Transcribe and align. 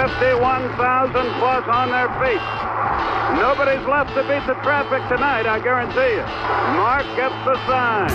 51,000 0.00 1.12
plus 1.36 1.64
on 1.68 1.92
their 1.92 2.08
feet. 2.16 2.40
Nobody's 3.36 3.84
left 3.84 4.16
to 4.16 4.24
beat 4.24 4.40
the 4.48 4.56
traffic 4.64 5.04
tonight, 5.12 5.44
I 5.44 5.60
guarantee 5.60 6.16
you. 6.16 6.24
Mark 6.72 7.04
gets 7.20 7.36
the 7.44 7.52
sign. 7.68 8.08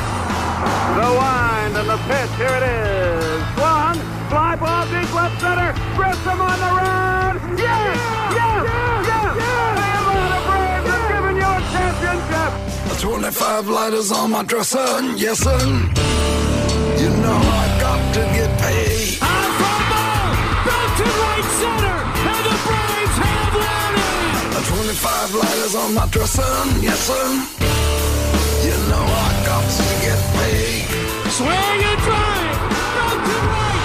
The 0.98 1.09
wind 1.13 1.77
and 1.77 1.85
the 1.85 2.02
pitch, 2.09 2.34
here 2.41 2.58
it 2.58 2.66
is. 2.66 3.38
Swung, 3.53 4.02
fly 4.34 4.58
ball 4.58 4.89
deep 4.89 5.13
left 5.13 5.38
center. 5.38 5.77
Grissom 5.94 6.41
on 6.41 6.58
the 6.58 6.71
run. 6.73 7.38
Yes! 7.53 8.02
Yes! 8.33 8.66
Yes! 9.05 9.38
The 9.38 9.86
Atlanta 9.94 10.41
Braves 10.49 10.89
have 10.89 11.05
given 11.13 11.38
you 11.38 11.45
a 11.45 11.61
championship. 11.70 12.49
25 12.97 13.67
lighters 13.70 14.11
on 14.11 14.31
my 14.31 14.41
dresser, 14.41 14.89
yes 15.13 15.38
sir. 15.38 15.53
You 16.97 17.09
know 17.22 17.38
I 17.38 17.65
center, 21.61 21.98
and 22.31 22.42
the 22.48 22.56
Braves 22.66 23.17
have 23.23 23.53
won 23.56 23.94
it. 23.95 24.66
25 24.66 25.36
lighters 25.36 25.75
on 25.75 25.94
my 25.94 26.06
dresser, 26.11 26.53
yes 26.81 27.00
sir. 27.08 27.25
You 28.66 28.75
know 28.89 29.03
I 29.03 29.30
got 29.45 29.64
to 29.64 29.88
get 30.06 30.20
paid. 30.36 30.83
Swing 31.31 31.80
and 31.89 32.00
drive, 32.08 32.59
back 32.98 33.17
to 33.28 33.38
right, 33.52 33.80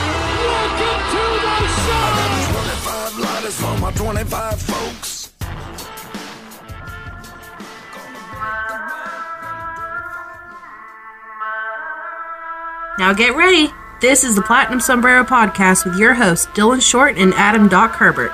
welcome 0.50 1.02
to 1.14 1.24
the 1.46 1.56
show. 1.84 2.14
25 2.54 3.18
lighters 3.24 3.56
for 3.60 3.74
my 3.78 3.91
25 3.92 4.62
folks. 4.62 5.10
Now 12.98 13.14
get 13.14 13.34
ready. 13.34 13.72
This 14.00 14.24
is 14.24 14.34
the 14.34 14.40
Platinum 14.40 14.80
Sombrero 14.80 15.24
Podcast 15.24 15.84
with 15.84 15.98
your 15.98 16.14
hosts, 16.14 16.46
Dylan 16.46 16.80
Short 16.80 17.18
and 17.18 17.34
Adam 17.34 17.68
Doc 17.68 17.90
Herbert. 17.90 18.32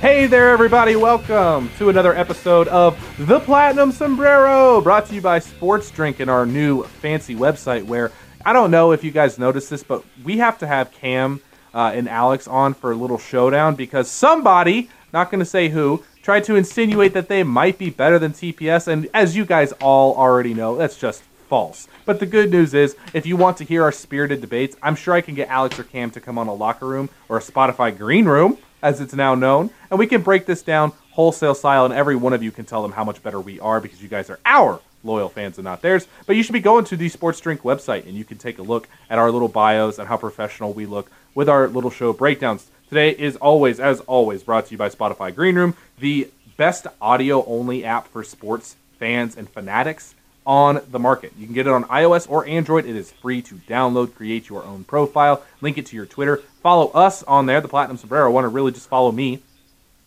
Hey 0.00 0.26
there, 0.26 0.50
everybody. 0.50 0.94
Welcome 0.94 1.72
to 1.78 1.88
another 1.88 2.14
episode 2.14 2.68
of 2.68 2.96
The 3.18 3.40
Platinum 3.40 3.90
Sombrero, 3.90 4.80
brought 4.80 5.06
to 5.06 5.16
you 5.16 5.20
by 5.20 5.40
Sports 5.40 5.90
Drink 5.90 6.20
and 6.20 6.30
our 6.30 6.46
new 6.46 6.84
fancy 6.84 7.34
website. 7.34 7.84
Where 7.84 8.12
I 8.46 8.52
don't 8.52 8.70
know 8.70 8.92
if 8.92 9.02
you 9.02 9.10
guys 9.10 9.40
noticed 9.40 9.70
this, 9.70 9.82
but 9.82 10.04
we 10.22 10.38
have 10.38 10.58
to 10.58 10.68
have 10.68 10.92
Cam 10.92 11.40
uh, 11.74 11.92
and 11.94 12.08
Alex 12.08 12.46
on 12.46 12.74
for 12.74 12.92
a 12.92 12.94
little 12.94 13.18
showdown 13.18 13.74
because 13.74 14.10
somebody, 14.10 14.90
not 15.12 15.30
going 15.30 15.40
to 15.40 15.44
say 15.44 15.68
who, 15.68 16.04
tried 16.22 16.44
to 16.44 16.54
insinuate 16.54 17.14
that 17.14 17.28
they 17.28 17.42
might 17.42 17.78
be 17.78 17.90
better 17.90 18.18
than 18.18 18.32
TPS. 18.32 18.88
And 18.88 19.08
as 19.12 19.36
you 19.36 19.44
guys 19.44 19.72
all 19.80 20.14
already 20.14 20.54
know, 20.54 20.76
that's 20.76 20.96
just 20.96 21.22
false. 21.48 21.88
But 22.04 22.20
the 22.20 22.26
good 22.26 22.50
news 22.50 22.74
is, 22.74 22.96
if 23.12 23.26
you 23.26 23.36
want 23.36 23.56
to 23.58 23.64
hear 23.64 23.82
our 23.82 23.92
spirited 23.92 24.40
debates, 24.40 24.76
I'm 24.82 24.94
sure 24.94 25.14
I 25.14 25.20
can 25.20 25.34
get 25.34 25.48
Alex 25.48 25.78
or 25.78 25.84
Cam 25.84 26.10
to 26.12 26.20
come 26.20 26.38
on 26.38 26.48
a 26.48 26.54
locker 26.54 26.86
room 26.86 27.10
or 27.28 27.36
a 27.36 27.42
Spotify 27.42 27.96
green 27.96 28.24
room, 28.24 28.56
as 28.82 29.00
it's 29.00 29.14
now 29.14 29.34
known, 29.34 29.70
and 29.90 29.98
we 29.98 30.06
can 30.06 30.22
break 30.22 30.46
this 30.46 30.62
down 30.62 30.92
wholesale 31.12 31.54
style, 31.54 31.84
and 31.84 31.94
every 31.94 32.16
one 32.16 32.32
of 32.32 32.42
you 32.42 32.50
can 32.50 32.64
tell 32.64 32.82
them 32.82 32.92
how 32.92 33.04
much 33.04 33.22
better 33.22 33.38
we 33.38 33.60
are 33.60 33.80
because 33.80 34.02
you 34.02 34.08
guys 34.08 34.30
are 34.30 34.40
our 34.46 34.80
loyal 35.04 35.28
fans 35.28 35.58
and 35.58 35.64
not 35.64 35.82
theirs. 35.82 36.06
But 36.26 36.36
you 36.36 36.42
should 36.42 36.54
be 36.54 36.60
going 36.60 36.84
to 36.86 36.96
the 36.96 37.08
Sports 37.08 37.40
Drink 37.40 37.62
website, 37.62 38.06
and 38.06 38.14
you 38.14 38.24
can 38.24 38.38
take 38.38 38.58
a 38.58 38.62
look 38.62 38.88
at 39.10 39.18
our 39.18 39.30
little 39.30 39.48
bios 39.48 39.98
and 39.98 40.08
how 40.08 40.16
professional 40.16 40.72
we 40.72 40.86
look 40.86 41.10
with 41.34 41.48
our 41.48 41.68
little 41.68 41.90
show 41.90 42.12
breakdowns. 42.12 42.70
Today 42.88 43.10
is 43.10 43.36
always, 43.36 43.80
as 43.80 44.00
always, 44.00 44.42
brought 44.42 44.66
to 44.66 44.72
you 44.72 44.78
by 44.78 44.88
Spotify 44.88 45.34
Green 45.34 45.54
Room, 45.54 45.74
the 45.98 46.28
best 46.56 46.86
audio 47.00 47.44
only 47.46 47.84
app 47.84 48.08
for 48.08 48.22
sports 48.22 48.76
fans 48.98 49.36
and 49.36 49.48
fanatics 49.48 50.14
on 50.46 50.80
the 50.90 50.98
market. 50.98 51.32
You 51.38 51.46
can 51.46 51.54
get 51.54 51.66
it 51.66 51.72
on 51.72 51.84
iOS 51.84 52.28
or 52.30 52.46
Android. 52.46 52.84
It 52.84 52.96
is 52.96 53.10
free 53.10 53.42
to 53.42 53.54
download, 53.54 54.14
create 54.14 54.48
your 54.48 54.64
own 54.64 54.84
profile, 54.84 55.42
link 55.60 55.78
it 55.78 55.86
to 55.86 55.96
your 55.96 56.06
Twitter, 56.06 56.38
follow 56.62 56.88
us 56.88 57.22
on 57.22 57.46
there, 57.46 57.60
the 57.60 57.68
Platinum 57.68 57.96
Sombrero. 57.96 58.30
Want 58.30 58.44
to 58.44 58.48
really 58.48 58.72
just 58.72 58.88
follow 58.88 59.12
me 59.12 59.40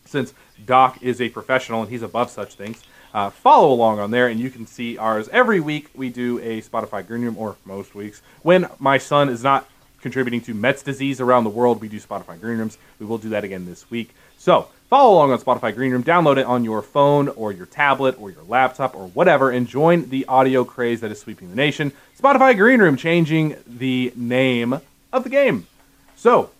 since 0.04 0.32
Doc 0.64 1.02
is 1.02 1.20
a 1.20 1.28
professional 1.28 1.82
and 1.82 1.90
he's 1.90 2.02
above 2.02 2.30
such 2.30 2.54
things. 2.54 2.82
Uh, 3.12 3.30
follow 3.30 3.72
along 3.72 3.98
on 3.98 4.10
there, 4.10 4.28
and 4.28 4.38
you 4.38 4.50
can 4.50 4.66
see 4.66 4.98
ours 4.98 5.26
every 5.32 5.58
week. 5.58 5.88
We 5.94 6.10
do 6.10 6.38
a 6.40 6.60
Spotify 6.60 7.06
Green 7.06 7.22
Room, 7.22 7.38
or 7.38 7.56
most 7.64 7.94
weeks. 7.94 8.20
When 8.42 8.68
my 8.78 8.98
son 8.98 9.30
is 9.30 9.42
not 9.42 9.66
contributing 10.06 10.40
to 10.40 10.54
Mets 10.54 10.84
disease 10.84 11.20
around 11.20 11.42
the 11.42 11.50
world, 11.50 11.80
we 11.80 11.88
do 11.88 11.98
Spotify 11.98 12.40
Green 12.40 12.58
Rooms. 12.58 12.78
We 13.00 13.06
will 13.06 13.18
do 13.18 13.30
that 13.30 13.42
again 13.42 13.66
this 13.66 13.90
week. 13.90 14.14
So 14.38 14.68
follow 14.88 15.14
along 15.14 15.32
on 15.32 15.40
Spotify 15.40 15.74
Green 15.74 15.90
Room, 15.90 16.04
download 16.04 16.36
it 16.36 16.46
on 16.46 16.62
your 16.62 16.80
phone 16.80 17.28
or 17.30 17.50
your 17.50 17.66
tablet 17.66 18.14
or 18.20 18.30
your 18.30 18.44
laptop 18.44 18.94
or 18.94 19.08
whatever, 19.08 19.50
and 19.50 19.66
join 19.66 20.08
the 20.08 20.24
audio 20.26 20.62
craze 20.62 21.00
that 21.00 21.10
is 21.10 21.18
sweeping 21.18 21.50
the 21.50 21.56
nation. 21.56 21.90
Spotify 22.16 22.56
Green 22.56 22.78
Room 22.78 22.96
changing 22.96 23.56
the 23.66 24.12
name 24.14 24.80
of 25.12 25.24
the 25.24 25.28
game. 25.28 25.66
So, 26.14 26.50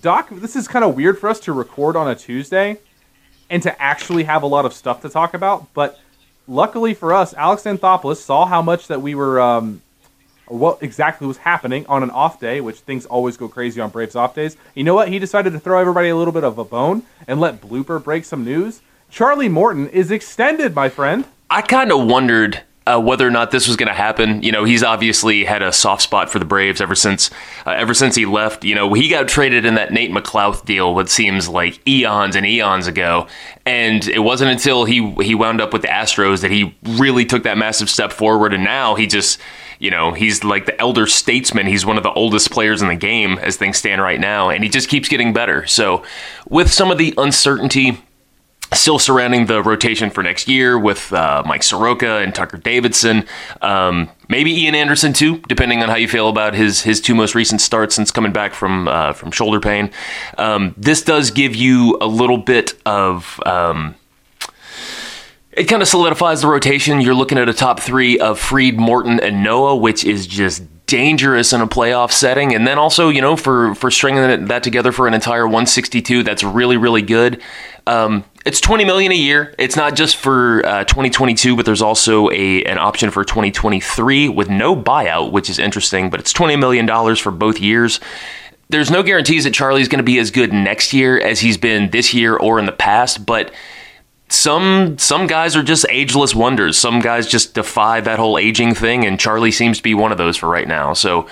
Doc, 0.00 0.28
this 0.30 0.54
is 0.54 0.68
kind 0.68 0.84
of 0.84 0.94
weird 0.94 1.18
for 1.18 1.28
us 1.28 1.40
to 1.40 1.52
record 1.52 1.96
on 1.96 2.06
a 2.06 2.14
Tuesday 2.14 2.78
and 3.50 3.60
to 3.64 3.82
actually 3.82 4.22
have 4.22 4.44
a 4.44 4.46
lot 4.46 4.66
of 4.66 4.72
stuff 4.72 5.02
to 5.02 5.08
talk 5.08 5.34
about, 5.34 5.74
but 5.74 5.98
luckily 6.46 6.94
for 6.94 7.12
us, 7.12 7.34
Alex 7.34 7.64
Anthopoulos 7.64 8.18
saw 8.18 8.46
how 8.46 8.62
much 8.62 8.86
that 8.86 9.02
we 9.02 9.16
were 9.16 9.40
um, 9.40 9.82
what 10.50 10.82
exactly 10.82 11.26
was 11.26 11.38
happening 11.38 11.86
on 11.86 12.02
an 12.02 12.10
off 12.10 12.40
day, 12.40 12.60
which 12.60 12.80
things 12.80 13.06
always 13.06 13.36
go 13.36 13.48
crazy 13.48 13.80
on 13.80 13.90
Braves 13.90 14.16
off 14.16 14.34
days. 14.34 14.56
You 14.74 14.84
know 14.84 14.94
what? 14.94 15.08
He 15.08 15.18
decided 15.18 15.52
to 15.52 15.60
throw 15.60 15.80
everybody 15.80 16.08
a 16.08 16.16
little 16.16 16.32
bit 16.32 16.44
of 16.44 16.58
a 16.58 16.64
bone 16.64 17.04
and 17.26 17.40
let 17.40 17.60
Blooper 17.60 18.02
break 18.02 18.24
some 18.24 18.44
news. 18.44 18.82
Charlie 19.10 19.48
Morton 19.48 19.88
is 19.88 20.10
extended, 20.10 20.74
my 20.74 20.88
friend. 20.88 21.24
I 21.48 21.62
kind 21.62 21.90
of 21.92 22.06
wondered 22.06 22.62
uh, 22.86 22.98
whether 22.98 23.26
or 23.26 23.30
not 23.30 23.50
this 23.50 23.68
was 23.68 23.76
going 23.76 23.88
to 23.88 23.94
happen. 23.94 24.42
You 24.42 24.52
know, 24.52 24.64
he's 24.64 24.82
obviously 24.82 25.44
had 25.44 25.62
a 25.62 25.72
soft 25.72 26.02
spot 26.02 26.30
for 26.30 26.38
the 26.38 26.44
Braves 26.44 26.80
ever 26.80 26.94
since 26.94 27.30
uh, 27.66 27.70
ever 27.70 27.94
since 27.94 28.16
he 28.16 28.26
left. 28.26 28.64
You 28.64 28.74
know, 28.74 28.92
he 28.94 29.08
got 29.08 29.28
traded 29.28 29.64
in 29.64 29.74
that 29.74 29.92
Nate 29.92 30.10
McLouth 30.10 30.64
deal, 30.64 30.94
what 30.94 31.08
seems 31.08 31.48
like 31.48 31.86
eons 31.86 32.36
and 32.36 32.46
eons 32.46 32.86
ago, 32.86 33.26
and 33.66 34.06
it 34.08 34.20
wasn't 34.20 34.50
until 34.50 34.84
he 34.84 35.12
he 35.22 35.34
wound 35.34 35.60
up 35.60 35.72
with 35.72 35.82
the 35.82 35.88
Astros 35.88 36.40
that 36.40 36.50
he 36.50 36.76
really 36.84 37.24
took 37.24 37.42
that 37.42 37.58
massive 37.58 37.90
step 37.90 38.12
forward. 38.12 38.54
And 38.54 38.64
now 38.64 38.94
he 38.94 39.06
just, 39.06 39.38
you 39.80 39.90
know, 39.90 40.12
he's 40.12 40.44
like 40.44 40.66
the 40.66 40.78
elder 40.80 41.06
statesman. 41.06 41.66
He's 41.66 41.84
one 41.84 41.96
of 41.96 42.02
the 42.02 42.12
oldest 42.12 42.50
players 42.50 42.82
in 42.82 42.88
the 42.88 42.96
game 42.96 43.38
as 43.38 43.56
things 43.56 43.78
stand 43.78 44.00
right 44.00 44.20
now, 44.20 44.50
and 44.50 44.62
he 44.62 44.70
just 44.70 44.88
keeps 44.88 45.08
getting 45.08 45.32
better. 45.32 45.66
So, 45.66 46.04
with 46.48 46.70
some 46.70 46.90
of 46.90 46.98
the 46.98 47.14
uncertainty 47.16 47.98
still 48.72 48.98
surrounding 48.98 49.46
the 49.46 49.62
rotation 49.62 50.10
for 50.10 50.22
next 50.22 50.48
year 50.48 50.78
with 50.78 51.12
uh, 51.12 51.42
Mike 51.44 51.62
Soroka 51.62 52.18
and 52.18 52.34
Tucker 52.34 52.56
Davidson. 52.56 53.26
Um, 53.62 54.08
maybe 54.28 54.52
Ian 54.62 54.74
Anderson 54.74 55.12
too, 55.12 55.38
depending 55.48 55.82
on 55.82 55.88
how 55.88 55.96
you 55.96 56.06
feel 56.06 56.28
about 56.28 56.54
his 56.54 56.82
his 56.82 57.00
two 57.00 57.14
most 57.14 57.34
recent 57.34 57.60
starts 57.60 57.94
since 57.94 58.10
coming 58.10 58.32
back 58.32 58.54
from 58.54 58.86
uh, 58.86 59.12
from 59.12 59.30
shoulder 59.32 59.60
pain. 59.60 59.90
Um, 60.38 60.74
this 60.76 61.02
does 61.02 61.30
give 61.30 61.56
you 61.56 61.98
a 62.00 62.06
little 62.06 62.38
bit 62.38 62.74
of. 62.86 63.40
Um, 63.46 63.96
it 65.52 65.64
kind 65.64 65.82
of 65.82 65.88
solidifies 65.88 66.42
the 66.42 66.48
rotation. 66.48 67.00
You're 67.00 67.14
looking 67.14 67.38
at 67.38 67.48
a 67.48 67.54
top 67.54 67.80
three 67.80 68.18
of 68.18 68.38
Fried, 68.38 68.78
Morton, 68.78 69.18
and 69.20 69.44
Ynoa, 69.44 69.80
which 69.80 70.04
is 70.04 70.26
just 70.26 70.62
dangerous 70.86 71.52
in 71.52 71.60
a 71.60 71.66
playoff 71.66 72.12
setting. 72.12 72.54
And 72.54 72.66
then 72.66 72.78
also, 72.78 73.08
you 73.08 73.20
know, 73.20 73.36
for 73.36 73.74
for 73.74 73.90
stringing 73.90 74.46
that 74.46 74.62
together 74.62 74.92
for 74.92 75.08
an 75.08 75.14
entire 75.14 75.46
162, 75.46 76.22
that's 76.22 76.44
really 76.44 76.76
really 76.76 77.02
good. 77.02 77.42
Um, 77.86 78.24
it's 78.46 78.60
20 78.60 78.84
million 78.84 79.12
a 79.12 79.16
year. 79.16 79.54
It's 79.58 79.76
not 79.76 79.96
just 79.96 80.16
for 80.16 80.64
uh, 80.64 80.84
2022, 80.84 81.56
but 81.56 81.66
there's 81.66 81.82
also 81.82 82.30
a 82.30 82.62
an 82.64 82.78
option 82.78 83.10
for 83.10 83.24
2023 83.24 84.28
with 84.28 84.48
no 84.48 84.76
buyout, 84.76 85.32
which 85.32 85.50
is 85.50 85.58
interesting. 85.58 86.10
But 86.10 86.20
it's 86.20 86.32
20 86.32 86.56
million 86.56 86.86
dollars 86.86 87.18
for 87.18 87.32
both 87.32 87.60
years. 87.60 87.98
There's 88.68 88.90
no 88.90 89.02
guarantees 89.02 89.44
that 89.44 89.52
Charlie's 89.52 89.88
going 89.88 89.98
to 89.98 90.04
be 90.04 90.20
as 90.20 90.30
good 90.30 90.52
next 90.52 90.92
year 90.92 91.20
as 91.20 91.40
he's 91.40 91.56
been 91.56 91.90
this 91.90 92.14
year 92.14 92.36
or 92.36 92.60
in 92.60 92.66
the 92.66 92.72
past, 92.72 93.26
but 93.26 93.52
some 94.30 94.96
some 94.96 95.26
guys 95.26 95.56
are 95.56 95.62
just 95.62 95.84
ageless 95.90 96.34
wonders. 96.34 96.78
Some 96.78 97.00
guys 97.00 97.26
just 97.26 97.52
defy 97.52 98.00
that 98.00 98.18
whole 98.18 98.38
aging 98.38 98.74
thing, 98.74 99.04
and 99.04 99.18
Charlie 99.18 99.50
seems 99.50 99.78
to 99.78 99.82
be 99.82 99.92
one 99.92 100.12
of 100.12 100.18
those 100.18 100.36
for 100.36 100.48
right 100.48 100.68
now. 100.68 100.94
So 100.94 101.28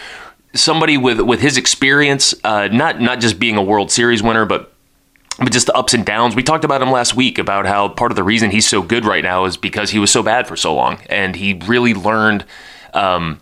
somebody 0.52 0.96
with 0.96 1.20
with 1.20 1.40
his 1.40 1.56
experience, 1.56 2.34
uh, 2.42 2.68
not 2.68 3.00
not 3.00 3.20
just 3.20 3.38
being 3.38 3.56
a 3.56 3.62
World 3.62 3.92
Series 3.92 4.20
winner, 4.20 4.44
but 4.44 4.72
but 5.38 5.52
just 5.52 5.66
the 5.66 5.74
ups 5.74 5.94
and 5.94 6.04
downs. 6.04 6.34
We 6.34 6.42
talked 6.42 6.64
about 6.64 6.82
him 6.82 6.90
last 6.90 7.14
week 7.14 7.38
about 7.38 7.66
how 7.66 7.88
part 7.88 8.10
of 8.10 8.16
the 8.16 8.24
reason 8.24 8.50
he's 8.50 8.68
so 8.68 8.82
good 8.82 9.04
right 9.04 9.22
now 9.22 9.44
is 9.44 9.56
because 9.56 9.90
he 9.90 10.00
was 10.00 10.10
so 10.10 10.24
bad 10.24 10.48
for 10.48 10.56
so 10.56 10.74
long, 10.74 10.98
and 11.08 11.36
he 11.36 11.54
really 11.66 11.94
learned 11.94 12.44
um, 12.94 13.40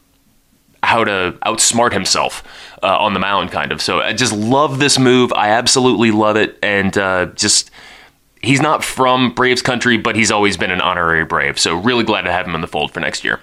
how 0.83 1.03
to 1.05 1.39
outsmart 1.47 1.95
himself 1.95 2.45
uh, 2.83 2.99
on 2.99 3.15
the 3.15 3.21
mound, 3.21 3.53
kind 3.53 3.73
of. 3.73 3.81
So 3.81 4.01
I 4.01 4.13
just 4.13 4.35
love 4.35 4.79
this 4.79 4.99
move. 4.99 5.33
I 5.33 5.49
absolutely 5.49 6.11
love 6.11 6.37
it, 6.37 6.59
and 6.63 6.97
uh, 6.99 7.27
just 7.35 7.71
he's 8.47 8.63
not 8.63 8.85
from 8.85 9.35
Braves 9.35 9.61
country, 9.61 9.97
but 9.99 10.17
he's 10.17 10.31
always 10.31 10.57
been 10.57 10.71
an 10.71 10.81
honorary 10.81 11.25
Brave. 11.25 11.59
So 11.59 11.79
really 11.79 12.05
glad 12.05 12.23
to 12.23 12.33
have 12.33 12.47
him 12.47 12.55
in 12.55 12.61
the 12.61 12.67
fold 12.67 12.93
for 12.93 13.01
next 13.01 13.25
year. 13.25 13.41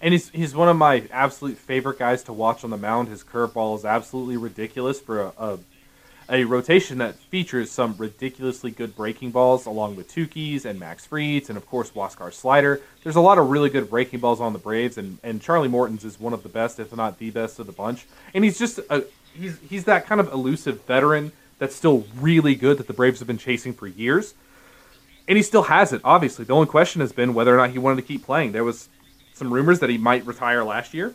And 0.00 0.12
he's 0.12 0.28
he's 0.28 0.54
one 0.54 0.68
of 0.68 0.76
my 0.76 1.04
absolute 1.10 1.56
favorite 1.56 1.98
guys 1.98 2.22
to 2.24 2.32
watch 2.32 2.62
on 2.62 2.70
the 2.70 2.76
mound. 2.76 3.08
His 3.08 3.24
curveball 3.24 3.76
is 3.78 3.84
absolutely 3.84 4.36
ridiculous 4.36 5.00
for 5.00 5.22
a, 5.22 5.32
a 5.38 5.58
a 6.28 6.44
rotation 6.44 6.98
that 6.98 7.14
features 7.14 7.70
some 7.70 7.94
ridiculously 7.96 8.72
good 8.72 8.96
breaking 8.96 9.30
balls, 9.30 9.64
along 9.64 9.94
with 9.94 10.12
Touki's 10.12 10.64
and 10.64 10.78
Max 10.78 11.06
Fried's, 11.06 11.48
and 11.48 11.56
of 11.56 11.66
course 11.66 11.90
Huascar 11.90 12.32
slider. 12.32 12.80
There's 13.04 13.16
a 13.16 13.20
lot 13.20 13.38
of 13.38 13.48
really 13.48 13.70
good 13.70 13.88
breaking 13.88 14.20
balls 14.20 14.40
on 14.40 14.52
the 14.52 14.58
Braves, 14.58 14.98
and, 14.98 15.18
and 15.22 15.40
Charlie 15.40 15.68
Morton's 15.68 16.04
is 16.04 16.18
one 16.18 16.32
of 16.32 16.42
the 16.42 16.48
best, 16.48 16.80
if 16.80 16.94
not 16.94 17.20
the 17.20 17.30
best, 17.30 17.60
of 17.60 17.66
the 17.66 17.72
bunch. 17.72 18.06
And 18.34 18.42
he's 18.42 18.58
just 18.58 18.80
a, 18.90 19.04
he's 19.34 19.58
he's 19.60 19.84
that 19.84 20.06
kind 20.06 20.20
of 20.20 20.32
elusive 20.32 20.82
veteran 20.84 21.32
that's 21.58 21.74
still 21.74 22.06
really 22.16 22.54
good 22.54 22.78
that 22.78 22.86
the 22.86 22.92
Braves 22.92 23.18
have 23.20 23.26
been 23.26 23.38
chasing 23.38 23.72
for 23.72 23.86
years, 23.86 24.34
and 25.28 25.36
he 25.36 25.42
still 25.42 25.64
has 25.64 25.92
it. 25.92 26.00
Obviously, 26.04 26.44
the 26.44 26.52
only 26.52 26.66
question 26.66 27.00
has 27.00 27.12
been 27.12 27.34
whether 27.34 27.54
or 27.54 27.56
not 27.56 27.70
he 27.70 27.78
wanted 27.78 27.96
to 27.96 28.06
keep 28.06 28.24
playing. 28.24 28.52
There 28.52 28.64
was 28.64 28.88
some 29.34 29.52
rumors 29.52 29.80
that 29.80 29.90
he 29.90 29.98
might 29.98 30.24
retire 30.26 30.64
last 30.64 30.94
year. 30.94 31.14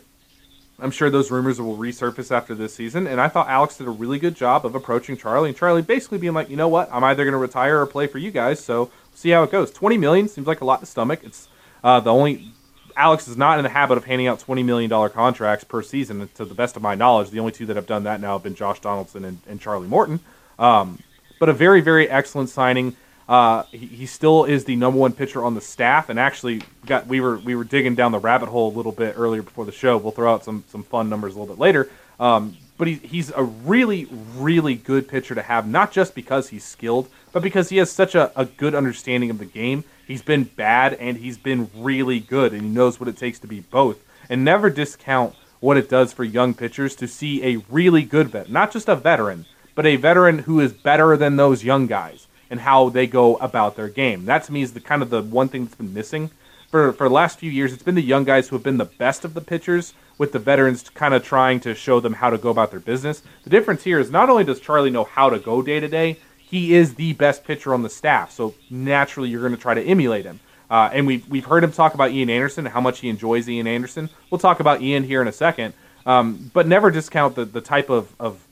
I'm 0.78 0.90
sure 0.90 1.10
those 1.10 1.30
rumors 1.30 1.60
will 1.60 1.76
resurface 1.76 2.34
after 2.34 2.54
this 2.54 2.74
season. 2.74 3.06
And 3.06 3.20
I 3.20 3.28
thought 3.28 3.48
Alex 3.48 3.76
did 3.76 3.86
a 3.86 3.90
really 3.90 4.18
good 4.18 4.34
job 4.34 4.66
of 4.66 4.74
approaching 4.74 5.16
Charlie 5.16 5.48
and 5.50 5.56
Charlie 5.56 5.82
basically 5.82 6.18
being 6.18 6.32
like, 6.32 6.50
you 6.50 6.56
know 6.56 6.68
what, 6.68 6.88
I'm 6.92 7.04
either 7.04 7.24
going 7.24 7.32
to 7.32 7.38
retire 7.38 7.80
or 7.80 7.86
play 7.86 8.06
for 8.08 8.18
you 8.18 8.30
guys. 8.30 8.62
So 8.62 8.90
see 9.14 9.30
how 9.30 9.44
it 9.44 9.52
goes. 9.52 9.70
20 9.70 9.96
million 9.98 10.28
seems 10.28 10.46
like 10.46 10.60
a 10.60 10.64
lot 10.64 10.80
to 10.80 10.86
stomach. 10.86 11.20
It's 11.22 11.48
uh, 11.84 12.00
the 12.00 12.12
only 12.12 12.52
Alex 12.96 13.28
is 13.28 13.36
not 13.36 13.58
in 13.58 13.62
the 13.62 13.68
habit 13.68 13.96
of 13.96 14.04
handing 14.04 14.26
out 14.26 14.40
20 14.40 14.62
million 14.62 14.90
dollar 14.90 15.08
contracts 15.08 15.64
per 15.64 15.82
season. 15.82 16.28
To 16.34 16.44
the 16.44 16.54
best 16.54 16.76
of 16.76 16.82
my 16.82 16.94
knowledge, 16.94 17.30
the 17.30 17.40
only 17.40 17.52
two 17.52 17.66
that 17.66 17.76
have 17.76 17.86
done 17.86 18.04
that 18.04 18.20
now 18.20 18.32
have 18.34 18.42
been 18.42 18.54
Josh 18.54 18.80
Donaldson 18.80 19.24
and, 19.24 19.38
and 19.48 19.60
Charlie 19.60 19.88
Morton. 19.88 20.20
Um, 20.58 20.98
but 21.38 21.48
a 21.48 21.52
very 21.52 21.80
very 21.80 22.08
excellent 22.08 22.48
signing. 22.48 22.96
Uh, 23.28 23.62
he, 23.70 23.86
he, 23.86 24.06
still 24.06 24.44
is 24.44 24.64
the 24.64 24.76
number 24.76 24.98
one 24.98 25.12
pitcher 25.12 25.44
on 25.44 25.54
the 25.54 25.60
staff, 25.60 26.08
and 26.08 26.18
actually 26.18 26.60
got 26.86 27.06
we 27.06 27.20
were 27.20 27.38
we 27.38 27.54
were 27.54 27.64
digging 27.64 27.94
down 27.94 28.12
the 28.12 28.18
rabbit 28.18 28.48
hole 28.48 28.70
a 28.72 28.76
little 28.76 28.92
bit 28.92 29.14
earlier 29.16 29.42
before 29.42 29.64
the 29.64 29.72
show. 29.72 29.96
We'll 29.96 30.12
throw 30.12 30.32
out 30.32 30.44
some 30.44 30.64
some 30.68 30.82
fun 30.82 31.08
numbers 31.08 31.34
a 31.34 31.38
little 31.38 31.54
bit 31.54 31.60
later. 31.60 31.88
Um, 32.20 32.56
but 32.78 32.88
he, 32.88 32.94
he's 32.94 33.30
a 33.30 33.42
really 33.42 34.08
really 34.36 34.74
good 34.74 35.08
pitcher 35.08 35.34
to 35.34 35.42
have, 35.42 35.66
not 35.66 35.92
just 35.92 36.14
because 36.14 36.48
he's 36.48 36.64
skilled, 36.64 37.08
but 37.32 37.42
because 37.42 37.68
he 37.68 37.76
has 37.78 37.90
such 37.90 38.14
a, 38.14 38.32
a 38.38 38.44
good 38.44 38.74
understanding 38.74 39.30
of 39.30 39.38
the 39.38 39.46
game. 39.46 39.84
He's 40.06 40.22
been 40.22 40.44
bad 40.44 40.94
and 40.94 41.16
he's 41.16 41.38
been 41.38 41.70
really 41.76 42.20
good, 42.20 42.52
and 42.52 42.62
he 42.62 42.68
knows 42.68 42.98
what 42.98 43.08
it 43.08 43.16
takes 43.16 43.38
to 43.40 43.46
be 43.46 43.60
both. 43.60 43.98
And 44.28 44.44
never 44.44 44.68
discount 44.68 45.34
what 45.60 45.76
it 45.76 45.88
does 45.88 46.12
for 46.12 46.24
young 46.24 46.54
pitchers 46.54 46.96
to 46.96 47.06
see 47.06 47.44
a 47.44 47.62
really 47.70 48.02
good 48.02 48.28
vet, 48.28 48.50
not 48.50 48.72
just 48.72 48.88
a 48.88 48.96
veteran, 48.96 49.46
but 49.74 49.86
a 49.86 49.96
veteran 49.96 50.40
who 50.40 50.60
is 50.60 50.72
better 50.72 51.16
than 51.16 51.36
those 51.36 51.64
young 51.64 51.86
guys 51.86 52.26
and 52.50 52.60
how 52.60 52.88
they 52.88 53.06
go 53.06 53.36
about 53.36 53.76
their 53.76 53.88
game. 53.88 54.26
That 54.26 54.44
to 54.44 54.52
me 54.52 54.62
is 54.62 54.72
the 54.74 54.80
kind 54.80 55.02
of 55.02 55.10
the 55.10 55.22
one 55.22 55.48
thing 55.48 55.64
that's 55.64 55.76
been 55.76 55.94
missing 55.94 56.30
for 56.70 56.92
for 56.92 57.08
the 57.08 57.14
last 57.14 57.38
few 57.38 57.50
years. 57.50 57.72
It's 57.72 57.82
been 57.82 57.94
the 57.94 58.02
young 58.02 58.24
guys 58.24 58.48
who 58.48 58.56
have 58.56 58.62
been 58.62 58.78
the 58.78 58.84
best 58.84 59.24
of 59.24 59.34
the 59.34 59.40
pitchers, 59.40 59.94
with 60.18 60.32
the 60.32 60.38
veterans 60.38 60.88
kind 60.90 61.14
of 61.14 61.24
trying 61.24 61.60
to 61.60 61.74
show 61.74 62.00
them 62.00 62.14
how 62.14 62.30
to 62.30 62.38
go 62.38 62.50
about 62.50 62.70
their 62.70 62.80
business. 62.80 63.22
The 63.44 63.50
difference 63.50 63.82
here 63.82 63.98
is 63.98 64.10
not 64.10 64.30
only 64.30 64.44
does 64.44 64.60
Charlie 64.60 64.90
know 64.90 65.04
how 65.04 65.30
to 65.30 65.38
go 65.38 65.62
day 65.62 65.80
to 65.80 65.88
day, 65.88 66.18
he 66.36 66.74
is 66.74 66.94
the 66.94 67.14
best 67.14 67.44
pitcher 67.44 67.74
on 67.74 67.82
the 67.82 67.90
staff. 67.90 68.30
So 68.30 68.54
naturally, 68.70 69.30
you're 69.30 69.40
going 69.40 69.56
to 69.56 69.60
try 69.60 69.74
to 69.74 69.82
emulate 69.82 70.24
him. 70.24 70.40
Uh, 70.70 70.90
and 70.92 71.06
we've 71.06 71.28
we've 71.28 71.44
heard 71.44 71.64
him 71.64 71.72
talk 71.72 71.94
about 71.94 72.12
Ian 72.12 72.30
Anderson 72.30 72.66
and 72.66 72.72
how 72.72 72.80
much 72.80 73.00
he 73.00 73.08
enjoys 73.08 73.48
Ian 73.48 73.66
Anderson. 73.66 74.08
We'll 74.30 74.38
talk 74.38 74.60
about 74.60 74.80
Ian 74.80 75.02
here 75.02 75.20
in 75.20 75.28
a 75.28 75.32
second. 75.32 75.74
Um, 76.06 76.50
but 76.52 76.66
never 76.66 76.90
discount 76.90 77.36
the, 77.36 77.44
the 77.44 77.60
type 77.60 77.90
of, 77.90 78.14
of 78.18 78.46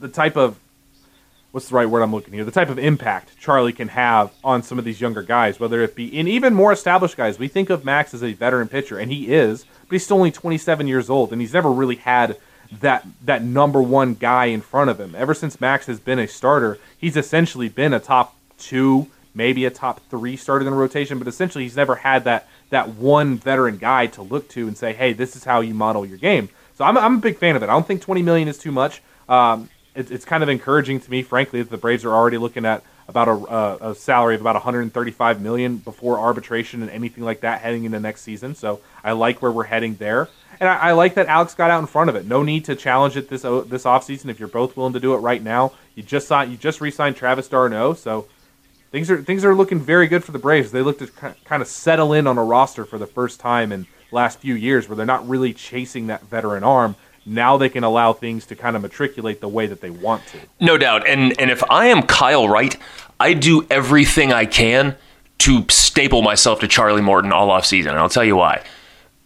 the 0.00 0.08
type 0.08 0.36
of 0.36 0.58
what's 1.52 1.68
the 1.68 1.74
right 1.74 1.88
word 1.88 2.02
I'm 2.02 2.12
looking 2.12 2.34
here? 2.34 2.44
The 2.44 2.50
type 2.50 2.68
of 2.68 2.78
impact 2.78 3.38
Charlie 3.40 3.72
can 3.72 3.88
have 3.88 4.32
on 4.44 4.62
some 4.62 4.78
of 4.78 4.84
these 4.84 5.00
younger 5.00 5.22
guys, 5.22 5.58
whether 5.58 5.82
it 5.82 5.94
be 5.94 6.06
in 6.06 6.28
even 6.28 6.54
more 6.54 6.72
established 6.72 7.16
guys. 7.16 7.38
We 7.38 7.48
think 7.48 7.70
of 7.70 7.84
Max 7.84 8.14
as 8.14 8.22
a 8.22 8.32
veteran 8.32 8.68
pitcher, 8.68 8.98
and 8.98 9.10
he 9.10 9.32
is, 9.32 9.64
but 9.64 9.92
he's 9.92 10.04
still 10.04 10.18
only 10.18 10.30
27 10.30 10.86
years 10.86 11.08
old, 11.08 11.32
and 11.32 11.40
he's 11.40 11.54
never 11.54 11.70
really 11.70 11.96
had 11.96 12.36
that 12.80 13.06
that 13.24 13.42
number 13.42 13.80
one 13.80 14.14
guy 14.14 14.46
in 14.46 14.60
front 14.60 14.90
of 14.90 15.00
him. 15.00 15.14
Ever 15.14 15.34
since 15.34 15.60
Max 15.60 15.86
has 15.86 16.00
been 16.00 16.18
a 16.18 16.28
starter, 16.28 16.78
he's 16.98 17.16
essentially 17.16 17.68
been 17.68 17.94
a 17.94 18.00
top 18.00 18.36
two, 18.58 19.06
maybe 19.34 19.64
a 19.64 19.70
top 19.70 20.00
three 20.10 20.36
starter 20.36 20.66
in 20.66 20.70
the 20.70 20.76
rotation, 20.76 21.18
but 21.18 21.28
essentially 21.28 21.64
he's 21.64 21.76
never 21.76 21.94
had 21.94 22.24
that 22.24 22.46
that 22.70 22.90
one 22.90 23.38
veteran 23.38 23.78
guy 23.78 24.06
to 24.06 24.22
look 24.22 24.48
to 24.50 24.68
and 24.68 24.76
say, 24.76 24.92
hey, 24.92 25.14
this 25.14 25.34
is 25.34 25.44
how 25.44 25.60
you 25.60 25.72
model 25.72 26.04
your 26.04 26.18
game. 26.18 26.50
So 26.74 26.84
I'm, 26.84 26.98
I'm 26.98 27.16
a 27.16 27.20
big 27.20 27.38
fan 27.38 27.56
of 27.56 27.62
it. 27.62 27.68
I 27.70 27.72
don't 27.72 27.86
think 27.86 28.02
20 28.02 28.22
million 28.22 28.46
is 28.46 28.58
too 28.58 28.70
much. 28.70 29.00
Um, 29.28 29.70
it, 29.98 30.10
it's 30.12 30.24
kind 30.24 30.42
of 30.42 30.48
encouraging 30.48 31.00
to 31.00 31.10
me, 31.10 31.22
frankly, 31.22 31.60
that 31.60 31.70
the 31.70 31.76
Braves 31.76 32.04
are 32.04 32.14
already 32.14 32.38
looking 32.38 32.64
at 32.64 32.84
about 33.08 33.26
a, 33.28 33.88
a, 33.88 33.94
salary 33.94 34.34
of 34.34 34.40
about 34.40 34.54
135 34.54 35.40
million 35.40 35.78
before 35.78 36.18
arbitration 36.18 36.82
and 36.82 36.90
anything 36.90 37.24
like 37.24 37.40
that 37.40 37.62
heading 37.62 37.84
into 37.84 37.98
next 37.98 38.20
season. 38.20 38.54
So 38.54 38.80
I 39.02 39.12
like 39.12 39.42
where 39.42 39.50
we're 39.50 39.64
heading 39.64 39.96
there, 39.96 40.28
and 40.60 40.68
I, 40.68 40.76
I 40.76 40.92
like 40.92 41.14
that 41.14 41.26
Alex 41.26 41.54
got 41.54 41.70
out 41.70 41.80
in 41.80 41.86
front 41.86 42.10
of 42.10 42.16
it. 42.16 42.26
No 42.26 42.42
need 42.42 42.64
to 42.66 42.76
challenge 42.76 43.16
it 43.16 43.28
this 43.28 43.42
this 43.42 43.84
offseason 43.84 44.28
if 44.28 44.38
you're 44.38 44.48
both 44.48 44.76
willing 44.76 44.92
to 44.92 45.00
do 45.00 45.14
it 45.14 45.18
right 45.18 45.42
now. 45.42 45.72
You 45.96 46.02
just 46.02 46.28
saw 46.28 46.42
you 46.42 46.56
just 46.56 46.80
re-signed 46.80 47.16
Travis 47.16 47.48
d'Arnaud, 47.48 47.94
so 47.94 48.28
things 48.92 49.10
are 49.10 49.20
things 49.22 49.44
are 49.44 49.54
looking 49.54 49.80
very 49.80 50.06
good 50.06 50.22
for 50.22 50.32
the 50.32 50.38
Braves. 50.38 50.70
They 50.70 50.82
look 50.82 50.98
to 50.98 51.06
kind 51.06 51.62
of 51.62 51.66
settle 51.66 52.12
in 52.12 52.26
on 52.26 52.38
a 52.38 52.44
roster 52.44 52.84
for 52.84 52.98
the 52.98 53.06
first 53.06 53.40
time 53.40 53.72
in 53.72 53.86
last 54.12 54.38
few 54.38 54.54
years, 54.54 54.88
where 54.88 54.96
they're 54.96 55.06
not 55.06 55.28
really 55.28 55.52
chasing 55.52 56.06
that 56.06 56.22
veteran 56.22 56.62
arm 56.62 56.94
now 57.28 57.56
they 57.56 57.68
can 57.68 57.84
allow 57.84 58.12
things 58.12 58.46
to 58.46 58.56
kind 58.56 58.76
of 58.76 58.82
matriculate 58.82 59.40
the 59.40 59.48
way 59.48 59.66
that 59.66 59.80
they 59.80 59.90
want 59.90 60.26
to. 60.28 60.38
No 60.60 60.78
doubt. 60.78 61.06
And 61.06 61.38
and 61.40 61.50
if 61.50 61.62
I 61.70 61.86
am 61.86 62.02
Kyle 62.02 62.48
Wright, 62.48 62.76
I 63.20 63.34
do 63.34 63.66
everything 63.70 64.32
I 64.32 64.46
can 64.46 64.96
to 65.38 65.64
staple 65.68 66.22
myself 66.22 66.60
to 66.60 66.68
Charlie 66.68 67.02
Morton 67.02 67.32
all 67.32 67.50
off 67.50 67.64
season. 67.64 67.92
And 67.92 68.00
I'll 68.00 68.08
tell 68.08 68.24
you 68.24 68.36
why. 68.36 68.62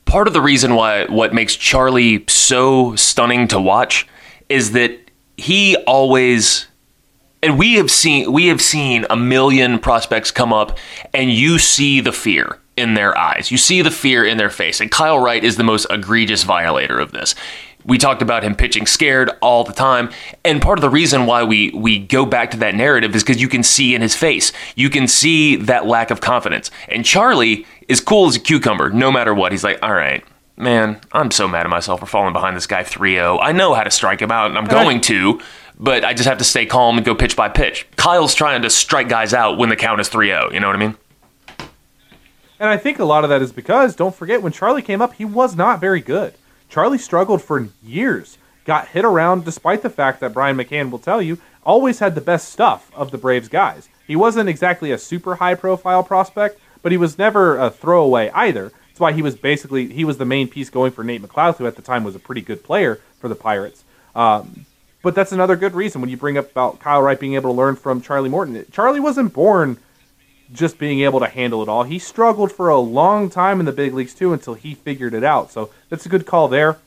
Part 0.05 0.27
of 0.27 0.35
the 0.35 0.41
reason 0.41 0.75
why 0.75 1.07
what 1.07 1.33
makes 1.33 1.57
Charlie 1.57 2.25
so 2.29 2.97
stunning 2.97 3.49
to 3.49 3.61
watch 3.61 4.07
is 4.49 4.73
that 4.73 4.99
he 5.37 5.77
always 5.87 6.67
and 7.43 7.59
we 7.59 7.75
have 7.75 7.91
seen 7.91 8.31
we 8.33 8.49
have 8.49 8.61
seen 8.61 9.07
a 9.11 9.17
million 9.17 9.79
prospects 9.79 10.31
come 10.31 10.53
up 10.53 10.79
and 11.15 11.31
you 11.31 11.59
see 11.59 12.01
the 12.01 12.13
fear 12.13 12.59
in 12.77 12.95
their 12.95 13.17
eyes. 13.17 13.51
You 13.51 13.59
see 13.59 13.83
the 13.83 13.91
fear 13.91 14.25
in 14.25 14.39
their 14.39 14.51
face. 14.51 14.81
And 14.81 14.91
Kyle 14.91 15.19
Wright 15.19 15.45
is 15.45 15.57
the 15.57 15.65
most 15.65 15.87
egregious 15.91 16.43
violator 16.43 16.99
of 16.99 17.13
this 17.13 17.35
we 17.85 17.99
talked 17.99 18.23
about 18.23 18.45
him 18.45 18.55
pitching 18.55 18.87
scared 18.87 19.31
all 19.41 19.65
the 19.65 19.73
time. 19.73 20.11
And 20.45 20.61
part 20.63 20.79
of 20.79 20.83
the 20.83 20.91
reason 20.91 21.27
why 21.27 21.43
we 21.43 21.71
we 21.71 21.99
go 21.99 22.25
back 22.25 22.51
to 22.53 22.57
that 22.59 22.75
narrative 22.75 23.15
is 23.15 23.23
because 23.23 23.41
you 23.41 23.49
can 23.49 23.63
see 23.63 23.95
in 23.95 24.03
his 24.03 24.15
face. 24.15 24.53
You 24.77 24.91
can 24.91 25.09
see 25.09 25.57
that 25.57 25.87
lack 25.87 26.11
of 26.11 26.21
confidence. 26.21 26.71
And 26.89 27.05
charlie 27.05 27.67
is 27.89 28.01
cool 28.01 28.29
as 28.29 28.37
a 28.37 28.41
cucumber 28.41 28.91
no 28.91 29.11
matter 29.11 29.35
what. 29.35 29.53
He's 29.53 29.65
like 29.65 29.79
all 29.83 29.93
right 29.93 30.25
man 30.57 31.01
i'm 31.13 31.31
so 31.31 31.49
mad 31.49 31.65
at 31.65 31.71
myself 31.71 32.01
for 32.01 32.07
falling 32.07 32.35
behind 32.35 32.55
this 32.55 32.67
guy 32.67 32.83
3-0 32.83 33.39
i 33.41 33.53
know 33.53 33.73
how 33.73 33.83
to 33.83 33.91
strike 33.91 34.21
him 34.21 34.31
out 34.31 34.51
and 34.51 34.59
i'm 34.59 34.67
going 34.67 35.01
to 35.01 35.41
but 35.79 36.05
i 36.05 36.13
just 36.13 36.29
have 36.29 36.37
to 36.37 36.45
stay 36.45 36.67
calm 36.67 36.99
and 36.99 37.07
go 37.07 37.15
pitch 37.15 37.35
by 37.35 37.49
pitch. 37.49 37.87
Kyle's 37.97 38.35
trying 38.35 38.61
to 38.63 38.69
strike 38.71 39.09
guys 39.09 39.33
out 39.33 39.57
when 39.57 39.71
the 39.71 39.77
count 39.77 39.99
is 40.01 40.11
3-0 40.11 40.53
you 40.53 40.61
know 40.61 40.67
what 40.67 40.77
i 40.77 40.79
mean? 40.79 40.97
And 42.61 42.69
i 42.69 42.77
think 42.77 42.99
a 42.99 43.05
lot 43.05 43.25
of 43.25 43.31
that 43.31 43.41
is 43.41 43.51
because 43.51 43.97
don't 43.97 44.15
forget 44.15 44.43
when 44.43 44.53
charlie 44.53 44.83
came 44.83 45.01
up 45.01 45.15
he 45.15 45.25
was 45.25 45.57
not 45.57 45.81
very 45.81 46.01
good 46.03 46.35
Charlie 46.73 46.97
struggled 46.97 47.43
for 47.43 47.69
years, 47.85 48.39
got 48.65 48.89
hit 48.89 49.05
around 49.05 49.45
despite 49.45 49.83
the 49.83 49.91
fact 49.91 50.21
that 50.21 50.33
Brian 50.33 50.57
McCann 50.57 50.91
will 50.91 50.99
tell 50.99 51.21
you 51.21 51.37
always 51.65 51.99
had 51.99 52.15
the 52.15 52.23
best 52.23 52.49
stuff 52.49 52.91
of 52.95 53.11
the 53.11 53.19
Braves 53.19 53.51
guys. 53.51 53.91
He 54.07 54.17
wasn't 54.17 54.49
exactly 54.49 54.91
a 54.91 54.97
super 54.97 55.35
high 55.35 55.55
profile 55.55 56.03
prospect, 56.03 56.59
but 56.81 56.91
he 56.91 56.97
was 56.97 57.19
never 57.19 57.59
a 57.59 57.69
throwaway 57.69 58.31
either. 58.31 58.73
That's 58.89 59.01
why 59.01 59.13
he 59.13 59.21
was 59.21 59.37
basically 59.37 59.93
he 59.93 60.07
was 60.07 60.17
the 60.17 60.25
main 60.25 60.49
piece 60.49 60.71
going 60.71 60.93
for 60.93 61.05
Nate 61.05 61.21
McLouth, 61.21 61.59
who 61.59 61.67
at 61.67 61.77
the 61.77 61.83
time 61.83 62.05
was 62.05 62.17
a 62.17 62.19
pretty 62.19 62.41
good 62.41 62.65
player 62.65 63.01
for 63.21 63.29
the 63.29 63.35
Pirates. 63.35 63.85
Um, 64.15 64.65
but 65.03 65.15
that's 65.15 65.33
another 65.33 65.57
good 65.57 65.75
reason 65.75 66.01
when 66.01 66.09
you 66.09 66.17
bring 66.17 66.39
up 66.39 66.51
about 66.53 66.81
Kyle 66.81 67.03
Wright 67.03 67.21
being 67.21 67.35
able 67.35 67.51
to 67.51 67.57
learn 67.57 67.77
from 67.77 68.01
Charlie 68.01 68.31
Morton. 68.31 68.65
Charlie 68.73 68.99
wasn't 68.99 69.35
born 69.35 69.77
just 70.53 70.79
being 70.79 71.01
able 71.01 71.21
to 71.21 71.27
handle 71.27 71.63
it 71.63 71.69
all. 71.69 71.83
He 71.83 71.99
struggled 71.99 72.53
for 72.53 72.69
a 72.69 72.79
long 72.79 73.31
time 73.31 73.61
in 73.61 73.67
the 73.67 73.73
big 73.73 73.95
leagues 73.95 74.15
too 74.15 74.33
until 74.33 74.55
he 74.55 74.75
figured 74.75 75.15
it 75.15 75.25
out. 75.25 75.51
So 75.51 75.71
that's 75.89 76.07
a 76.07 76.09
good 76.09 76.27
call 76.27 76.49
there. 76.49 76.79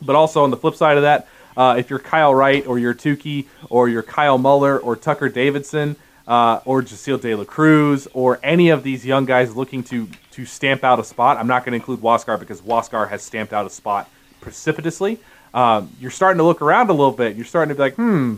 But 0.00 0.16
also 0.16 0.42
on 0.42 0.50
the 0.50 0.56
flip 0.56 0.74
side 0.74 0.96
of 0.96 1.02
that, 1.02 1.28
uh, 1.56 1.76
if 1.78 1.90
you're 1.90 1.98
Kyle 1.98 2.34
Wright 2.34 2.66
or 2.66 2.78
you're 2.78 2.94
Touki 2.94 3.46
or 3.68 3.88
you're 3.88 4.02
Kyle 4.02 4.38
Muller 4.38 4.78
or 4.78 4.96
Tucker 4.96 5.28
Davidson 5.28 5.96
uh, 6.26 6.60
or 6.64 6.82
Jasseel 6.82 7.20
De 7.20 7.34
La 7.34 7.44
Cruz 7.44 8.08
or 8.14 8.40
any 8.42 8.70
of 8.70 8.82
these 8.82 9.04
young 9.04 9.26
guys 9.26 9.54
looking 9.54 9.82
to 9.84 10.08
to 10.32 10.46
stamp 10.46 10.82
out 10.82 10.98
a 10.98 11.04
spot, 11.04 11.36
I'm 11.36 11.46
not 11.46 11.62
going 11.62 11.72
to 11.72 11.76
include 11.76 12.00
Huascar 12.00 12.40
because 12.40 12.62
Huascar 12.62 13.10
has 13.10 13.22
stamped 13.22 13.52
out 13.52 13.66
a 13.66 13.70
spot 13.70 14.08
precipitously, 14.40 15.18
um, 15.54 15.90
you're 16.00 16.10
starting 16.10 16.38
to 16.38 16.44
look 16.44 16.62
around 16.62 16.90
a 16.90 16.92
little 16.92 17.12
bit. 17.12 17.36
You're 17.36 17.44
starting 17.44 17.68
to 17.70 17.74
be 17.74 17.80
like, 17.80 17.94
hmm, 17.94 18.36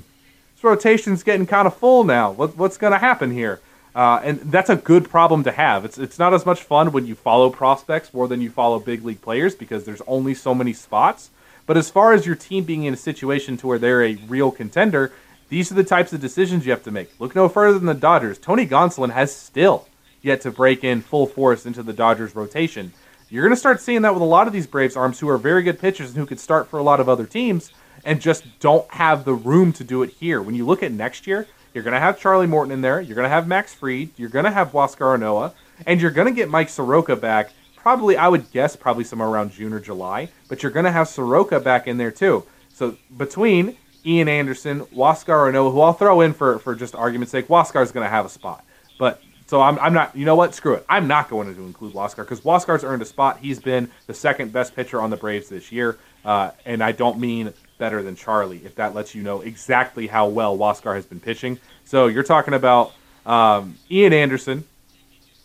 this 0.54 0.64
rotation's 0.64 1.22
getting 1.22 1.46
kind 1.46 1.66
of 1.66 1.76
full 1.76 2.04
now. 2.04 2.32
What, 2.32 2.56
what's 2.56 2.76
going 2.76 2.92
to 2.92 2.98
happen 2.98 3.30
here? 3.30 3.60
Uh, 3.94 4.20
and 4.24 4.40
that's 4.40 4.70
a 4.70 4.76
good 4.76 5.08
problem 5.08 5.44
to 5.44 5.52
have. 5.52 5.84
It's 5.84 5.98
it's 5.98 6.18
not 6.18 6.34
as 6.34 6.44
much 6.44 6.62
fun 6.62 6.90
when 6.90 7.06
you 7.06 7.14
follow 7.14 7.48
prospects 7.48 8.12
more 8.12 8.26
than 8.26 8.40
you 8.40 8.50
follow 8.50 8.80
big 8.80 9.04
league 9.04 9.22
players 9.22 9.54
because 9.54 9.84
there's 9.84 10.02
only 10.06 10.34
so 10.34 10.54
many 10.54 10.72
spots. 10.72 11.30
But 11.66 11.76
as 11.76 11.90
far 11.90 12.12
as 12.12 12.26
your 12.26 12.34
team 12.34 12.64
being 12.64 12.84
in 12.84 12.94
a 12.94 12.96
situation 12.96 13.56
to 13.58 13.66
where 13.66 13.78
they're 13.78 14.02
a 14.02 14.16
real 14.26 14.50
contender, 14.50 15.12
these 15.48 15.70
are 15.70 15.76
the 15.76 15.84
types 15.84 16.12
of 16.12 16.20
decisions 16.20 16.66
you 16.66 16.72
have 16.72 16.82
to 16.82 16.90
make. 16.90 17.08
Look 17.20 17.34
no 17.34 17.48
further 17.48 17.78
than 17.78 17.86
the 17.86 17.94
Dodgers. 17.94 18.38
Tony 18.38 18.66
Gonsolin 18.66 19.12
has 19.12 19.34
still 19.34 19.86
yet 20.20 20.40
to 20.40 20.50
break 20.50 20.82
in 20.82 21.00
full 21.00 21.26
force 21.26 21.64
into 21.64 21.82
the 21.82 21.92
Dodgers 21.92 22.34
rotation. 22.34 22.92
You're 23.30 23.42
going 23.42 23.54
to 23.54 23.60
start 23.60 23.80
seeing 23.80 24.02
that 24.02 24.12
with 24.12 24.22
a 24.22 24.26
lot 24.26 24.46
of 24.46 24.52
these 24.52 24.66
Braves 24.66 24.96
arms 24.96 25.20
who 25.20 25.28
are 25.28 25.38
very 25.38 25.62
good 25.62 25.78
pitchers 25.78 26.10
and 26.10 26.18
who 26.18 26.26
could 26.26 26.40
start 26.40 26.68
for 26.68 26.78
a 26.78 26.82
lot 26.82 27.00
of 27.00 27.08
other 27.08 27.26
teams 27.26 27.72
and 28.04 28.20
just 28.20 28.44
don't 28.60 28.88
have 28.90 29.24
the 29.24 29.34
room 29.34 29.72
to 29.74 29.84
do 29.84 30.02
it 30.02 30.10
here. 30.10 30.42
When 30.42 30.54
you 30.54 30.66
look 30.66 30.82
at 30.82 30.92
next 30.92 31.26
year, 31.26 31.46
you're 31.74 31.84
going 31.84 31.94
to 31.94 32.00
have 32.00 32.18
Charlie 32.18 32.46
Morton 32.46 32.72
in 32.72 32.80
there, 32.80 33.00
you're 33.00 33.16
going 33.16 33.26
to 33.26 33.30
have 33.30 33.46
Max 33.46 33.74
Fried. 33.74 34.10
you're 34.16 34.28
going 34.28 34.44
to 34.44 34.50
have 34.50 34.72
Huascar 34.72 35.18
Ynoa, 35.18 35.52
and 35.86 36.00
you're 36.00 36.10
going 36.10 36.28
to 36.28 36.34
get 36.34 36.48
Mike 36.48 36.68
Soroka 36.68 37.16
back. 37.16 37.50
Probably, 37.76 38.16
I 38.16 38.28
would 38.28 38.50
guess, 38.50 38.76
probably 38.76 39.04
somewhere 39.04 39.28
around 39.28 39.52
June 39.52 39.72
or 39.72 39.80
July, 39.80 40.30
but 40.48 40.62
you're 40.62 40.72
going 40.72 40.86
to 40.86 40.92
have 40.92 41.08
Soroka 41.08 41.60
back 41.60 41.86
in 41.86 41.98
there 41.98 42.10
too. 42.10 42.44
So 42.72 42.96
between 43.16 43.76
Ian 44.06 44.28
Anderson, 44.28 44.80
Huascar 44.86 45.52
Ynoa, 45.52 45.72
who 45.72 45.80
I'll 45.80 45.92
throw 45.92 46.20
in 46.20 46.32
for, 46.32 46.58
for 46.58 46.74
just 46.74 46.94
argument's 46.94 47.32
sake, 47.32 47.48
Huascar 47.48 47.82
is 47.82 47.92
going 47.92 48.04
to 48.04 48.10
have 48.10 48.24
a 48.24 48.30
spot. 48.30 48.64
But 48.98 49.20
so 49.46 49.60
I'm, 49.60 49.78
I'm 49.78 49.92
not, 49.92 50.16
you 50.16 50.24
know 50.24 50.36
what? 50.36 50.54
Screw 50.54 50.74
it. 50.74 50.84
I'm 50.88 51.06
not 51.06 51.28
going 51.28 51.54
to 51.54 51.62
include 51.62 51.92
Huascar 51.92 52.18
because 52.18 52.40
Huascar's 52.40 52.84
earned 52.84 53.02
a 53.02 53.06
spot. 53.06 53.38
He's 53.38 53.58
been 53.58 53.90
the 54.06 54.14
second 54.14 54.52
best 54.52 54.74
pitcher 54.74 55.00
on 55.00 55.10
the 55.10 55.16
Braves 55.16 55.48
this 55.48 55.70
year. 55.70 55.98
Uh, 56.24 56.52
and 56.64 56.82
I 56.82 56.92
don't 56.92 57.18
mean 57.18 57.52
better 57.78 58.02
than 58.02 58.16
Charlie, 58.16 58.62
if 58.64 58.74
that 58.76 58.94
lets 58.94 59.14
you 59.14 59.22
know 59.22 59.40
exactly 59.40 60.06
how 60.06 60.28
well 60.28 60.56
Huascar 60.56 60.94
has 60.94 61.06
been 61.06 61.20
pitching. 61.20 61.58
So 61.84 62.06
you're 62.06 62.22
talking 62.22 62.54
about 62.54 62.92
um, 63.26 63.78
Ian 63.90 64.12
Anderson, 64.12 64.64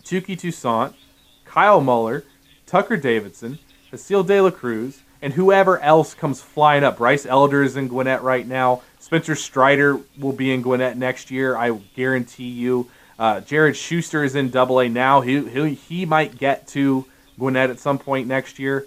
Touki 0.04 0.38
Toussaint, 0.38 0.94
Kyle 1.46 1.82
Muller, 1.82 2.24
Tucker 2.66 2.98
Davidson, 2.98 3.60
Jasseel 3.92 4.26
De 4.26 4.40
La 4.42 4.52
Cruz, 4.52 5.02
and 5.22 5.34
whoever 5.34 5.80
else 5.80 6.14
comes 6.14 6.42
flying 6.42 6.84
up. 6.84 6.98
Bryce 6.98 7.26
Elder 7.26 7.64
is 7.64 7.76
in 7.76 7.88
Gwinnett 7.88 8.22
right 8.22 8.48
now. 8.48 8.82
Spencer 9.00 9.36
Strider 9.36 10.00
will 10.18 10.34
be 10.34 10.54
in 10.54 10.62
Gwinnett 10.62 10.98
next 10.98 11.32
year. 11.32 11.58
I 11.58 11.72
guarantee 11.96 12.50
you. 12.50 12.90
Uh, 13.18 13.42
Jared 13.42 13.76
Schuster 13.76 14.24
is 14.24 14.36
in 14.36 14.50
Double 14.50 14.80
A 14.80 14.88
now. 14.88 15.22
He, 15.22 15.48
he 15.50 15.74
he 15.74 16.06
might 16.06 16.38
get 16.38 16.68
to 16.70 17.06
Gwinnett 17.38 17.70
at 17.70 17.80
some 17.80 17.98
point 17.98 18.28
next 18.28 18.60
year. 18.60 18.86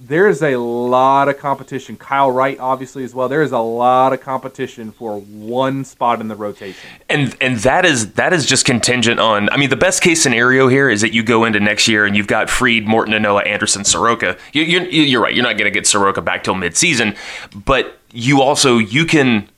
There 0.00 0.28
is 0.28 0.42
a 0.42 0.56
lot 0.56 1.28
of 1.28 1.38
competition. 1.38 1.96
Kyle 1.96 2.30
Wright, 2.30 2.58
obviously, 2.60 3.02
as 3.02 3.14
well. 3.14 3.28
There 3.28 3.42
is 3.42 3.50
a 3.50 3.58
lot 3.58 4.12
of 4.12 4.20
competition 4.20 4.92
for 4.92 5.20
one 5.20 5.84
spot 5.84 6.20
in 6.20 6.28
the 6.28 6.36
rotation. 6.36 6.88
and 7.08 7.36
and 7.40 7.56
that 7.58 7.84
is 7.84 8.12
that 8.12 8.32
is 8.32 8.46
just 8.46 8.64
contingent 8.64 9.18
on. 9.18 9.50
I 9.50 9.56
mean, 9.56 9.70
the 9.70 9.76
best 9.76 10.02
case 10.02 10.22
scenario 10.22 10.68
here 10.68 10.88
is 10.88 11.00
that 11.00 11.12
you 11.12 11.22
go 11.22 11.44
into 11.44 11.58
next 11.58 11.88
year 11.88 12.06
and 12.06 12.16
you've 12.16 12.28
got 12.28 12.48
Fried, 12.48 12.86
Morton, 12.86 13.12
Ynoa, 13.14 13.44
Anderson, 13.46 13.84
Soroka. 13.84 14.36
You, 14.52 14.62
you're, 14.62 14.84
you're 14.84 15.20
right. 15.20 15.34
You're 15.34 15.44
not 15.44 15.58
going 15.58 15.70
to 15.70 15.76
get 15.76 15.86
Soroka 15.86 16.22
back 16.22 16.44
till 16.44 16.54
midseason, 16.54 17.16
but 17.64 17.98
you 18.12 18.40
also 18.40 18.78
you 18.78 19.04
can 19.04 19.48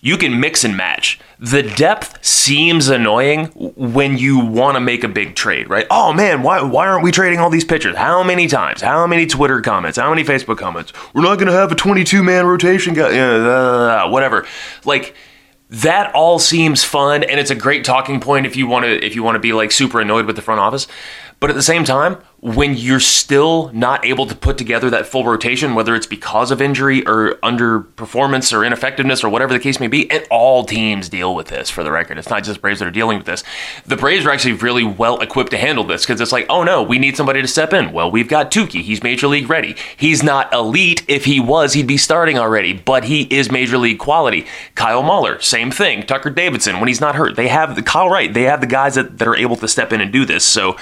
you 0.00 0.16
can 0.16 0.40
mix 0.40 0.64
and 0.64 0.76
match. 0.76 1.20
The 1.38 1.62
depth 1.62 2.24
seems 2.24 2.88
annoying 2.88 3.46
when 3.54 4.16
you 4.16 4.38
want 4.38 4.76
to 4.76 4.80
make 4.80 5.04
a 5.04 5.08
big 5.08 5.34
trade, 5.34 5.68
right? 5.68 5.86
Oh 5.90 6.12
man, 6.12 6.42
why 6.42 6.62
why 6.62 6.88
aren't 6.88 7.04
we 7.04 7.12
trading 7.12 7.38
all 7.38 7.50
these 7.50 7.64
pitchers? 7.64 7.96
How 7.96 8.22
many 8.22 8.46
times? 8.46 8.80
How 8.80 9.06
many 9.06 9.26
Twitter 9.26 9.60
comments? 9.60 9.98
How 9.98 10.08
many 10.08 10.24
Facebook 10.24 10.58
comments? 10.58 10.92
We're 11.14 11.22
not 11.22 11.36
going 11.36 11.48
to 11.48 11.52
have 11.52 11.70
a 11.70 11.74
22 11.74 12.22
man 12.22 12.46
rotation 12.46 12.94
guy, 12.94 14.04
whatever. 14.06 14.46
Like 14.84 15.14
that 15.68 16.12
all 16.14 16.38
seems 16.38 16.82
fun 16.82 17.22
and 17.22 17.38
it's 17.38 17.50
a 17.50 17.54
great 17.54 17.84
talking 17.84 18.20
point 18.20 18.44
if 18.44 18.56
you 18.56 18.66
want 18.66 18.84
to 18.84 19.04
if 19.04 19.14
you 19.14 19.22
want 19.22 19.36
to 19.36 19.40
be 19.40 19.52
like 19.52 19.70
super 19.70 20.00
annoyed 20.00 20.26
with 20.26 20.36
the 20.36 20.42
front 20.42 20.60
office. 20.60 20.86
But 21.40 21.48
at 21.48 21.56
the 21.56 21.62
same 21.62 21.84
time, 21.84 22.18
when 22.40 22.74
you're 22.74 23.00
still 23.00 23.70
not 23.72 24.04
able 24.04 24.26
to 24.26 24.34
put 24.34 24.56
together 24.56 24.88
that 24.90 25.06
full 25.06 25.24
rotation, 25.24 25.74
whether 25.74 25.94
it's 25.94 26.06
because 26.06 26.50
of 26.50 26.60
injury 26.60 27.06
or 27.06 27.34
underperformance 27.42 28.52
or 28.56 28.64
ineffectiveness 28.64 29.22
or 29.22 29.28
whatever 29.28 29.52
the 29.52 29.58
case 29.58 29.80
may 29.80 29.88
be, 29.88 30.10
and 30.10 30.26
all 30.30 30.64
teams 30.64 31.08
deal 31.08 31.34
with 31.34 31.48
this 31.48 31.68
for 31.68 31.82
the 31.82 31.90
record. 31.90 32.18
It's 32.18 32.30
not 32.30 32.44
just 32.44 32.60
Braves 32.60 32.80
that 32.80 32.88
are 32.88 32.90
dealing 32.90 33.18
with 33.18 33.26
this. 33.26 33.42
The 33.86 33.96
Braves 33.96 34.24
are 34.24 34.30
actually 34.30 34.54
really 34.54 34.84
well 34.84 35.20
equipped 35.20 35.50
to 35.50 35.58
handle 35.58 35.84
this 35.84 36.02
because 36.02 36.20
it's 36.20 36.32
like, 36.32 36.46
oh 36.48 36.62
no, 36.62 36.82
we 36.82 36.98
need 36.98 37.16
somebody 37.16 37.42
to 37.42 37.48
step 37.48 37.72
in. 37.72 37.92
Well, 37.92 38.10
we've 38.10 38.28
got 38.28 38.50
Touki. 38.50 38.82
He's 38.82 39.02
major 39.02 39.26
league 39.26 39.48
ready. 39.50 39.76
He's 39.96 40.22
not 40.22 40.52
elite. 40.52 40.99
If 41.10 41.24
he 41.24 41.40
was, 41.40 41.72
he'd 41.72 41.88
be 41.88 41.96
starting 41.96 42.38
already, 42.38 42.72
but 42.72 43.04
he 43.04 43.22
is 43.22 43.50
major 43.50 43.76
league 43.76 43.98
quality. 43.98 44.46
Kyle 44.76 45.02
Muller, 45.02 45.40
same 45.40 45.72
thing. 45.72 46.04
Tucker 46.04 46.30
Davidson, 46.30 46.78
when 46.78 46.86
he's 46.86 47.00
not 47.00 47.16
hurt, 47.16 47.34
they 47.34 47.48
have 47.48 47.74
the 47.74 47.82
Kyle 47.82 48.08
Wright. 48.08 48.32
They 48.32 48.44
have 48.44 48.60
the 48.60 48.68
guys 48.68 48.94
that, 48.94 49.18
that 49.18 49.26
are 49.26 49.34
able 49.34 49.56
to 49.56 49.66
step 49.66 49.92
in 49.92 50.00
and 50.00 50.12
do 50.12 50.24
this. 50.24 50.44
So 50.44 50.76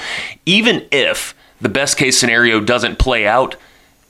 even 0.45 0.87
if 0.93 1.35
the 1.63 1.71
best 1.71 1.97
case 1.97 2.19
scenario 2.19 2.61
doesn't 2.61 2.99
play 2.99 3.27
out, 3.27 3.57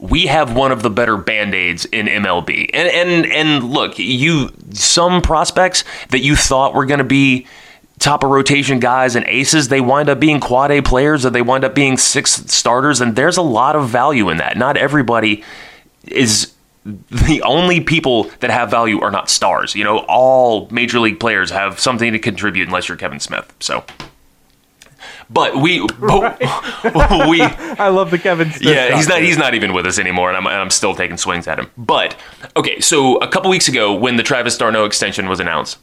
we 0.00 0.26
have 0.26 0.56
one 0.56 0.72
of 0.72 0.82
the 0.82 0.90
better 0.90 1.16
band-aids 1.16 1.84
in 1.86 2.06
MLB. 2.06 2.70
And 2.72 2.88
and 2.88 3.32
and 3.32 3.64
look, 3.64 3.98
you 3.98 4.50
some 4.72 5.22
prospects 5.22 5.84
that 6.10 6.20
you 6.20 6.36
thought 6.36 6.74
were 6.74 6.86
going 6.86 6.98
to 6.98 7.04
be 7.04 7.46
top 7.98 8.22
of 8.22 8.30
rotation 8.30 8.78
guys 8.78 9.16
and 9.16 9.26
aces, 9.26 9.68
they 9.68 9.80
wind 9.80 10.08
up 10.08 10.20
being 10.20 10.40
quad 10.40 10.70
A 10.70 10.82
players 10.82 11.26
or 11.26 11.30
they 11.30 11.42
wind 11.42 11.64
up 11.64 11.74
being 11.74 11.96
six 11.96 12.32
starters 12.46 13.00
and 13.00 13.16
there's 13.16 13.36
a 13.36 13.42
lot 13.42 13.76
of 13.76 13.88
value 13.88 14.28
in 14.28 14.38
that. 14.38 14.56
Not 14.56 14.76
everybody 14.76 15.42
is 16.10 16.52
the 17.10 17.42
only 17.42 17.80
people 17.80 18.24
that 18.40 18.50
have 18.50 18.70
value 18.70 19.00
are 19.00 19.10
not 19.10 19.28
stars. 19.28 19.74
You 19.74 19.84
know, 19.84 19.98
all 20.08 20.68
major 20.70 21.00
league 21.00 21.20
players 21.20 21.50
have 21.50 21.78
something 21.78 22.12
to 22.12 22.18
contribute 22.18 22.68
unless 22.68 22.88
you're 22.88 22.96
Kevin 22.96 23.20
Smith. 23.20 23.52
So 23.60 23.84
but 25.30 25.56
we, 25.56 25.86
but 26.00 26.40
we, 27.28 27.42
I 27.42 27.88
love 27.88 28.10
the 28.10 28.18
Kevin. 28.18 28.50
Smith 28.50 28.62
yeah, 28.62 28.96
he's 28.96 29.08
not. 29.08 29.20
He's 29.20 29.36
not 29.36 29.54
even 29.54 29.72
with 29.72 29.86
us 29.86 29.98
anymore, 29.98 30.30
and 30.30 30.36
I'm, 30.36 30.46
I'm 30.46 30.70
still 30.70 30.94
taking 30.94 31.16
swings 31.16 31.46
at 31.46 31.58
him. 31.58 31.70
But 31.76 32.16
okay, 32.56 32.80
so 32.80 33.18
a 33.18 33.28
couple 33.28 33.50
weeks 33.50 33.68
ago, 33.68 33.94
when 33.94 34.16
the 34.16 34.22
Travis 34.22 34.56
d'Arnaud 34.56 34.86
extension 34.86 35.28
was 35.28 35.40
announced, 35.40 35.78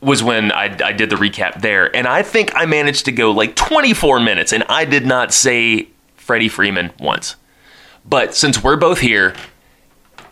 was 0.00 0.22
when 0.22 0.50
I, 0.50 0.76
I 0.84 0.92
did 0.92 1.10
the 1.10 1.16
recap 1.16 1.60
there, 1.60 1.94
and 1.94 2.06
I 2.08 2.22
think 2.22 2.50
I 2.54 2.66
managed 2.66 3.04
to 3.04 3.12
go 3.12 3.30
like 3.30 3.54
24 3.54 4.20
minutes, 4.20 4.52
and 4.52 4.64
I 4.68 4.84
did 4.84 5.06
not 5.06 5.32
say 5.32 5.88
Freddie 6.16 6.48
Freeman 6.48 6.92
once. 6.98 7.36
But 8.04 8.34
since 8.34 8.64
we're 8.64 8.76
both 8.76 8.98
here, 8.98 9.34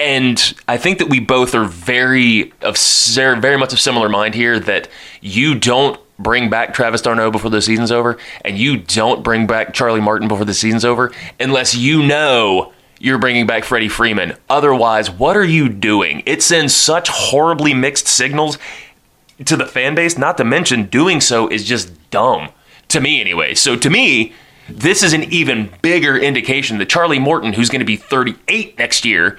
and 0.00 0.54
I 0.66 0.78
think 0.78 0.98
that 0.98 1.10
we 1.10 1.20
both 1.20 1.54
are 1.54 1.64
very 1.64 2.52
of 2.62 2.78
very 2.78 3.58
much 3.58 3.72
of 3.72 3.78
similar 3.78 4.08
mind 4.08 4.34
here 4.34 4.58
that 4.58 4.88
you 5.20 5.54
don't 5.54 6.00
bring 6.18 6.48
back 6.48 6.72
Travis 6.74 7.02
d'Arnaud 7.02 7.30
before 7.30 7.50
the 7.50 7.60
season's 7.60 7.92
over, 7.92 8.16
and 8.44 8.58
you 8.58 8.78
don't 8.78 9.22
bring 9.22 9.46
back 9.46 9.74
Charlie 9.74 10.00
Martin 10.00 10.26
before 10.26 10.46
the 10.46 10.54
season's 10.54 10.84
over, 10.84 11.12
unless 11.38 11.74
you 11.74 12.02
know 12.02 12.72
you're 12.98 13.18
bringing 13.18 13.46
back 13.46 13.64
Freddie 13.64 13.88
Freeman. 13.88 14.36
Otherwise, 14.48 15.10
what 15.10 15.36
are 15.36 15.44
you 15.44 15.68
doing? 15.68 16.22
It 16.24 16.42
sends 16.42 16.74
such 16.74 17.08
horribly 17.08 17.74
mixed 17.74 18.08
signals 18.08 18.58
to 19.44 19.56
the 19.56 19.66
fan 19.66 19.94
base. 19.94 20.16
Not 20.16 20.38
to 20.38 20.44
mention, 20.44 20.86
doing 20.86 21.20
so 21.20 21.46
is 21.46 21.64
just 21.64 22.10
dumb 22.10 22.48
to 22.88 23.00
me, 23.00 23.20
anyway. 23.20 23.54
So 23.54 23.76
to 23.76 23.90
me, 23.90 24.32
this 24.68 25.02
is 25.02 25.12
an 25.12 25.24
even 25.24 25.70
bigger 25.82 26.16
indication 26.16 26.78
that 26.78 26.88
Charlie 26.88 27.18
Morton, 27.18 27.52
who's 27.52 27.68
going 27.68 27.80
to 27.80 27.86
be 27.86 27.96
38 27.96 28.78
next 28.78 29.04
year, 29.04 29.38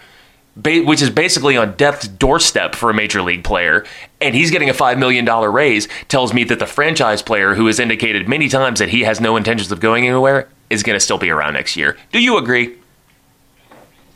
which 0.55 1.01
is 1.01 1.09
basically 1.09 1.55
on 1.55 1.75
death's 1.77 2.07
doorstep 2.07 2.75
for 2.75 2.89
a 2.89 2.93
major 2.93 3.21
league 3.21 3.43
player, 3.43 3.85
and 4.19 4.35
he's 4.35 4.51
getting 4.51 4.69
a 4.69 4.73
$5 4.73 4.97
million 4.97 5.25
raise, 5.25 5.87
tells 6.09 6.33
me 6.33 6.43
that 6.45 6.59
the 6.59 6.65
franchise 6.65 7.21
player, 7.21 7.55
who 7.55 7.67
has 7.67 7.79
indicated 7.79 8.27
many 8.27 8.49
times 8.49 8.79
that 8.79 8.89
he 8.89 9.01
has 9.01 9.21
no 9.21 9.37
intentions 9.37 9.71
of 9.71 9.79
going 9.79 10.05
anywhere, 10.05 10.49
is 10.69 10.83
going 10.83 10.95
to 10.95 10.99
still 10.99 11.17
be 11.17 11.29
around 11.29 11.53
next 11.53 11.77
year. 11.77 11.97
Do 12.11 12.21
you 12.21 12.37
agree? 12.37 12.77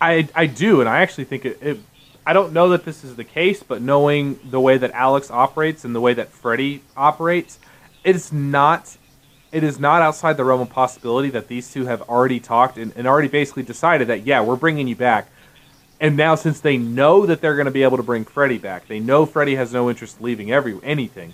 I 0.02 0.28
I 0.36 0.46
do, 0.46 0.82
and 0.82 0.90
I 0.90 1.02
actually 1.02 1.24
think 1.26 1.46
it, 1.46 1.58
it. 1.62 1.80
I 2.26 2.34
don't 2.34 2.54
know 2.54 2.70
that 2.70 2.86
this 2.86 3.04
is 3.04 3.16
the 3.16 3.24
case, 3.24 3.64
but 3.64 3.82
knowing 3.82 4.40
the 4.44 4.60
way 4.60 4.78
that 4.78 4.92
Alex 4.92 5.30
operates 5.32 5.86
and 5.86 5.96
the 5.96 6.02
way 6.02 6.14
that 6.14 6.30
Freddie 6.30 6.82
operates, 6.98 7.60
it's 8.04 8.32
not. 8.32 8.98
It 9.52 9.64
is 9.64 9.80
not 9.80 10.02
outside 10.02 10.36
the 10.36 10.44
realm 10.44 10.60
of 10.60 10.70
possibility 10.70 11.30
that 11.30 11.48
these 11.48 11.72
two 11.72 11.86
have 11.86 12.02
already 12.04 12.42
talked 12.42 12.78
and, 12.78 12.92
and 12.98 13.08
already 13.08 13.30
basically 13.30 13.64
decided 13.64 14.10
that 14.10 14.26
yeah, 14.26 14.42
we're 14.42 14.58
bringing 14.58 14.88
you 14.88 14.98
back. 14.98 15.30
And 16.00 16.18
now, 16.18 16.36
since 16.36 16.60
they 16.60 16.78
know 16.78 17.26
that 17.26 17.40
they're 17.40 17.56
going 17.56 17.66
to 17.66 17.72
be 17.72 17.84
able 17.84 17.98
to 17.98 18.04
bring 18.04 18.26
Freddie 18.26 18.58
back, 18.58 18.88
they 18.88 19.00
know 19.00 19.26
Freddie 19.26 19.56
has 19.56 19.72
no 19.72 19.90
interest 19.90 20.20
in 20.20 20.26
leaving 20.26 20.52
every 20.52 20.78
anything. 20.84 21.34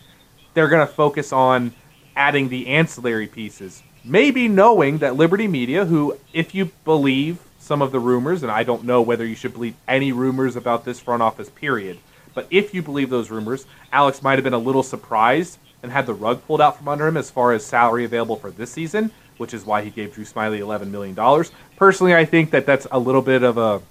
They're 0.53 0.69
going 0.69 0.85
to 0.85 0.93
focus 0.93 1.33
on 1.33 1.73
adding 2.15 2.49
the 2.49 2.67
ancillary 2.67 3.27
pieces. 3.27 3.81
Maybe 4.03 4.47
knowing 4.47 4.99
that 4.99 5.15
Liberty 5.15 5.47
Media, 5.47 5.85
who, 5.85 6.17
if 6.33 6.53
you 6.53 6.71
believe 6.85 7.39
some 7.59 7.81
of 7.81 7.91
the 7.91 7.99
rumors, 7.99 8.43
and 8.43 8.51
I 8.51 8.63
don't 8.63 8.83
know 8.83 9.01
whether 9.01 9.25
you 9.25 9.35
should 9.35 9.53
believe 9.53 9.75
any 9.87 10.11
rumors 10.11 10.55
about 10.55 10.85
this 10.85 10.99
front 10.99 11.21
office, 11.21 11.49
period, 11.49 11.99
but 12.33 12.47
if 12.49 12.73
you 12.73 12.81
believe 12.81 13.09
those 13.09 13.29
rumors, 13.29 13.65
Alex 13.91 14.21
might 14.21 14.35
have 14.35 14.43
been 14.43 14.53
a 14.53 14.59
little 14.59 14.83
surprised 14.83 15.57
and 15.83 15.91
had 15.91 16.05
the 16.05 16.13
rug 16.13 16.45
pulled 16.45 16.61
out 16.61 16.77
from 16.77 16.87
under 16.87 17.07
him 17.07 17.17
as 17.17 17.29
far 17.31 17.53
as 17.53 17.65
salary 17.65 18.05
available 18.05 18.35
for 18.35 18.51
this 18.51 18.71
season, 18.71 19.11
which 19.37 19.53
is 19.53 19.65
why 19.65 19.81
he 19.81 19.89
gave 19.89 20.13
Drew 20.13 20.25
Smyly 20.25 20.59
eleven 20.59 20.91
million 20.91 21.15
dollars. 21.15 21.51
Personally, 21.75 22.15
I 22.15 22.25
think 22.25 22.51
that 22.51 22.65
that's 22.65 22.87
a 22.91 22.99
little 22.99 23.21
bit 23.21 23.43
of 23.43 23.57
a, 23.57 23.81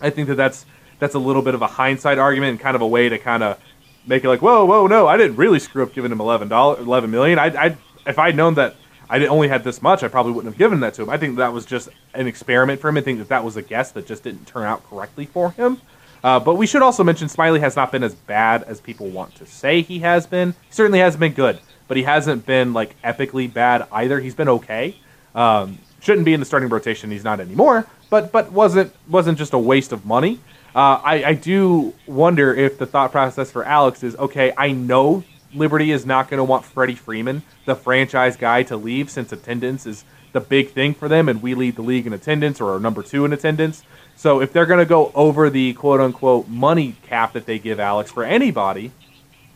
I 0.00 0.10
think 0.10 0.28
that 0.28 0.36
that's 0.36 0.66
that's 0.98 1.14
a 1.14 1.18
little 1.18 1.42
bit 1.42 1.54
of 1.54 1.62
a 1.62 1.66
hindsight 1.66 2.18
argument 2.18 2.50
and 2.50 2.60
kind 2.60 2.74
of 2.74 2.82
a 2.82 2.86
way 2.86 3.08
to 3.08 3.18
kind 3.18 3.42
of 3.42 3.60
make 4.06 4.24
it 4.24 4.28
like, 4.28 4.42
whoa, 4.42 4.64
whoa, 4.64 4.86
no, 4.86 5.06
I 5.06 5.16
didn't 5.16 5.36
really 5.36 5.58
screw 5.58 5.82
up 5.82 5.92
giving 5.94 6.10
him 6.10 6.20
eleven 6.20 6.48
dollars, 6.48 6.80
eleven 6.80 7.10
million. 7.10 7.38
I, 7.38 7.46
I, 7.46 7.76
if 8.06 8.18
I'd 8.18 8.36
known 8.36 8.54
that 8.54 8.74
I 9.10 9.24
only 9.26 9.48
had 9.48 9.64
this 9.64 9.80
much, 9.80 10.02
I 10.02 10.08
probably 10.08 10.32
wouldn't 10.32 10.52
have 10.52 10.58
given 10.58 10.80
that 10.80 10.94
to 10.94 11.02
him. 11.02 11.10
I 11.10 11.16
think 11.16 11.36
that 11.36 11.52
was 11.52 11.64
just 11.64 11.88
an 12.14 12.26
experiment 12.26 12.80
for 12.80 12.88
him. 12.88 12.96
I 12.96 13.00
think 13.00 13.18
that 13.18 13.28
that 13.28 13.44
was 13.44 13.56
a 13.56 13.62
guess 13.62 13.92
that 13.92 14.06
just 14.06 14.22
didn't 14.22 14.46
turn 14.46 14.64
out 14.64 14.88
correctly 14.88 15.26
for 15.26 15.52
him. 15.52 15.80
Uh, 16.22 16.40
but 16.40 16.56
we 16.56 16.66
should 16.66 16.82
also 16.82 17.04
mention 17.04 17.28
Smyly 17.28 17.60
has 17.60 17.76
not 17.76 17.92
been 17.92 18.02
as 18.02 18.14
bad 18.14 18.64
as 18.64 18.80
people 18.80 19.06
want 19.06 19.34
to 19.36 19.46
say 19.46 19.82
he 19.82 20.00
has 20.00 20.26
been. 20.26 20.50
He 20.50 20.72
certainly 20.72 20.98
hasn't 20.98 21.20
been 21.20 21.32
good, 21.32 21.60
but 21.86 21.96
he 21.96 22.02
hasn't 22.02 22.44
been 22.44 22.72
like 22.72 23.00
epically 23.02 23.52
bad 23.52 23.86
either. 23.92 24.18
He's 24.18 24.34
been 24.34 24.48
okay. 24.48 24.96
Um, 25.34 25.78
shouldn't 26.00 26.24
be 26.24 26.34
in 26.34 26.40
the 26.40 26.46
starting 26.46 26.68
rotation. 26.68 27.10
He's 27.10 27.24
not 27.24 27.40
anymore, 27.40 27.86
but 28.10 28.32
but 28.32 28.52
wasn't 28.52 28.92
wasn't 29.08 29.38
just 29.38 29.52
a 29.52 29.58
waste 29.58 29.92
of 29.92 30.04
money. 30.04 30.40
Uh, 30.74 31.00
I, 31.02 31.24
I 31.24 31.34
do 31.34 31.94
wonder 32.06 32.54
if 32.54 32.78
the 32.78 32.86
thought 32.86 33.10
process 33.10 33.50
for 33.50 33.64
Alex 33.64 34.02
is 34.02 34.14
okay. 34.16 34.52
I 34.56 34.70
know 34.70 35.24
Liberty 35.54 35.90
is 35.92 36.04
not 36.04 36.28
going 36.28 36.38
to 36.38 36.44
want 36.44 36.64
Freddie 36.64 36.94
Freeman, 36.94 37.42
the 37.64 37.74
franchise 37.74 38.36
guy, 38.36 38.62
to 38.64 38.76
leave 38.76 39.10
since 39.10 39.32
attendance 39.32 39.86
is 39.86 40.04
the 40.32 40.40
big 40.40 40.70
thing 40.70 40.92
for 40.92 41.08
them, 41.08 41.28
and 41.28 41.42
we 41.42 41.54
lead 41.54 41.76
the 41.76 41.82
league 41.82 42.06
in 42.06 42.12
attendance 42.12 42.60
or 42.60 42.74
are 42.74 42.80
number 42.80 43.02
two 43.02 43.24
in 43.24 43.32
attendance. 43.32 43.82
So 44.14 44.40
if 44.40 44.52
they're 44.52 44.66
going 44.66 44.78
to 44.78 44.84
go 44.84 45.10
over 45.14 45.48
the 45.48 45.72
quote 45.74 46.00
unquote 46.00 46.48
money 46.48 46.96
cap 47.02 47.32
that 47.32 47.46
they 47.46 47.58
give 47.58 47.80
Alex 47.80 48.10
for 48.10 48.24
anybody, 48.24 48.92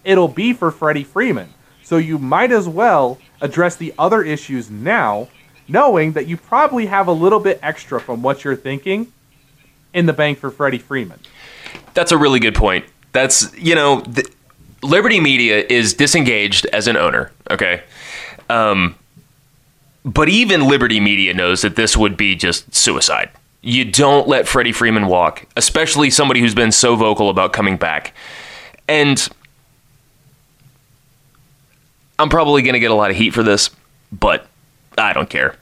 it'll 0.04 0.28
be 0.28 0.52
for 0.52 0.70
Freddie 0.70 1.04
Freeman. 1.04 1.50
So 1.82 1.98
you 1.98 2.18
might 2.18 2.52
as 2.52 2.68
well 2.68 3.18
address 3.40 3.76
the 3.76 3.92
other 3.98 4.22
issues 4.22 4.70
now, 4.70 5.28
knowing 5.68 6.12
that 6.12 6.26
you 6.26 6.36
probably 6.36 6.86
have 6.86 7.06
a 7.06 7.12
little 7.12 7.40
bit 7.40 7.58
extra 7.62 8.00
from 8.00 8.22
what 8.22 8.44
you're 8.44 8.56
thinking 8.56 9.12
in 9.94 10.06
the 10.06 10.12
bank 10.12 10.38
for 10.38 10.50
Freddie 10.50 10.78
Freeman. 10.78 11.20
That's 11.94 12.12
a 12.12 12.18
really 12.18 12.40
good 12.40 12.54
point. 12.54 12.84
That's, 13.12 13.54
you 13.56 13.74
know, 13.74 14.00
the, 14.00 14.28
Liberty 14.82 15.20
Media 15.20 15.64
is 15.68 15.94
disengaged 15.94 16.66
as 16.66 16.88
an 16.88 16.96
owner, 16.96 17.30
okay? 17.50 17.82
Um, 18.50 18.96
but 20.04 20.28
even 20.28 20.66
Liberty 20.66 20.98
Media 20.98 21.34
knows 21.34 21.62
that 21.62 21.76
this 21.76 21.96
would 21.96 22.16
be 22.16 22.34
just 22.34 22.74
suicide. 22.74 23.30
You 23.60 23.84
don't 23.84 24.26
let 24.26 24.48
Freddie 24.48 24.72
Freeman 24.72 25.06
walk, 25.06 25.46
especially 25.56 26.10
somebody 26.10 26.40
who's 26.40 26.54
been 26.54 26.72
so 26.72 26.96
vocal 26.96 27.30
about 27.30 27.52
coming 27.52 27.76
back. 27.76 28.12
And 28.88 29.28
I'm 32.18 32.28
probably 32.28 32.62
going 32.62 32.74
to 32.74 32.80
get 32.80 32.90
a 32.90 32.94
lot 32.94 33.10
of 33.10 33.16
heat 33.16 33.30
for 33.30 33.44
this, 33.44 33.70
but 34.10 34.48
I 35.02 35.12
don't 35.12 35.30
care. 35.30 35.56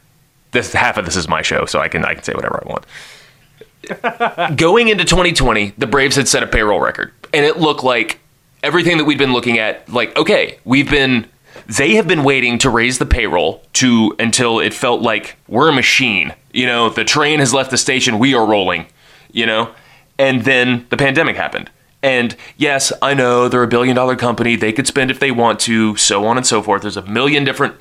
This 0.52 0.72
half 0.72 0.96
of 0.96 1.04
this 1.04 1.16
is 1.16 1.28
my 1.28 1.42
show, 1.42 1.64
so 1.64 1.80
I 1.80 1.88
can 1.88 2.04
I 2.04 2.14
can 2.14 2.22
say 2.22 2.32
whatever 2.34 2.62
I 2.64 2.68
want. 2.68 4.56
Going 4.56 4.88
into 4.88 5.04
2020, 5.04 5.74
the 5.78 5.86
Braves 5.86 6.16
had 6.16 6.28
set 6.28 6.42
a 6.42 6.46
payroll 6.46 6.80
record, 6.80 7.12
and 7.32 7.44
it 7.44 7.58
looked 7.58 7.82
like 7.82 8.20
everything 8.62 8.98
that 8.98 9.04
we'd 9.04 9.18
been 9.18 9.32
looking 9.32 9.58
at. 9.58 9.88
Like, 9.88 10.16
okay, 10.16 10.58
we've 10.64 10.90
been 10.90 11.26
they 11.66 11.94
have 11.94 12.06
been 12.06 12.24
waiting 12.24 12.58
to 12.58 12.70
raise 12.70 12.98
the 12.98 13.06
payroll 13.06 13.62
to 13.74 14.14
until 14.18 14.60
it 14.60 14.74
felt 14.74 15.02
like 15.02 15.36
we're 15.48 15.68
a 15.68 15.72
machine. 15.72 16.34
You 16.52 16.66
know, 16.66 16.90
the 16.90 17.04
train 17.04 17.38
has 17.38 17.54
left 17.54 17.70
the 17.70 17.78
station, 17.78 18.18
we 18.18 18.34
are 18.34 18.46
rolling. 18.46 18.86
You 19.32 19.46
know, 19.46 19.72
and 20.18 20.42
then 20.42 20.86
the 20.90 20.96
pandemic 20.96 21.36
happened. 21.36 21.70
And 22.02 22.34
yes, 22.56 22.92
I 23.02 23.14
know 23.14 23.48
they're 23.48 23.62
a 23.62 23.68
billion 23.68 23.94
dollar 23.94 24.16
company. 24.16 24.56
They 24.56 24.72
could 24.72 24.86
spend 24.86 25.10
if 25.10 25.20
they 25.20 25.30
want 25.30 25.60
to, 25.60 25.96
so 25.96 26.24
on 26.26 26.36
and 26.36 26.46
so 26.46 26.62
forth. 26.62 26.82
There's 26.82 26.96
a 26.96 27.06
million 27.06 27.44
different 27.44 27.76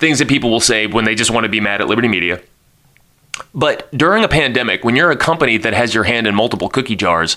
things 0.00 0.18
that 0.18 0.28
people 0.28 0.50
will 0.50 0.60
say 0.60 0.86
when 0.86 1.04
they 1.04 1.14
just 1.14 1.30
want 1.30 1.44
to 1.44 1.48
be 1.48 1.60
mad 1.60 1.80
at 1.80 1.86
Liberty 1.86 2.08
Media. 2.08 2.40
But 3.54 3.90
during 3.96 4.24
a 4.24 4.28
pandemic, 4.28 4.84
when 4.84 4.96
you're 4.96 5.10
a 5.10 5.16
company 5.16 5.56
that 5.58 5.72
has 5.72 5.94
your 5.94 6.04
hand 6.04 6.26
in 6.26 6.34
multiple 6.34 6.68
cookie 6.68 6.96
jars, 6.96 7.36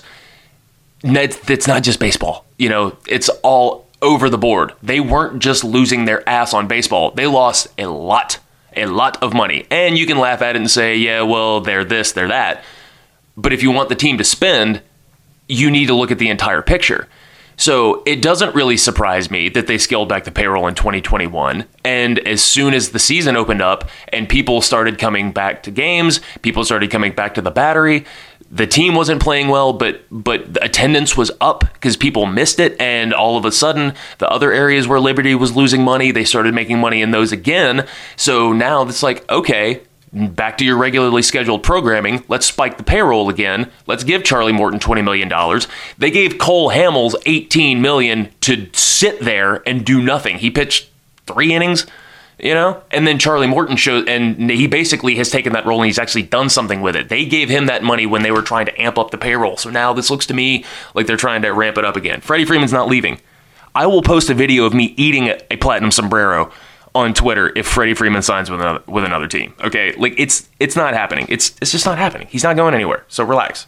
it's 1.02 1.66
not 1.66 1.82
just 1.82 2.00
baseball. 2.00 2.44
You 2.58 2.68
know, 2.68 2.96
it's 3.06 3.28
all 3.42 3.86
over 4.02 4.28
the 4.28 4.38
board. 4.38 4.72
They 4.82 5.00
weren't 5.00 5.40
just 5.40 5.64
losing 5.64 6.04
their 6.04 6.28
ass 6.28 6.52
on 6.52 6.66
baseball, 6.66 7.10
they 7.12 7.26
lost 7.26 7.68
a 7.78 7.86
lot, 7.86 8.38
a 8.76 8.86
lot 8.86 9.22
of 9.22 9.32
money. 9.32 9.66
And 9.70 9.96
you 9.96 10.06
can 10.06 10.18
laugh 10.18 10.42
at 10.42 10.56
it 10.56 10.58
and 10.58 10.70
say, 10.70 10.96
yeah, 10.96 11.22
well, 11.22 11.60
they're 11.60 11.84
this, 11.84 12.12
they're 12.12 12.28
that. 12.28 12.64
But 13.36 13.52
if 13.52 13.62
you 13.62 13.70
want 13.70 13.88
the 13.88 13.94
team 13.94 14.18
to 14.18 14.24
spend, 14.24 14.82
you 15.48 15.70
need 15.70 15.86
to 15.86 15.94
look 15.94 16.10
at 16.10 16.18
the 16.18 16.28
entire 16.28 16.62
picture. 16.62 17.08
So 17.56 18.02
it 18.04 18.20
doesn't 18.22 18.54
really 18.54 18.76
surprise 18.76 19.30
me 19.30 19.48
that 19.50 19.66
they 19.66 19.78
scaled 19.78 20.08
back 20.08 20.24
the 20.24 20.30
payroll 20.30 20.66
in 20.66 20.74
2021. 20.74 21.64
And 21.84 22.18
as 22.20 22.42
soon 22.42 22.74
as 22.74 22.90
the 22.90 22.98
season 22.98 23.36
opened 23.36 23.62
up 23.62 23.88
and 24.08 24.28
people 24.28 24.60
started 24.60 24.98
coming 24.98 25.32
back 25.32 25.62
to 25.64 25.70
games, 25.70 26.20
people 26.42 26.64
started 26.64 26.90
coming 26.90 27.12
back 27.12 27.34
to 27.34 27.42
the 27.42 27.50
battery. 27.50 28.04
The 28.50 28.66
team 28.66 28.94
wasn't 28.94 29.22
playing 29.22 29.48
well, 29.48 29.72
but 29.72 30.02
but 30.10 30.62
attendance 30.62 31.16
was 31.16 31.30
up 31.40 31.60
because 31.72 31.96
people 31.96 32.26
missed 32.26 32.60
it, 32.60 32.78
and 32.80 33.12
all 33.12 33.36
of 33.36 33.44
a 33.44 33.50
sudden, 33.50 33.94
the 34.18 34.28
other 34.28 34.52
areas 34.52 34.86
where 34.86 35.00
Liberty 35.00 35.34
was 35.34 35.56
losing 35.56 35.82
money, 35.82 36.12
they 36.12 36.24
started 36.24 36.54
making 36.54 36.78
money 36.78 37.02
in 37.02 37.10
those 37.10 37.32
again. 37.32 37.86
So 38.16 38.52
now 38.52 38.82
it's 38.82 39.02
like, 39.02 39.28
okay, 39.28 39.80
back 40.14 40.58
to 40.58 40.64
your 40.64 40.76
regularly 40.76 41.22
scheduled 41.22 41.62
programming. 41.62 42.24
Let's 42.28 42.46
spike 42.46 42.78
the 42.78 42.84
payroll 42.84 43.28
again. 43.28 43.70
Let's 43.86 44.04
give 44.04 44.22
Charlie 44.22 44.52
Morton 44.52 44.78
$20 44.78 45.04
million. 45.04 45.60
They 45.98 46.10
gave 46.10 46.38
Cole 46.38 46.70
Hamels 46.70 47.14
18 47.26 47.82
million 47.82 48.30
to 48.42 48.68
sit 48.72 49.20
there 49.20 49.66
and 49.68 49.84
do 49.84 50.00
nothing. 50.00 50.38
He 50.38 50.50
pitched 50.50 50.88
three 51.26 51.52
innings, 51.52 51.86
you 52.38 52.54
know? 52.54 52.82
And 52.90 53.06
then 53.06 53.18
Charlie 53.18 53.46
Morton 53.46 53.76
showed, 53.76 54.08
and 54.08 54.50
he 54.50 54.66
basically 54.66 55.16
has 55.16 55.30
taken 55.30 55.52
that 55.52 55.66
role 55.66 55.80
and 55.80 55.86
he's 55.86 55.98
actually 55.98 56.22
done 56.22 56.48
something 56.48 56.80
with 56.80 56.94
it. 56.94 57.08
They 57.08 57.24
gave 57.24 57.48
him 57.48 57.66
that 57.66 57.82
money 57.82 58.06
when 58.06 58.22
they 58.22 58.30
were 58.30 58.42
trying 58.42 58.66
to 58.66 58.80
amp 58.80 58.98
up 58.98 59.10
the 59.10 59.18
payroll. 59.18 59.56
So 59.56 59.70
now 59.70 59.92
this 59.92 60.10
looks 60.10 60.26
to 60.26 60.34
me 60.34 60.64
like 60.94 61.06
they're 61.06 61.16
trying 61.16 61.42
to 61.42 61.50
ramp 61.50 61.76
it 61.76 61.84
up 61.84 61.96
again. 61.96 62.20
Freddie 62.20 62.44
Freeman's 62.44 62.72
not 62.72 62.88
leaving. 62.88 63.20
I 63.74 63.86
will 63.86 64.02
post 64.02 64.30
a 64.30 64.34
video 64.34 64.64
of 64.66 64.74
me 64.74 64.94
eating 64.96 65.32
a 65.50 65.56
platinum 65.56 65.90
sombrero 65.90 66.52
on 66.94 67.12
Twitter 67.12 67.52
if 67.56 67.66
Freddie 67.66 67.94
Freeman 67.94 68.22
signs 68.22 68.50
with 68.50 68.60
another 68.60 68.82
with 68.86 69.04
another 69.04 69.26
team. 69.26 69.54
Okay, 69.62 69.94
like 69.96 70.14
it's 70.16 70.48
it's 70.60 70.76
not 70.76 70.94
happening. 70.94 71.26
It's 71.28 71.56
it's 71.60 71.72
just 71.72 71.86
not 71.86 71.98
happening. 71.98 72.28
He's 72.30 72.44
not 72.44 72.56
going 72.56 72.74
anywhere. 72.74 73.04
So 73.08 73.24
relax. 73.24 73.66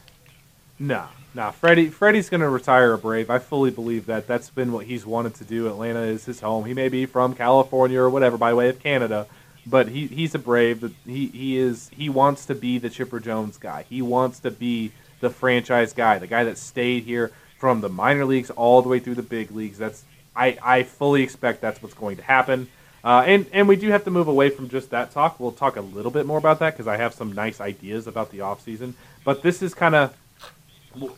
No, 0.79 1.07
no. 1.35 1.51
Freddie 1.51 1.89
Freddie's 1.89 2.29
going 2.29 2.43
to 2.43 2.49
retire 2.49 2.93
a 2.93 2.99
Brave. 2.99 3.31
I 3.31 3.39
fully 3.39 3.71
believe 3.71 4.07
that. 4.07 4.27
That's 4.27 4.51
been 4.51 4.73
what 4.73 4.87
he's 4.87 5.05
wanted 5.05 5.35
to 5.37 5.45
do. 5.45 5.67
Atlanta 5.67 6.03
is 6.03 6.25
his 6.27 6.41
home. 6.41 6.65
He 6.67 6.75
may 6.75 6.89
be 6.89 7.07
from 7.07 7.35
California 7.35 8.01
or 8.01 8.11
whatever 8.11 8.37
by 8.37 8.55
way 8.55 8.69
of 8.69 8.79
Canada, 8.79 9.27
but 9.67 9.89
he 9.89 10.07
he's 10.07 10.35
a 10.35 10.39
Brave. 10.39 10.95
He 11.05 11.27
he 11.29 11.57
is 11.57 11.91
he 11.91 12.09
wants 12.09 12.47
to 12.47 12.55
be 12.55 12.79
the 12.79 12.91
Chipper 12.91 13.21
Jones 13.21 13.59
guy. 13.59 13.85
He 13.89 14.03
wants 14.03 14.39
to 14.41 14.51
be 14.51 14.93
the 15.21 15.31
franchise 15.31 15.93
guy, 15.93 16.19
the 16.19 16.27
guy 16.27 16.45
that 16.45 16.59
stayed 16.59 17.05
here 17.05 17.33
from 17.59 17.81
the 17.81 17.89
minor 17.89 18.25
leagues 18.25 18.51
all 18.51 18.83
the 18.83 18.89
way 18.89 19.01
through 19.01 19.15
the 19.15 19.23
big 19.23 19.51
leagues. 19.51 19.79
That's 19.79 20.05
I, 20.37 20.59
I 20.63 20.83
fully 20.83 21.23
expect 21.23 21.63
that's 21.63 21.83
what's 21.83 21.95
going 21.95 22.19
to 22.19 22.23
happen. 22.23 22.69
Uh, 23.07 23.23
and 23.25 23.47
and 23.53 23.69
we 23.69 23.77
do 23.77 23.89
have 23.91 24.03
to 24.03 24.11
move 24.11 24.27
away 24.27 24.51
from 24.51 24.69
just 24.69 24.91
that 24.91 25.13
talk. 25.13 25.39
We'll 25.39 25.53
talk 25.53 25.77
a 25.77 25.81
little 25.81 26.11
bit 26.11 26.27
more 26.27 26.39
about 26.39 26.59
that 26.59 26.73
because 26.73 26.89
I 26.89 26.97
have 26.97 27.15
some 27.15 27.33
nice 27.33 27.61
ideas 27.61 28.09
about 28.09 28.33
the 28.33 28.41
off 28.41 28.63
season. 28.63 28.97
But 29.23 29.43
this 29.43 29.63
is 29.63 29.75
kind 29.75 29.95
of 29.95 30.13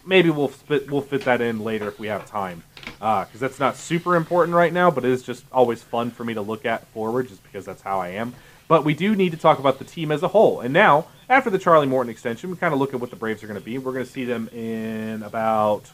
maybe 0.05 0.29
we'll 0.29 0.49
fit 0.49 0.91
we'll 0.91 1.01
fit 1.01 1.25
that 1.25 1.41
in 1.41 1.61
later 1.61 1.89
if 1.89 1.99
we 1.99 2.09
have 2.09 2.27
time 2.27 2.63
because 2.83 3.27
uh, 3.37 3.39
that's 3.39 3.59
not 3.59 3.75
super 3.75 4.17
important 4.17 4.55
right 4.55 4.71
now. 4.71 4.91
But 4.91 5.07
it 5.07 5.13
is 5.13 5.23
just 5.23 5.47
always 5.51 5.83
fun 5.83 6.11
for 6.11 6.25
me 6.25 6.35
to 6.35 6.43
look 6.43 6.67
at 6.67 6.87
forward 6.89 7.29
just 7.29 7.43
because 7.43 7.65
that's 7.65 7.81
how 7.81 8.01
I 8.01 8.09
am. 8.09 8.35
But 8.69 8.85
we 8.85 8.93
do 8.93 9.17
need 9.17 9.31
to 9.31 9.39
talk 9.39 9.59
about 9.59 9.79
the 9.79 9.87
team 9.87 10.13
as 10.13 10.23
a 10.23 10.29
whole. 10.29 10.61
And 10.61 10.75
now 10.75 11.07
after 11.31 11.49
the 11.49 11.59
Charlie 11.59 11.87
Morton 11.87 12.11
extension, 12.11 12.51
we 12.51 12.59
kind 12.59 12.75
of 12.75 12.81
look 12.81 12.93
at 12.93 13.01
what 13.01 13.09
the 13.09 13.17
Braves 13.17 13.43
are 13.43 13.47
going 13.47 13.59
to 13.59 13.65
be. 13.65 13.79
We're 13.79 13.95
going 13.95 14.05
to 14.05 14.13
see 14.13 14.27
them 14.27 14.49
in 14.49 15.23
about 15.23 15.91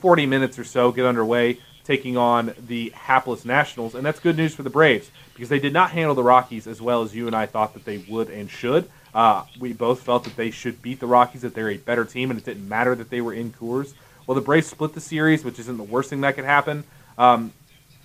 40 0.00 0.26
minutes 0.26 0.58
or 0.58 0.64
so 0.64 0.92
get 0.92 1.06
underway 1.06 1.60
taking 1.84 2.16
on 2.16 2.54
the 2.58 2.90
hapless 2.90 3.44
Nationals, 3.44 3.94
and 3.94 4.04
that's 4.04 4.20
good 4.20 4.36
news 4.36 4.54
for 4.54 4.62
the 4.62 4.70
Braves 4.70 5.10
because 5.34 5.48
they 5.48 5.58
did 5.58 5.72
not 5.72 5.90
handle 5.90 6.14
the 6.14 6.22
Rockies 6.22 6.66
as 6.66 6.80
well 6.80 7.02
as 7.02 7.14
you 7.14 7.26
and 7.26 7.34
I 7.34 7.46
thought 7.46 7.74
that 7.74 7.84
they 7.84 7.98
would 7.98 8.28
and 8.28 8.50
should. 8.50 8.90
Uh, 9.14 9.44
we 9.58 9.72
both 9.72 10.02
felt 10.02 10.24
that 10.24 10.36
they 10.36 10.50
should 10.50 10.82
beat 10.82 11.00
the 11.00 11.06
Rockies, 11.06 11.42
that 11.42 11.54
they're 11.54 11.70
a 11.70 11.78
better 11.78 12.04
team, 12.04 12.30
and 12.30 12.38
it 12.38 12.44
didn't 12.44 12.68
matter 12.68 12.94
that 12.94 13.10
they 13.10 13.20
were 13.20 13.32
in 13.32 13.52
Coors. 13.52 13.94
Well, 14.26 14.34
the 14.34 14.40
Braves 14.40 14.68
split 14.68 14.92
the 14.92 15.00
series, 15.00 15.44
which 15.44 15.58
isn't 15.58 15.76
the 15.76 15.82
worst 15.82 16.10
thing 16.10 16.20
that 16.20 16.36
could 16.36 16.44
happen. 16.44 16.84
Um, 17.18 17.52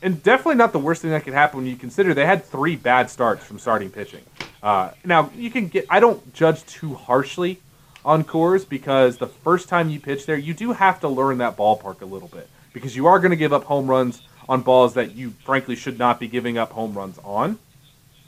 and 0.02 0.22
definitely 0.24 0.56
not 0.56 0.72
the 0.72 0.80
worst 0.80 1.02
thing 1.02 1.12
that 1.12 1.24
could 1.24 1.34
happen 1.34 1.58
when 1.58 1.68
you 1.68 1.76
consider 1.76 2.14
they 2.14 2.26
had 2.26 2.44
three 2.44 2.76
bad 2.76 3.10
starts 3.10 3.44
from 3.46 3.60
starting 3.60 3.90
pitching. 3.90 4.24
Uh, 4.64 4.92
now 5.04 5.30
you 5.36 5.52
can 5.52 5.68
get. 5.68 5.86
I 5.90 6.00
don't 6.00 6.34
judge 6.34 6.66
too 6.66 6.96
harshly 6.96 7.60
on 8.04 8.24
Coors 8.24 8.68
because 8.68 9.18
the 9.18 9.28
first 9.28 9.70
time 9.70 9.90
you 9.90 10.00
pitch 10.00 10.26
there, 10.26 10.38
you 10.38 10.54
do 10.54 10.74
have 10.74 11.00
to 11.02 11.08
learn 11.08 11.38
that 11.40 11.58
ballpark 11.58 12.02
a 12.02 12.06
little 12.06 12.28
bit 12.28 12.50
because 12.76 12.94
you 12.94 13.08
are 13.08 13.20
going 13.20 13.32
to 13.32 13.38
give 13.38 13.54
up 13.54 13.64
home 13.64 13.88
runs 13.88 14.22
on 14.50 14.62
balls 14.62 14.96
that 14.96 15.16
you 15.16 15.30
frankly 15.46 15.78
should 15.78 15.98
not 15.98 16.20
be 16.20 16.28
giving 16.28 16.58
up 16.58 16.74
home 16.74 16.94
runs 16.94 17.18
on. 17.24 17.58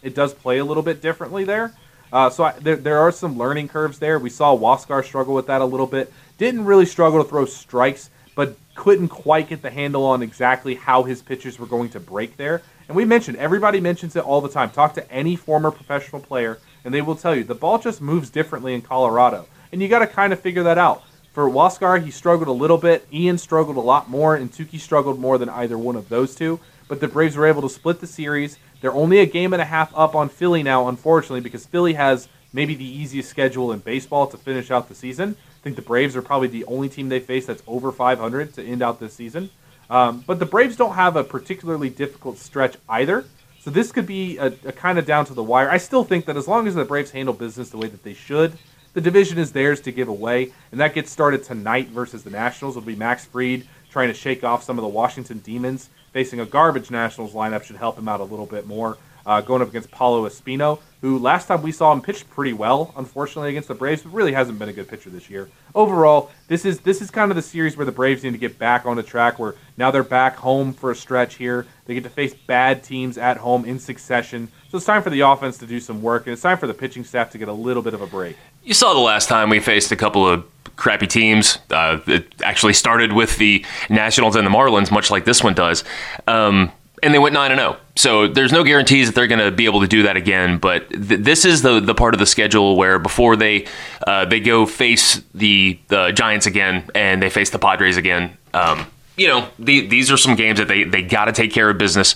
It 0.01 0.15
does 0.15 0.33
play 0.33 0.60
a 0.60 0.63
little 0.63 0.81
bit 0.81 1.01
differently 1.01 1.43
there. 1.43 1.73
Uh, 2.13 2.29
so 2.29 2.45
I, 2.45 2.53
there, 2.53 2.77
there 2.77 2.99
are 2.99 3.12
some 3.12 3.38
learning 3.38 3.67
curves 3.67 3.99
there. 3.99 4.17
We 4.17 4.29
saw 4.29 4.57
Huascar 4.57 5.03
struggle 5.03 5.36
with 5.36 5.47
that 5.47 5.60
a 5.60 5.65
little 5.65 5.86
bit. 5.86 6.13
Didn't 6.38 6.63
really 6.63 6.86
struggle 6.86 7.21
to 7.21 7.27
throw 7.27 7.43
strikes, 7.43 8.10
but 8.36 8.55
couldn't 8.73 9.10
quite 9.10 9.49
get 9.49 9.62
the 9.62 9.69
handle 9.69 10.05
on 10.05 10.23
exactly 10.23 10.75
how 10.75 11.03
his 11.03 11.21
pitches 11.21 11.60
were 11.60 11.67
going 11.67 11.89
to 11.89 11.99
break 11.99 12.38
there. 12.38 12.62
And 12.88 12.95
we 12.95 13.03
mentioned 13.03 13.36
everybody 13.36 13.81
mentions 13.81 14.15
it 14.15 14.23
all 14.23 14.39
the 14.39 14.47
time. 14.47 14.69
Talk 14.69 14.93
to 14.93 15.12
any 15.12 15.36
former 15.36 15.71
professional 15.71 16.21
player, 16.21 16.60
and 16.86 16.93
they 16.93 17.01
will 17.01 17.17
tell 17.17 17.36
you 17.36 17.43
the 17.43 17.53
ball 17.53 17.79
just 17.79 17.99
moves 17.99 18.29
differently 18.29 18.73
in 18.73 18.81
Colorado, 18.81 19.45
and 19.73 19.81
you 19.81 19.89
got 19.89 19.99
to 19.99 20.07
kind 20.07 20.31
of 20.31 20.39
figure 20.39 20.63
that 20.63 20.77
out. 20.77 21.03
For 21.38 21.52
Huascar, 21.52 22.04
he 22.04 22.10
struggled 22.10 22.47
a 22.47 22.52
little 22.52 22.80
bit. 22.80 23.08
Ian 23.13 23.38
struggled 23.38 23.78
a 23.78 23.80
lot 23.80 24.10
more, 24.10 24.36
and 24.36 24.52
Touki 24.52 24.80
struggled 24.80 25.19
more 25.19 25.38
than 25.38 25.50
either 25.50 25.78
one 25.78 25.95
of 25.95 26.10
those 26.10 26.34
two. 26.34 26.60
But 26.88 27.00
the 27.00 27.08
Braves 27.08 27.36
were 27.36 27.45
able 27.45 27.62
to 27.62 27.69
split 27.69 28.00
the 28.00 28.08
series. 28.08 28.58
They're 28.82 28.91
only 28.91 29.19
a 29.19 29.28
game 29.28 29.54
and 29.54 29.62
a 29.62 29.65
half 29.65 29.95
up 29.95 30.15
on 30.15 30.30
Philly 30.30 30.63
now, 30.63 30.88
unfortunately, 30.88 31.41
because 31.41 31.63
Philly 31.67 31.93
has 31.93 32.28
maybe 32.54 32.73
the 32.73 32.84
easiest 32.84 33.30
schedule 33.30 33.71
in 33.71 33.78
baseball 33.78 34.26
to 34.26 34.36
finish 34.36 34.71
out 34.71 34.89
the 34.89 34.95
season. 34.95 35.36
I 35.38 35.63
think 35.63 35.76
the 35.76 35.84
Braves 35.84 36.15
are 36.15 36.23
probably 36.23 36.47
the 36.47 36.65
only 36.65 36.89
team 36.89 37.08
they 37.08 37.19
face 37.19 37.45
that's 37.45 37.62
over 37.67 37.91
500 37.91 38.56
to 38.56 38.63
end 38.63 38.82
out 38.82 39.00
this 39.00 39.13
season. 39.13 39.52
Um, 39.91 40.23
but 40.26 40.39
the 40.39 40.47
Braves 40.47 40.76
don't 40.76 40.95
have 40.95 41.15
a 41.15 41.23
particularly 41.23 41.91
difficult 41.91 42.39
stretch 42.39 42.78
either. 42.89 43.26
So 43.60 43.69
this 43.69 43.91
could 43.91 44.08
be 44.08 44.39
a, 44.39 44.47
a 44.65 44.71
kind 44.71 44.97
of 44.97 45.06
down 45.06 45.26
to 45.26 45.36
the 45.36 45.43
wire. 45.43 45.69
I 45.69 45.78
still 45.78 46.04
think 46.04 46.26
that 46.26 46.36
as 46.36 46.47
long 46.47 46.67
as 46.67 46.73
the 46.73 46.84
Braves 46.84 47.12
handle 47.12 47.36
business 47.36 47.69
the 47.69 47.78
way 47.78 47.89
that 47.89 48.02
they 48.02 48.15
should, 48.15 48.54
the 48.97 49.01
division 49.01 49.38
is 49.38 49.51
theirs 49.51 49.79
to 49.81 49.91
give 49.91 50.07
away. 50.07 50.51
And 50.71 50.79
that 50.79 50.95
gets 50.95 51.12
started 51.12 51.43
tonight 51.43 51.89
versus 51.89 52.23
the 52.23 52.31
Nationals. 52.31 52.75
It'll 52.75 52.88
be 52.88 52.95
Max 52.95 53.25
Fried 53.25 53.67
trying 53.91 54.07
to 54.07 54.13
shake 54.15 54.43
off 54.43 54.63
some 54.63 54.79
of 54.79 54.81
the 54.81 54.88
Washington 54.88 55.38
Demons. 55.38 55.91
Facing 56.13 56.39
a 56.39 56.47
garbage 56.47 56.89
Nationals 56.89 57.33
lineup 57.33 57.62
should 57.62 57.75
help 57.75 57.95
him 57.99 58.07
out 58.07 58.21
a 58.21 58.23
little 58.23 58.47
bit 58.47 58.65
more. 58.65 58.97
Uh, 59.28 59.42
going 59.42 59.62
up 59.62 59.68
against 59.68 59.92
Paolo 59.92 60.26
Espino, 60.26 60.80
who 61.02 61.20
last 61.20 61.50
time 61.50 61.62
we 61.62 61.74
saw 61.74 61.92
him 61.92 62.02
pitched 62.02 62.30
pretty 62.30 62.54
well, 62.54 62.94
unfortunately 62.96 63.50
against 63.50 63.68
the 63.68 63.76
Braves, 63.76 64.02
but 64.02 64.13
really 64.13 64.32
hasn't 64.32 64.58
been 64.58 64.70
a 64.70 64.74
good 64.74 64.88
pitcher 64.88 65.10
this 65.10 65.30
year. 65.30 65.50
Overall, 65.76 66.32
this 66.48 66.63
is 66.63 66.80
this 66.80 67.02
is 67.02 67.12
kind 67.12 67.30
of 67.30 67.36
the 67.36 67.42
series 67.42 67.76
where 67.76 67.86
the 67.86 67.92
Braves 67.92 68.24
need 68.24 68.32
to 68.32 68.38
get 68.38 68.58
back 68.58 68.86
on 68.86 68.96
the 68.96 69.04
track. 69.04 69.38
Where 69.38 69.56
now 69.76 69.92
they're 69.92 70.02
back 70.02 70.38
home 70.38 70.72
for 70.72 70.92
a 70.92 70.96
stretch 70.96 71.36
here. 71.36 71.68
They 71.86 71.94
get 71.94 72.04
to 72.04 72.10
face 72.10 72.34
bad 72.34 72.84
teams 72.84 73.18
at 73.18 73.36
home 73.36 73.66
in 73.66 73.80
succession. 73.80 74.48
So 74.70 74.78
it's 74.78 74.86
time 74.86 75.04
for 75.04 75.10
the 75.10 75.20
offense 75.20 75.58
to 75.58 75.68
do 75.68 75.82
some 75.82 76.02
work, 76.02 76.26
and 76.26 76.32
it's 76.32 76.42
time 76.42 76.58
for 76.58 76.68
the 76.68 76.74
pitching 76.74 77.04
staff 77.04 77.30
to 77.32 77.38
get 77.38 77.50
a 77.50 77.54
little 77.54 77.84
bit 77.84 77.94
of 77.94 78.02
a 78.02 78.08
break. 78.08 78.38
You 78.63 78.74
saw 78.74 78.94
the 78.94 79.00
last 79.00 79.28
time 79.28 79.50
we 79.50 79.60
faced 79.60 79.92
a 79.92 79.98
couple 79.98 80.26
of 80.26 80.46
crappy 80.78 81.08
teams. 81.08 81.58
Uh, 81.70 82.00
it 82.08 82.34
actually 82.44 82.74
started 82.74 83.12
with 83.12 83.38
the 83.38 83.66
Nationals 83.90 84.38
and 84.38 84.48
the 84.48 84.52
Marlins, 84.52 84.90
much 84.90 85.12
like 85.12 85.26
this 85.26 85.44
one 85.44 85.54
does. 85.54 85.84
Um, 86.28 86.72
and 87.03 87.13
they 87.13 87.19
went 87.19 87.33
9 87.33 87.51
and 87.51 87.60
0. 87.60 87.77
So 87.95 88.27
there's 88.27 88.51
no 88.51 88.63
guarantees 88.63 89.07
that 89.07 89.15
they're 89.15 89.27
going 89.27 89.43
to 89.43 89.51
be 89.51 89.65
able 89.65 89.81
to 89.81 89.88
do 89.88 90.03
that 90.03 90.17
again, 90.17 90.57
but 90.57 90.89
th- 90.89 91.21
this 91.21 91.45
is 91.45 91.62
the 91.62 91.79
the 91.79 91.95
part 91.95 92.13
of 92.13 92.19
the 92.19 92.25
schedule 92.25 92.75
where 92.75 92.99
before 92.99 93.36
they 93.36 93.67
uh, 94.05 94.25
they 94.25 94.39
go 94.39 94.65
face 94.65 95.21
the 95.33 95.79
the 95.88 96.12
Giants 96.12 96.45
again 96.45 96.89
and 96.95 97.21
they 97.21 97.29
face 97.29 97.49
the 97.49 97.60
Padres 97.60 97.97
again. 97.97 98.38
Um, 98.53 98.88
you 99.15 99.27
know, 99.27 99.49
the, 99.57 99.88
these 99.88 100.12
are 100.12 100.17
some 100.17 100.36
games 100.36 100.60
that 100.60 100.67
they 100.67 100.83
they 100.83 101.01
got 101.01 101.25
to 101.25 101.31
take 101.31 101.51
care 101.51 101.69
of 101.69 101.77
business. 101.77 102.15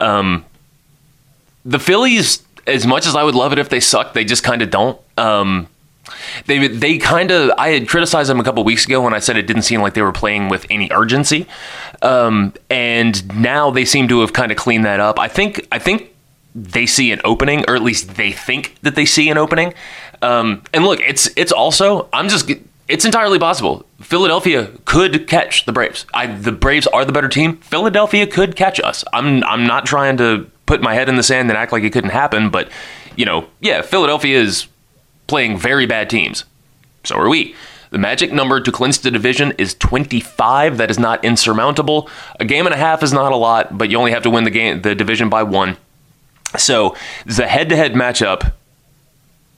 Um, 0.00 0.44
the 1.64 1.78
Phillies 1.78 2.42
as 2.66 2.86
much 2.86 3.06
as 3.06 3.16
I 3.16 3.22
would 3.22 3.34
love 3.34 3.52
it 3.52 3.58
if 3.58 3.68
they 3.68 3.80
sucked, 3.80 4.14
they 4.14 4.24
just 4.24 4.42
kind 4.42 4.62
of 4.62 4.70
don't. 4.70 5.00
Um, 5.18 5.68
they 6.46 6.68
they 6.68 6.98
kind 6.98 7.30
of 7.30 7.50
I 7.58 7.70
had 7.70 7.88
criticized 7.88 8.28
them 8.28 8.40
a 8.40 8.44
couple 8.44 8.64
weeks 8.64 8.84
ago 8.86 9.02
when 9.02 9.14
I 9.14 9.18
said 9.18 9.36
it 9.36 9.46
didn't 9.46 9.62
seem 9.62 9.80
like 9.80 9.94
they 9.94 10.02
were 10.02 10.12
playing 10.12 10.48
with 10.48 10.66
any 10.70 10.90
urgency, 10.92 11.46
um, 12.02 12.54
and 12.70 13.40
now 13.40 13.70
they 13.70 13.84
seem 13.84 14.08
to 14.08 14.20
have 14.20 14.32
kind 14.32 14.50
of 14.50 14.58
cleaned 14.58 14.84
that 14.84 15.00
up. 15.00 15.18
I 15.18 15.28
think 15.28 15.66
I 15.70 15.78
think 15.78 16.12
they 16.54 16.86
see 16.86 17.12
an 17.12 17.20
opening, 17.24 17.64
or 17.68 17.76
at 17.76 17.82
least 17.82 18.16
they 18.16 18.32
think 18.32 18.76
that 18.82 18.94
they 18.94 19.04
see 19.04 19.30
an 19.30 19.38
opening. 19.38 19.74
Um, 20.22 20.62
and 20.72 20.84
look, 20.84 21.00
it's 21.00 21.30
it's 21.36 21.52
also 21.52 22.08
I'm 22.12 22.28
just 22.28 22.50
it's 22.88 23.04
entirely 23.04 23.38
possible. 23.38 23.86
Philadelphia 24.00 24.70
could 24.84 25.26
catch 25.28 25.64
the 25.64 25.72
Braves. 25.72 26.04
I, 26.12 26.26
the 26.26 26.52
Braves 26.52 26.86
are 26.88 27.04
the 27.04 27.12
better 27.12 27.28
team. 27.28 27.56
Philadelphia 27.58 28.26
could 28.26 28.56
catch 28.56 28.80
us. 28.80 29.04
I'm 29.12 29.42
I'm 29.44 29.66
not 29.66 29.86
trying 29.86 30.16
to 30.18 30.50
put 30.66 30.82
my 30.82 30.94
head 30.94 31.08
in 31.08 31.16
the 31.16 31.22
sand 31.22 31.48
and 31.48 31.56
act 31.56 31.72
like 31.72 31.84
it 31.84 31.92
couldn't 31.92 32.10
happen, 32.10 32.50
but 32.50 32.70
you 33.16 33.24
know, 33.24 33.46
yeah, 33.60 33.82
Philadelphia 33.82 34.40
is 34.40 34.66
playing 35.32 35.56
very 35.56 35.86
bad 35.86 36.10
teams. 36.10 36.44
So 37.04 37.16
are 37.16 37.30
we. 37.30 37.54
The 37.88 37.96
magic 37.96 38.34
number 38.34 38.60
to 38.60 38.70
clinch 38.70 38.98
the 39.00 39.10
division 39.10 39.52
is 39.52 39.72
25. 39.72 40.76
That 40.76 40.90
is 40.90 40.98
not 40.98 41.24
insurmountable. 41.24 42.10
A 42.38 42.44
game 42.44 42.66
and 42.66 42.74
a 42.74 42.76
half 42.76 43.02
is 43.02 43.14
not 43.14 43.32
a 43.32 43.36
lot, 43.36 43.78
but 43.78 43.88
you 43.88 43.96
only 43.96 44.10
have 44.10 44.22
to 44.24 44.30
win 44.30 44.44
the 44.44 44.50
game, 44.50 44.82
the 44.82 44.94
division 44.94 45.30
by 45.30 45.42
one. 45.42 45.78
So 46.58 46.94
the 47.24 47.46
head-to-head 47.46 47.94
matchup 47.94 48.52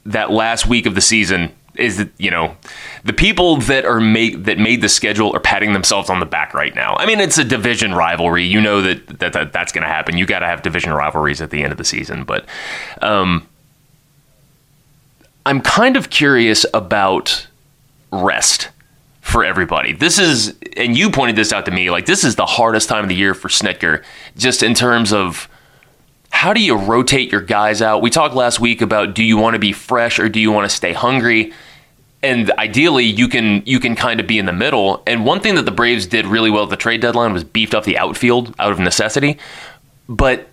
that 0.06 0.30
last 0.30 0.68
week 0.68 0.86
of 0.86 0.94
the 0.94 1.00
season 1.00 1.52
is 1.74 2.08
you 2.18 2.30
know 2.30 2.56
the 3.02 3.12
people 3.12 3.56
that 3.56 3.84
are 3.84 3.98
made 3.98 4.44
that 4.44 4.60
made 4.60 4.80
the 4.80 4.88
schedule 4.88 5.34
are 5.34 5.40
patting 5.40 5.72
themselves 5.72 6.08
on 6.08 6.20
the 6.20 6.26
back 6.26 6.54
right 6.54 6.72
now. 6.76 6.94
I 6.96 7.06
mean, 7.06 7.18
it's 7.18 7.36
a 7.36 7.42
division 7.42 7.94
rivalry. 7.94 8.44
You 8.44 8.60
know 8.60 8.80
that, 8.80 9.18
that, 9.18 9.32
that 9.32 9.52
that's 9.52 9.72
going 9.72 9.82
to 9.82 9.88
happen. 9.88 10.16
You 10.16 10.24
got 10.24 10.38
to 10.38 10.46
have 10.46 10.62
division 10.62 10.92
rivalries 10.92 11.40
at 11.40 11.50
the 11.50 11.64
end 11.64 11.72
of 11.72 11.78
the 11.78 11.84
season, 11.84 12.22
but 12.22 12.46
um, 13.02 13.48
I'm 15.46 15.60
kind 15.60 15.96
of 15.96 16.10
curious 16.10 16.64
about 16.72 17.46
rest 18.10 18.70
for 19.20 19.44
everybody. 19.44 19.92
This 19.92 20.18
is, 20.18 20.54
and 20.76 20.96
you 20.96 21.10
pointed 21.10 21.36
this 21.36 21.52
out 21.52 21.64
to 21.66 21.70
me, 21.70 21.90
like 21.90 22.06
this 22.06 22.24
is 22.24 22.36
the 22.36 22.46
hardest 22.46 22.88
time 22.88 23.02
of 23.02 23.08
the 23.08 23.14
year 23.14 23.34
for 23.34 23.48
Snitker, 23.48 24.02
just 24.36 24.62
in 24.62 24.74
terms 24.74 25.12
of 25.12 25.48
how 26.30 26.52
do 26.52 26.60
you 26.60 26.76
rotate 26.76 27.30
your 27.30 27.40
guys 27.40 27.80
out? 27.80 28.02
We 28.02 28.10
talked 28.10 28.34
last 28.34 28.58
week 28.58 28.82
about 28.82 29.14
do 29.14 29.22
you 29.22 29.36
want 29.36 29.54
to 29.54 29.58
be 29.58 29.72
fresh 29.72 30.18
or 30.18 30.28
do 30.28 30.40
you 30.40 30.50
want 30.50 30.68
to 30.68 30.74
stay 30.74 30.92
hungry? 30.92 31.52
And 32.22 32.50
ideally, 32.52 33.04
you 33.04 33.28
can 33.28 33.62
you 33.66 33.78
can 33.78 33.94
kind 33.94 34.18
of 34.18 34.26
be 34.26 34.38
in 34.38 34.46
the 34.46 34.52
middle. 34.52 35.02
And 35.06 35.24
one 35.24 35.40
thing 35.40 35.54
that 35.54 35.64
the 35.64 35.70
Braves 35.70 36.06
did 36.06 36.26
really 36.26 36.50
well 36.50 36.64
at 36.64 36.70
the 36.70 36.76
trade 36.76 37.00
deadline 37.00 37.32
was 37.32 37.44
beefed 37.44 37.74
up 37.74 37.84
the 37.84 37.98
outfield 37.98 38.54
out 38.58 38.72
of 38.72 38.78
necessity. 38.78 39.38
But 40.08 40.48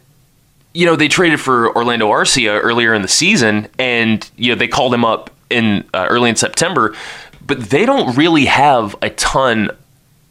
you 0.73 0.86
know, 0.86 0.95
they 0.95 1.07
traded 1.07 1.39
for 1.39 1.75
Orlando 1.75 2.10
Arcia 2.10 2.60
earlier 2.62 2.93
in 2.93 3.01
the 3.01 3.07
season, 3.07 3.67
and 3.77 4.29
you 4.38 4.51
know 4.51 4.57
they 4.57 4.67
called 4.67 4.93
him 4.93 5.03
up 5.03 5.29
in 5.49 5.84
uh, 5.93 6.07
early 6.10 6.29
in 6.29 6.36
September, 6.36 6.95
but 7.45 7.60
they 7.69 7.86
don't 7.86 8.15
really 8.15 8.45
have 8.45 8.95
a 9.01 9.10
ton 9.10 9.71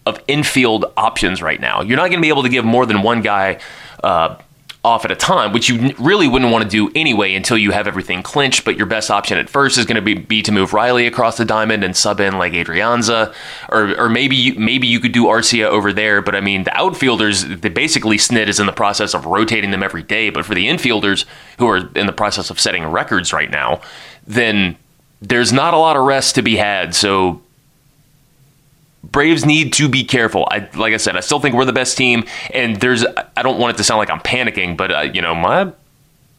of 0.07 0.21
infield 0.27 0.87
options 0.97 1.43
right 1.43 1.61
now. 1.61 1.83
You're 1.83 1.97
not 1.97 2.09
going 2.09 2.19
to 2.19 2.23
be 2.23 2.31
able 2.31 2.43
to 2.43 2.49
give 2.49 2.65
more 2.65 2.87
than 2.87 3.03
one 3.03 3.21
guy 3.21 3.61
uh, 4.03 4.37
off 4.83 5.05
at 5.05 5.11
a 5.11 5.17
time, 5.17 5.53
which 5.53 5.69
you 5.69 5.95
really 5.99 6.27
wouldn't 6.27 6.51
want 6.51 6.65
to 6.65 6.71
do 6.71 6.91
anyway 6.95 7.35
until 7.35 7.59
you 7.59 7.71
have 7.71 7.87
everything 7.87 8.23
clinched. 8.23 8.65
But 8.65 8.77
your 8.77 8.87
best 8.87 9.11
option 9.11 9.37
at 9.37 9.51
first 9.51 9.77
is 9.77 9.85
going 9.85 9.97
to 9.97 10.03
be, 10.03 10.15
be 10.15 10.43
to 10.43 10.53
move 10.53 10.73
Riley 10.73 11.07
across 11.07 11.37
the 11.37 11.45
diamond 11.45 11.85
and 11.85 11.95
sub 11.95 12.19
in 12.19 12.39
like 12.39 12.55
Adrianza, 12.55 13.35
or 13.69 13.99
or 13.99 14.09
maybe 14.09 14.37
you, 14.37 14.55
maybe 14.55 14.87
you 14.87 14.99
could 14.99 15.13
do 15.13 15.25
Arcia 15.25 15.65
over 15.65 15.93
there. 15.93 16.23
But 16.23 16.35
I 16.35 16.41
mean, 16.41 16.65
the 16.65 16.75
outfielders, 16.75 17.45
they 17.45 17.69
basically 17.69 18.17
Snit 18.17 18.49
is 18.49 18.59
in 18.59 18.67
the 18.67 18.73
process 18.73 19.15
of 19.15 19.27
rotating 19.27 19.71
them 19.71 19.83
every 19.83 20.03
day. 20.03 20.31
But 20.31 20.47
for 20.47 20.55
the 20.55 20.67
infielders 20.69 21.27
who 21.59 21.69
are 21.69 21.89
in 21.95 22.07
the 22.07 22.13
process 22.13 22.49
of 22.49 22.59
setting 22.59 22.87
records 22.87 23.33
right 23.33 23.51
now, 23.51 23.83
then 24.27 24.77
there's 25.21 25.53
not 25.53 25.75
a 25.75 25.79
lot 25.79 25.97
of 25.97 26.05
rest 26.05 26.35
to 26.37 26.43
be 26.43 26.57
had. 26.57 26.95
So 26.95 27.43
Braves 29.03 29.47
need 29.47 29.73
to 29.75 29.89
be 29.89 30.05
careful. 30.05 30.47
I, 30.51 30.69
like 30.77 30.93
I 30.93 30.99
said, 30.99 31.17
I 31.17 31.21
still 31.21 31.41
think 31.41 31.55
we're 31.55 31.65
the 31.65 31.73
best 31.73 31.97
team, 31.97 32.25
and 32.53 32.77
there's. 32.77 33.05
I 33.37 33.43
don't 33.43 33.59
want 33.59 33.75
it 33.75 33.79
to 33.79 33.85
sound 33.85 33.99
like 33.99 34.11
I'm 34.11 34.21
panicking, 34.21 34.77
but 34.77 34.93
uh, 34.93 35.01
you 35.01 35.23
know, 35.23 35.35
my 35.35 35.73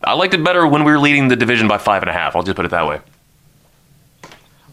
I 0.03 0.13
liked 0.13 0.33
it 0.33 0.43
better 0.43 0.65
when 0.65 0.83
we 0.83 0.91
were 0.91 0.99
leading 0.99 1.27
the 1.27 1.35
division 1.35 1.67
by 1.67 1.77
five 1.77 2.01
and 2.01 2.09
a 2.09 2.13
half. 2.13 2.35
I'll 2.35 2.43
just 2.43 2.55
put 2.55 2.65
it 2.65 2.71
that 2.71 2.87
way. 2.87 3.01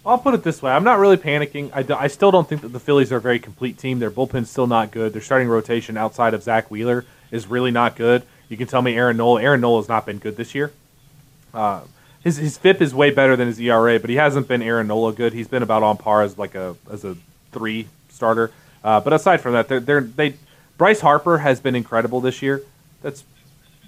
I'll 0.05 0.19
put 0.19 0.35
it 0.35 0.43
this 0.43 0.63
way: 0.63 0.73
I'm 0.73 0.85
not 0.85 0.99
really 0.99 1.19
panicking. 1.19 1.71
I, 1.75 2.09
still 2.09 2.31
don't 2.31 2.49
think 2.49 2.63
that 2.63 2.69
the 2.69 2.81
Phillies 2.81 3.13
are 3.13 3.17
a 3.17 3.21
very 3.21 3.39
complete 3.39 3.77
team. 3.77 3.99
Their 3.99 4.11
bullpen's 4.11 4.49
still 4.49 4.67
not 4.67 4.91
good. 4.91 5.13
Their 5.13 5.21
starting 5.21 5.49
rotation 5.49 5.99
outside 5.99 6.33
of 6.33 6.43
Zack 6.43 6.71
Wheeler 6.71 7.05
is 7.31 7.47
really 7.47 7.71
not 7.71 7.95
good. 7.95 8.23
You 8.49 8.57
can 8.57 8.67
tell 8.67 8.81
me 8.81 8.97
Aaron 8.97 9.19
Nola. 9.19 9.43
Aaron 9.43 9.61
Nola 9.61 9.81
has 9.81 9.89
not 9.89 10.07
been 10.07 10.19
good 10.19 10.37
this 10.37 10.55
year. 10.55 10.73
Uh, 11.53 11.83
his 12.23 12.39
his 12.39 12.57
FIP 12.57 12.81
is 12.81 12.95
way 12.95 13.11
better 13.11 13.37
than 13.37 13.49
his 13.49 13.61
ERA, 13.61 14.01
but 14.01 14.09
he 14.09 14.17
hasn't 14.17 14.49
been 14.49 14.63
Aaron 14.63 14.87
Nola 14.87 15.13
good. 15.13 15.35
He's 15.35 15.49
been 15.49 15.63
about 15.63 15.83
on 15.83 15.99
par 15.99 16.23
as 16.23 16.39
like 16.39 16.55
a 16.55 16.75
as 16.91 17.05
a 17.05 17.17
three 17.53 17.89
starter. 18.09 18.51
Uh, 18.83 19.01
but 19.01 19.13
aside 19.13 19.41
from 19.41 19.53
that, 19.53 19.69
they're, 19.69 19.81
they're 19.81 20.01
they 20.01 20.35
Bryce 20.77 21.01
Harper 21.01 21.39
has 21.39 21.61
been 21.61 21.75
incredible 21.75 22.21
this 22.21 22.41
year. 22.41 22.63
That's 23.03 23.25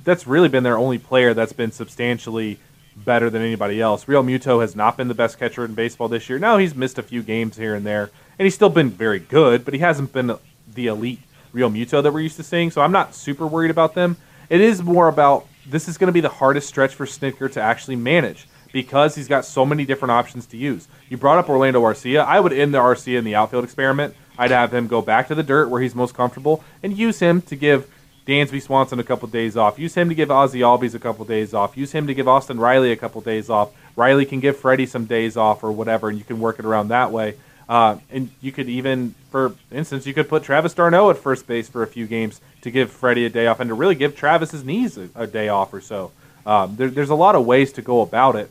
that's 0.05 0.27
really 0.27 0.49
been 0.49 0.65
their 0.65 0.79
only 0.79 0.99
player 0.99 1.35
that's 1.35 1.53
been 1.53 1.73
substantially 1.73 2.59
better 2.97 3.31
than 3.31 3.43
anybody 3.43 3.81
else. 3.81 4.07
Realmuto 4.07 4.61
has 4.61 4.75
not 4.75 4.97
been 4.97 5.09
the 5.09 5.15
best 5.15 5.39
catcher 5.39 5.65
in 5.65 5.75
baseball 5.75 6.09
this 6.09 6.29
year. 6.29 6.39
Now 6.39 6.59
he's 6.59 6.75
missed 6.75 6.99
a 6.99 7.03
few 7.03 7.23
games 7.23 7.57
here 7.57 7.75
and 7.75 7.87
there, 7.87 8.11
and 8.39 8.47
he's 8.47 8.55
still 8.55 8.71
been 8.71 8.91
very 8.91 9.21
good, 9.21 9.65
but 9.65 9.75
he 9.75 9.81
hasn't 9.81 10.13
been 10.13 10.37
the 10.75 10.87
elite 10.87 11.21
Realmuto 11.55 12.03
that 12.03 12.13
we're 12.13 12.21
used 12.21 12.37
to 12.37 12.43
seeing. 12.43 12.71
So 12.71 12.81
I'm 12.81 12.93
not 12.93 13.15
super 13.15 13.47
worried 13.47 13.71
about 13.71 13.95
them. 13.95 14.17
It 14.49 14.61
is 14.61 14.83
more 14.83 15.09
about 15.09 15.47
this 15.67 15.89
is 15.89 15.99
going 15.99 16.09
to 16.09 16.13
be 16.13 16.21
the 16.21 16.29
hardest 16.29 16.69
stretch 16.69 16.95
for 16.95 17.07
Snitker 17.07 17.51
to 17.53 17.61
actually 17.61 17.97
manage 17.97 18.49
because 18.73 19.15
he's 19.15 19.29
got 19.29 19.45
so 19.45 19.65
many 19.67 19.85
different 19.85 20.13
options 20.13 20.47
to 20.47 20.57
use. 20.57 20.89
You 21.09 21.17
brought 21.17 21.39
up 21.39 21.49
Orlando 21.49 21.83
Arcia. 21.83 22.25
I 22.25 22.41
would 22.41 22.53
end 22.53 22.75
the 22.75 22.79
Arcia 22.79 23.19
in 23.19 23.25
the 23.25 23.35
outfield 23.35 23.65
experiment. 23.65 24.15
I'd 24.39 24.51
have 24.51 24.73
him 24.73 24.87
go 24.87 25.03
back 25.03 25.29
to 25.29 25.35
the 25.35 25.43
dirt 25.43 25.69
where 25.69 25.83
he's 25.83 25.95
most 25.95 26.15
comfortable 26.15 26.65
and 26.83 26.97
use 26.97 27.19
him 27.19 27.43
to 27.43 27.57
give 27.57 27.91
Dansby 28.27 28.63
Swanson 28.63 29.01
a 29.01 29.05
couple 29.05 29.29
days 29.29 29.57
off. 29.57 29.79
Use 29.79 29.95
him 29.95 30.09
to 30.09 30.15
give 30.15 30.29
Ozzy 30.29 30.61
Albies 30.61 30.95
a 30.95 30.99
couple 30.99 31.25
days 31.25 31.53
off. 31.53 31.77
Use 31.77 31.93
him 31.93 32.07
to 32.07 32.15
give 32.15 32.29
Austin 32.29 32.61
Riley 32.61 32.93
a 32.93 32.97
couple 32.97 33.21
days 33.21 33.51
off. 33.51 33.71
Riley 33.97 34.25
can 34.25 34.41
give 34.41 34.57
Freddie 34.57 34.87
some 34.87 35.05
days 35.05 35.37
off 35.37 35.65
or 35.65 35.73
whatever, 35.73 36.09
and 36.09 36.17
you 36.17 36.25
can 36.25 36.41
work 36.41 36.59
it 36.59 36.65
around 36.65 36.89
that 36.89 37.11
way. 37.11 37.35
Uh, 37.69 37.99
and 38.11 38.31
you 38.41 38.51
could 38.51 38.69
even, 38.69 39.15
for 39.31 39.55
instance, 39.71 40.07
you 40.07 40.15
could 40.15 40.29
put 40.29 40.43
Travis 40.43 40.75
d'Arnaud 40.75 41.11
at 41.11 41.19
first 41.19 41.47
base 41.47 41.69
for 41.69 41.83
a 41.83 41.87
few 41.87 42.07
games 42.07 42.41
to 42.63 42.71
give 42.71 42.91
Freddie 42.91 43.27
a 43.27 43.31
day 43.31 43.47
off 43.47 43.61
and 43.61 43.69
to 43.69 43.75
really 43.75 43.95
give 43.95 44.17
Travis 44.17 44.51
his 44.51 44.65
knees 44.65 44.99
a, 44.99 45.09
a 45.15 45.27
day 45.27 45.49
off 45.49 45.73
or 45.73 45.81
so. 45.81 46.11
Um, 46.45 46.77
there, 46.77 46.89
there's 46.89 47.11
a 47.11 47.15
lot 47.15 47.35
of 47.35 47.47
ways 47.47 47.73
to 47.75 47.83
go 47.83 48.01
about 48.01 48.37
it. 48.37 48.51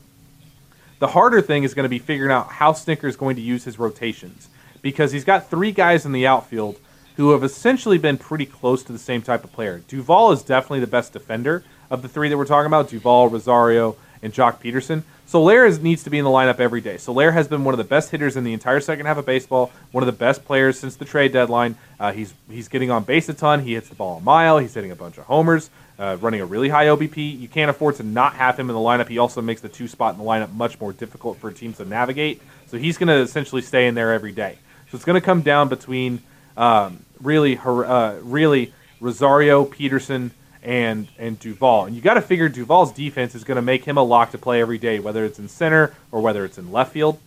The 1.00 1.08
harder 1.08 1.42
thing 1.42 1.64
is 1.64 1.74
going 1.74 1.86
to 1.86 1.90
be 1.90 2.00
figuring 2.00 2.32
out 2.32 2.50
how 2.50 2.74
Snitker 2.74 3.06
is 3.06 3.16
going 3.16 3.38
to 3.38 3.42
use 3.42 3.64
his 3.64 3.80
rotations 3.80 4.50
because 4.82 5.12
he's 5.12 5.24
got 5.24 5.50
three 5.50 5.72
guys 5.72 6.06
in 6.06 6.12
the 6.12 6.28
outfield 6.28 6.80
who 7.16 7.32
have 7.32 7.44
essentially 7.44 7.98
been 7.98 8.18
pretty 8.18 8.46
close 8.46 8.84
to 8.84 8.92
the 8.92 9.00
same 9.00 9.22
type 9.22 9.44
of 9.44 9.52
player. 9.52 9.82
Duvall 9.88 10.32
is 10.32 10.44
definitely 10.44 10.80
the 10.82 10.88
best 10.88 11.14
defender 11.14 11.64
of 11.90 12.02
the 12.02 12.08
three 12.08 12.30
that 12.30 12.38
we're 12.38 12.46
talking 12.46 12.68
about 12.68 12.90
Duvall, 12.90 13.30
Rosario, 13.30 13.96
and 14.22 14.34
Joc 14.34 14.62
Pederson. 14.62 15.04
Is, 15.32 15.80
needs 15.80 16.04
to 16.04 16.10
be 16.10 16.18
in 16.18 16.26
the 16.26 16.32
lineup 16.32 16.60
every 16.60 16.82
day. 16.82 16.98
Soler 16.98 17.32
has 17.32 17.48
been 17.48 17.64
one 17.64 17.74
of 17.74 17.78
the 17.78 17.84
best 17.84 18.10
hitters 18.10 18.36
in 18.36 18.44
the 18.44 18.52
entire 18.52 18.80
second 18.80 19.06
half 19.06 19.18
of 19.18 19.28
baseball, 19.28 19.72
one 19.92 20.02
of 20.02 20.08
the 20.08 20.12
best 20.12 20.44
players 20.44 20.80
since 20.80 20.96
the 20.96 21.06
trade 21.06 21.32
deadline. 21.32 21.76
Uh, 22.00 22.12
he's 22.12 22.34
he's 22.50 22.68
getting 22.68 22.90
on 22.90 23.04
base 23.04 23.30
a 23.30 23.34
ton. 23.36 23.64
He 23.64 23.76
hits 23.76 23.90
the 23.90 23.96
ball 23.96 24.18
a 24.18 24.22
mile. 24.22 24.58
He's 24.58 24.74
hitting 24.74 24.90
a 24.90 24.96
bunch 24.96 25.20
of 25.20 25.26
homers, 25.26 25.70
uh, 26.00 26.18
running 26.22 26.40
a 26.40 26.46
really 26.46 26.70
high 26.70 26.86
OBP. 26.86 27.40
You 27.40 27.48
can't 27.48 27.70
afford 27.70 27.98
to 27.98 28.04
not 28.04 28.34
have 28.34 28.58
him 28.58 28.70
in 28.70 28.74
the 28.74 28.82
lineup. 28.82 29.10
He 29.10 29.18
also 29.18 29.42
makes 29.42 29.62
the 29.62 29.70
two 29.70 29.88
spot 29.88 30.14
in 30.14 30.20
the 30.20 30.26
lineup 30.26 30.54
much 30.54 30.80
more 30.80 30.94
difficult 30.94 31.38
for 31.38 31.52
teams 31.52 31.78
to 31.78 31.86
navigate. 31.86 32.42
So 32.68 32.78
he's 32.78 32.98
going 32.98 33.08
to 33.08 33.18
essentially 33.18 33.62
stay 33.62 33.88
in 33.88 33.96
there 33.96 34.14
every 34.14 34.32
day. 34.32 34.58
So 34.90 34.96
it's 34.96 35.06
going 35.06 35.20
to 35.20 35.26
come 35.26 35.42
down 35.42 35.68
between 35.68 36.22
um, 36.56 37.06
really, 37.22 37.58
uh, 37.58 38.14
really 38.22 38.74
Rosario, 39.00 39.66
Pederson, 39.66 40.32
and 40.64 41.08
and 41.18 41.40
Duvall. 41.40 41.86
And 41.86 41.96
you 41.96 42.02
got 42.02 42.16
to 42.16 42.22
figure 42.22 42.50
Duvall's 42.50 42.92
defense 42.92 43.36
is 43.36 43.44
going 43.44 43.56
to 43.56 43.62
make 43.62 43.86
him 43.86 43.98
a 43.98 44.04
lock 44.04 44.32
to 44.32 44.38
play 44.38 44.62
every 44.62 44.78
day, 44.78 45.00
whether 45.00 45.26
it's 45.26 45.40
in 45.40 45.48
center 45.48 45.94
or 46.12 46.22
whether 46.22 46.44
it's 46.46 46.58
in 46.58 46.72
left 46.72 46.92
field. 46.94 47.20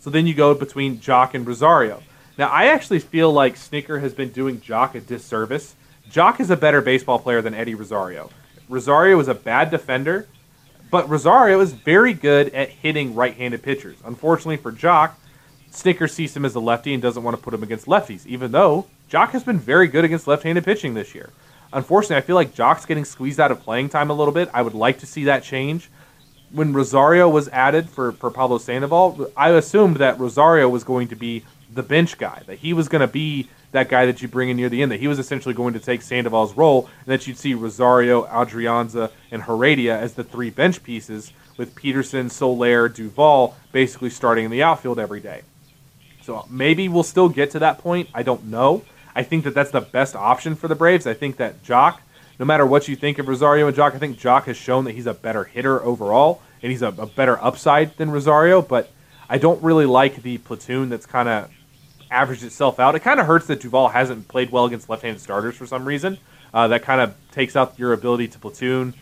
So 0.00 0.10
then 0.10 0.26
you 0.26 0.34
go 0.34 0.54
between 0.54 0.98
Joc 0.98 1.34
and 1.34 1.46
Rosario. 1.46 2.02
Now 2.38 2.48
I 2.48 2.66
actually 2.66 3.00
feel 3.00 3.32
like 3.32 3.56
Snitker 3.56 4.00
has 4.00 4.14
been 4.14 4.30
doing 4.30 4.60
Joc 4.60 4.94
a 4.94 5.00
disservice. 5.00 5.74
Joc 6.10 6.40
is 6.40 6.50
a 6.50 6.56
better 6.56 6.80
baseball 6.80 7.20
player 7.20 7.40
than 7.40 7.54
Eddie 7.54 7.76
Rosario. 7.76 8.30
Rosario 8.68 9.20
is 9.20 9.28
a 9.28 9.34
bad 9.34 9.70
defender, 9.70 10.26
but 10.90 11.08
Rosario 11.08 11.60
is 11.60 11.72
very 11.72 12.14
good 12.14 12.52
at 12.52 12.68
hitting 12.68 13.14
right-handed 13.14 13.62
pitchers. 13.62 13.96
Unfortunately 14.04 14.56
for 14.56 14.72
Joc, 14.72 15.12
Snitker 15.70 16.10
sees 16.10 16.36
him 16.36 16.44
as 16.44 16.56
a 16.56 16.60
lefty 16.60 16.92
and 16.92 17.00
doesn't 17.00 17.22
want 17.22 17.36
to 17.36 17.42
put 17.42 17.54
him 17.54 17.62
against 17.62 17.86
lefties, 17.86 18.26
even 18.26 18.50
though 18.50 18.86
Joc 19.08 19.30
has 19.30 19.44
been 19.44 19.58
very 19.60 19.86
good 19.86 20.04
against 20.04 20.26
left-handed 20.26 20.64
pitching 20.64 20.94
this 20.94 21.14
year. 21.14 21.30
Unfortunately, 21.72 22.16
I 22.16 22.22
feel 22.22 22.34
like 22.34 22.56
Joc's 22.56 22.86
getting 22.86 23.04
squeezed 23.04 23.38
out 23.38 23.52
of 23.52 23.60
playing 23.60 23.90
time 23.90 24.10
a 24.10 24.14
little 24.14 24.34
bit. 24.34 24.50
I 24.52 24.62
would 24.62 24.74
like 24.74 24.98
to 25.00 25.06
see 25.06 25.24
that 25.24 25.44
change. 25.44 25.88
When 26.50 26.72
Rosario 26.72 27.28
was 27.28 27.46
added 27.50 27.88
for, 27.88 28.10
for 28.10 28.32
Pablo 28.32 28.58
Sandoval, 28.58 29.30
I 29.36 29.50
assumed 29.50 29.98
that 29.98 30.18
Rosario 30.18 30.68
was 30.68 30.82
going 30.82 31.06
to 31.08 31.16
be 31.16 31.44
the 31.72 31.84
bench 31.84 32.18
guy, 32.18 32.42
that 32.46 32.58
he 32.58 32.72
was 32.72 32.88
going 32.88 33.02
to 33.02 33.06
be 33.06 33.48
that 33.72 33.88
guy 33.88 34.06
that 34.06 34.20
you 34.20 34.28
bring 34.28 34.48
in 34.48 34.56
near 34.56 34.68
the 34.68 34.82
end, 34.82 34.90
that 34.90 35.00
he 35.00 35.08
was 35.08 35.18
essentially 35.18 35.54
going 35.54 35.74
to 35.74 35.80
take 35.80 36.02
Sandoval's 36.02 36.56
role, 36.56 36.88
and 37.04 37.06
that 37.06 37.26
you'd 37.26 37.38
see 37.38 37.54
Rosario, 37.54 38.24
Adrianza, 38.26 39.10
and 39.30 39.42
Heredia 39.42 39.96
as 39.98 40.14
the 40.14 40.24
three 40.24 40.50
bench 40.50 40.82
pieces, 40.82 41.32
with 41.60 41.74
Pederson, 41.74 42.30
Soler, 42.30 42.88
Duvall 42.88 43.54
basically 43.70 44.08
starting 44.08 44.46
in 44.46 44.50
the 44.50 44.62
outfield 44.62 44.98
every 44.98 45.20
day. 45.20 45.42
So 46.22 46.46
maybe 46.48 46.88
we'll 46.88 47.02
still 47.02 47.28
get 47.28 47.50
to 47.50 47.58
that 47.58 47.78
point. 47.78 48.08
I 48.14 48.22
don't 48.22 48.46
know. 48.46 48.82
I 49.14 49.24
think 49.24 49.44
that 49.44 49.54
that's 49.54 49.70
the 49.70 49.82
best 49.82 50.16
option 50.16 50.54
for 50.54 50.68
the 50.68 50.74
Braves. 50.74 51.06
I 51.06 51.12
think 51.12 51.36
that 51.36 51.62
Joc, 51.62 51.98
no 52.38 52.46
matter 52.46 52.64
what 52.64 52.88
you 52.88 52.96
think 52.96 53.18
of 53.18 53.28
Rosario 53.28 53.66
and 53.68 53.76
Joc, 53.76 53.94
I 53.94 53.98
think 53.98 54.18
Joc 54.18 54.44
has 54.44 54.56
shown 54.56 54.84
that 54.84 54.92
he's 54.92 55.06
a 55.06 55.12
better 55.12 55.44
hitter 55.44 55.82
overall 55.82 56.40
and 56.62 56.72
he's 56.72 56.80
a, 56.80 56.88
a 56.88 57.06
better 57.06 57.42
upside 57.44 57.94
than 57.98 58.10
Rosario. 58.10 58.62
But 58.62 58.90
I 59.28 59.36
don't 59.36 59.62
really 59.62 59.86
like 59.86 60.22
the 60.22 60.38
platoon 60.38 60.88
that's 60.88 61.04
kind 61.04 61.28
of 61.28 61.50
averaged 62.10 62.42
itself 62.42 62.80
out. 62.80 62.94
It 62.94 63.00
kind 63.00 63.20
of 63.20 63.26
hurts 63.26 63.46
that 63.46 63.60
Duvall 63.60 63.88
hasn't 63.88 64.28
played 64.28 64.50
well 64.50 64.64
against 64.64 64.88
left-handed 64.88 65.20
starters 65.20 65.56
for 65.56 65.66
some 65.66 65.84
reason. 65.84 66.18
Uh, 66.52 66.68
that 66.68 66.82
kind 66.82 67.00
of 67.00 67.14
takes 67.30 67.54
out 67.54 67.78
your 67.78 67.92
ability 67.92 68.28
to 68.28 68.38
platoon 68.38 68.94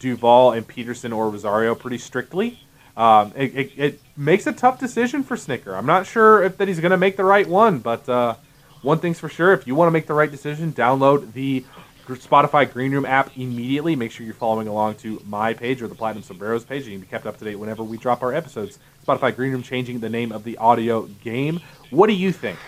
Duvall 0.00 0.52
and 0.52 0.66
Pederson 0.66 1.16
or 1.16 1.30
Rosario 1.30 1.74
pretty 1.74 1.98
strictly. 1.98 2.58
Um, 2.96 3.32
it, 3.36 3.54
it, 3.54 3.72
it, 3.76 4.00
makes 4.16 4.46
a 4.46 4.52
tough 4.52 4.78
decision 4.78 5.22
for 5.22 5.36
Snitker. 5.36 5.74
I'm 5.74 5.86
not 5.86 6.06
sure 6.06 6.42
if 6.42 6.58
that 6.58 6.68
he's 6.68 6.80
going 6.80 6.90
to 6.90 6.98
make 6.98 7.16
the 7.16 7.24
right 7.24 7.46
one, 7.48 7.78
but 7.78 8.06
uh, 8.08 8.34
one 8.82 8.98
thing's 8.98 9.18
for 9.18 9.30
sure: 9.30 9.52
if 9.54 9.66
you 9.66 9.74
want 9.74 9.86
to 9.86 9.92
make 9.92 10.06
the 10.06 10.12
right 10.12 10.30
decision, 10.30 10.72
download 10.72 11.32
the 11.32 11.64
Spotify 12.06 12.70
Green 12.70 12.92
Room 12.92 13.06
app 13.06 13.36
immediately. 13.38 13.96
Make 13.96 14.10
sure 14.10 14.26
you're 14.26 14.34
following 14.34 14.68
along 14.68 14.96
to 14.96 15.22
my 15.26 15.54
page 15.54 15.80
or 15.80 15.88
the 15.88 15.94
Platinum 15.94 16.24
Sombreros 16.24 16.64
page. 16.64 16.84
You 16.84 16.92
can 16.92 17.00
be 17.00 17.06
kept 17.06 17.24
up 17.24 17.38
to 17.38 17.44
date 17.44 17.56
whenever 17.56 17.82
we 17.82 17.96
drop 17.96 18.22
our 18.22 18.34
episodes. 18.34 18.78
Spotify 19.06 19.34
Green 19.34 19.52
Room 19.52 19.62
changing 19.62 20.00
the 20.00 20.08
name 20.08 20.32
of 20.32 20.44
the 20.44 20.56
audio 20.58 21.02
game. 21.22 21.60
What 21.90 22.06
do 22.06 22.12
you 22.12 22.32
think? 22.32 22.58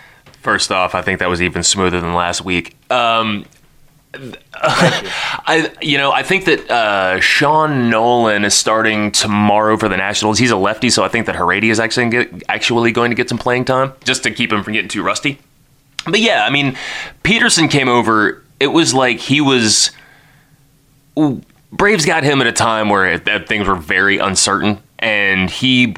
First 0.41 0.73
off, 0.73 0.95
I 0.95 1.03
think 1.03 1.21
that 1.21 1.29
was 1.29 1.41
even 1.41 1.63
smoother 1.63 2.01
than 2.01 2.15
last 2.15 2.45
week. 2.45 2.77
Um, 2.91 3.45
I, 4.55 5.73
you 5.81 5.97
know, 5.97 6.13
I 6.13 6.23
think 6.23 6.45
that 6.45 6.71
uh, 6.71 7.21
Sean 7.21 7.91
Nolin 7.91 8.45
is 8.45 8.55
starting 8.55 9.13
tomorrow 9.13 9.77
for 9.77 9.89
the 9.89 9.97
Nationals. 9.97 10.39
He's 10.39 10.51
a 10.51 10.57
lefty, 10.57 10.91
so 10.91 11.05
I 11.05 11.09
think 11.09 11.27
that 11.27 11.37
Heredia 11.37 11.71
is 11.71 11.81
actually 11.81 12.11
get, 12.11 12.43
actually 12.49 12.93
going 12.93 13.11
to 13.11 13.15
get 13.15 13.29
some 13.29 13.39
playing 13.39 13.65
time, 13.65 13.93
just 14.05 14.23
to 14.25 14.31
keep 14.31 14.53
him 14.53 14.63
from 14.63 14.73
getting 14.73 14.89
too 14.89 15.03
rusty. 15.03 15.39
But 16.05 16.21
yeah, 16.21 16.45
I 16.45 16.51
mean, 16.51 16.77
Pederson 17.23 17.71
came 17.71 17.89
over. 17.89 18.43
It 18.61 18.69
was 18.69 18.93
like 18.93 19.19
he 19.19 19.41
was. 19.41 19.93
Braves 21.71 22.05
got 22.05 22.25
him 22.25 22.41
at 22.41 22.47
a 22.47 22.53
time 22.53 22.89
where 22.89 23.19
things 23.19 23.67
were 23.67 23.77
very 23.77 24.19
uncertain, 24.19 24.83
and 24.99 25.49
he 25.49 25.95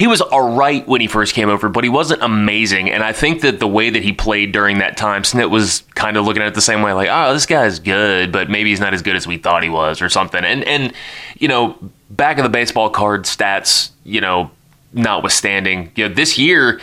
he 0.00 0.06
was 0.06 0.22
all 0.22 0.56
right 0.56 0.88
when 0.88 1.02
he 1.02 1.06
first 1.06 1.34
came 1.34 1.50
over, 1.50 1.68
but 1.68 1.84
he 1.84 1.90
wasn't 1.90 2.22
amazing. 2.22 2.90
And 2.90 3.02
I 3.02 3.12
think 3.12 3.42
that 3.42 3.60
the 3.60 3.68
way 3.68 3.90
that 3.90 4.02
he 4.02 4.14
played 4.14 4.50
during 4.50 4.78
that 4.78 4.96
time, 4.96 5.24
Snit 5.24 5.50
was 5.50 5.82
kind 5.94 6.16
of 6.16 6.24
looking 6.24 6.40
at 6.40 6.48
it 6.48 6.54
the 6.54 6.62
same 6.62 6.80
way, 6.80 6.94
like, 6.94 7.10
oh, 7.12 7.34
this 7.34 7.44
guy's 7.44 7.78
good, 7.78 8.32
but 8.32 8.48
maybe 8.48 8.70
he's 8.70 8.80
not 8.80 8.94
as 8.94 9.02
good 9.02 9.14
as 9.14 9.26
we 9.26 9.36
thought 9.36 9.62
he 9.62 9.68
was, 9.68 10.00
or 10.00 10.08
something. 10.08 10.42
And 10.42 10.64
and 10.64 10.94
you 11.36 11.48
know, 11.48 11.76
back 12.08 12.38
of 12.38 12.44
the 12.44 12.48
baseball 12.48 12.88
card 12.88 13.24
stats, 13.24 13.90
you 14.04 14.22
know, 14.22 14.50
notwithstanding, 14.94 15.92
you 15.96 16.08
know, 16.08 16.14
this 16.14 16.38
year 16.38 16.80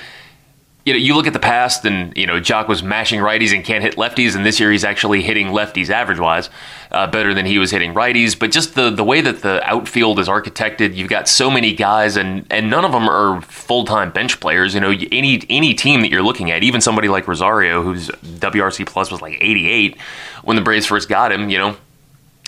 you 0.88 0.94
know, 0.94 1.00
you 1.00 1.16
look 1.16 1.28
at 1.28 1.34
the 1.34 1.40
past, 1.40 1.84
and 1.84 2.16
you 2.16 2.26
know, 2.26 2.40
Joc 2.40 2.70
was 2.70 2.82
mashing 2.82 3.20
righties 3.20 3.54
and 3.54 3.62
can't 3.62 3.84
hit 3.84 3.98
lefties, 3.98 4.38
and 4.38 4.46
this 4.46 4.58
year 4.58 4.72
he's 4.72 4.86
actually 4.86 5.22
hitting 5.22 5.48
lefties 5.48 5.90
average 5.90 6.18
wise 6.18 6.50
uh, 6.92 7.06
better 7.08 7.34
than 7.34 7.46
he 7.46 7.60
was 7.60 7.72
hitting 7.72 7.94
righties. 7.94 8.40
But 8.40 8.52
just 8.52 8.74
the 8.74 8.90
the 8.90 9.04
way 9.04 9.20
that 9.20 9.42
the 9.42 9.62
outfield 9.70 10.18
is 10.18 10.30
architected, 10.30 10.96
you've 10.96 11.10
got 11.10 11.28
so 11.28 11.52
many 11.52 11.74
guys, 11.74 12.16
and 12.16 12.48
and 12.50 12.70
none 12.70 12.86
of 12.86 12.94
them 12.94 13.10
are 13.10 13.42
full 13.42 13.84
time 13.84 14.12
bench 14.12 14.40
players. 14.40 14.74
You 14.74 14.80
know, 14.80 14.92
any 15.12 15.44
any 15.50 15.74
team 15.74 16.00
that 16.02 16.10
you're 16.10 16.24
looking 16.24 16.52
at, 16.52 16.64
even 16.64 16.80
somebody 16.80 17.10
like 17.10 17.28
Rosario, 17.28 17.84
whose 17.84 18.08
WRC 18.08 18.88
plus 18.88 19.12
was 19.12 19.22
like 19.22 19.38
88 19.42 19.98
when 20.44 20.56
the 20.56 20.62
Braves 20.62 20.86
first 20.86 21.10
got 21.10 21.34
him, 21.34 21.50
you 21.50 21.58
know, 21.58 21.76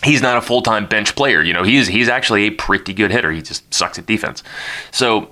he's 0.02 0.22
not 0.22 0.38
a 0.38 0.42
full 0.42 0.62
time 0.62 0.88
bench 0.88 1.14
player. 1.14 1.42
You 1.42 1.52
know, 1.52 1.64
he's 1.64 1.88
he's 1.88 2.08
actually 2.08 2.46
a 2.46 2.52
pretty 2.52 2.94
good 2.94 3.12
hitter. 3.12 3.34
He 3.34 3.42
just 3.42 3.74
sucks 3.74 4.00
at 4.00 4.06
defense. 4.06 4.44
So 4.92 5.32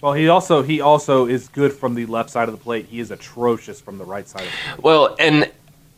well, 0.00 0.14
he 0.14 0.28
also 0.28 0.62
he 0.62 0.80
also 0.80 1.26
is 1.26 1.48
good 1.48 1.72
from 1.72 1.94
the 1.94 2.06
left 2.06 2.30
side 2.30 2.48
of 2.48 2.56
the 2.56 2.62
plate. 2.62 2.86
He 2.86 3.00
is 3.00 3.10
atrocious 3.10 3.80
from 3.80 3.98
the 3.98 4.04
right 4.04 4.26
side 4.26 4.42
of 4.42 4.48
the 4.48 4.72
plate. 4.72 4.84
Well, 4.84 5.16
and 5.18 5.50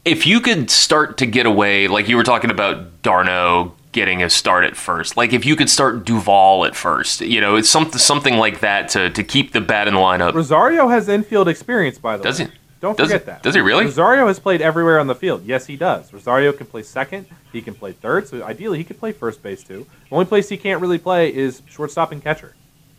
if 0.05 0.27
you 0.27 0.41
could 0.41 0.71
start 0.71 1.19
to 1.19 1.27
get 1.27 1.47
away, 1.47 1.89
like 1.89 2.09
you 2.09 2.17
were 2.17 2.25
talking 2.25 2.51
about 2.51 3.03
d'Arnaud 3.03 3.75
getting 3.93 4.23
a 4.23 4.31
start 4.31 4.65
at 4.65 4.77
first, 4.77 5.17
like 5.17 5.33
if 5.33 5.47
you 5.47 5.55
could 5.55 5.71
start 5.71 6.05
Duvall 6.05 6.65
at 6.65 6.75
first, 6.75 7.21
you 7.21 7.41
know, 7.41 7.55
it's 7.55 7.71
something 7.71 7.99
something 7.99 8.37
like 8.37 8.61
that 8.61 8.89
to 8.91 9.11
to 9.11 9.23
keep 9.23 9.53
the 9.53 9.61
bat 9.61 9.87
in 9.87 9.95
the 9.95 10.01
lineup. 10.01 10.35
Rosario 10.35 10.89
has 10.89 11.09
infield 11.09 11.47
experience, 11.49 11.99
by 11.99 12.17
the 12.17 12.25
does 12.25 12.41
way. 12.41 12.47
Does 12.47 12.55
he? 12.55 12.61
Don't 12.81 12.99
does 12.99 13.07
forget 13.07 13.21
he, 13.21 13.27
that. 13.27 13.43
Does 13.45 13.55
he 13.55 13.61
really? 13.61 13.85
Rosario 13.85 14.27
has 14.27 14.41
played 14.41 14.61
everywhere 14.61 14.99
on 14.99 15.07
the 15.07 15.15
field. 15.15 15.45
Yes, 15.45 15.67
he 15.67 15.77
does. 15.77 16.13
Rosario 16.13 16.53
can 16.53 16.67
play 16.67 16.83
second. 16.83 17.27
He 17.53 17.63
can 17.63 17.75
play 17.75 17.93
third. 17.93 18.27
So 18.27 18.43
ideally, 18.43 18.79
he 18.79 18.83
could 18.83 18.99
play 18.99 19.13
first 19.13 19.41
base 19.41 19.63
too. 19.63 19.87
The 20.09 20.15
only 20.17 20.27
place 20.27 20.49
he 20.49 20.57
can't 20.57 20.81
really 20.81 20.99
play 20.99 21.33
is 21.33 21.63
shortstop 21.69 22.11
and 22.11 22.21
catcher. 22.21 22.57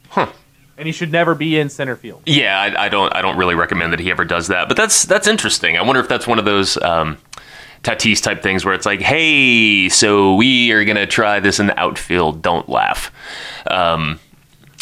Huh 0.08 0.32
and 0.78 0.88
he 0.88 0.92
should 0.92 1.12
never 1.12 1.36
be 1.36 1.58
in 1.58 1.70
center 1.70 1.96
field. 1.96 2.22
Yeah, 2.26 2.60
I, 2.60 2.86
I, 2.86 2.90
don't. 2.90 3.16
I 3.16 3.22
don't 3.22 3.38
really 3.38 3.56
recommend 3.56 3.94
that 3.94 4.00
he 4.00 4.12
ever 4.12 4.26
does 4.26 4.48
that. 4.48 4.68
But 4.68 4.78
that's 4.78 5.04
that's 5.04 5.28
interesting. 5.28 5.78
I 5.78 5.82
wonder 5.82 6.02
if 6.02 6.08
that's 6.08 6.28
one 6.28 6.40
of 6.40 6.46
those 6.46 6.78
um, 6.82 7.18
Tatis 7.84 8.22
type 8.22 8.42
things 8.42 8.66
where 8.66 8.74
it's 8.74 8.86
like, 8.86 9.02
hey, 9.02 9.90
so 9.90 10.36
we 10.36 10.72
are 10.72 10.84
gonna 10.86 11.08
try 11.08 11.40
this 11.40 11.60
in 11.60 11.68
the 11.68 11.80
outfield. 11.80 12.42
Don't 12.42 12.68
laugh. 12.70 13.12
Um, 13.68 14.20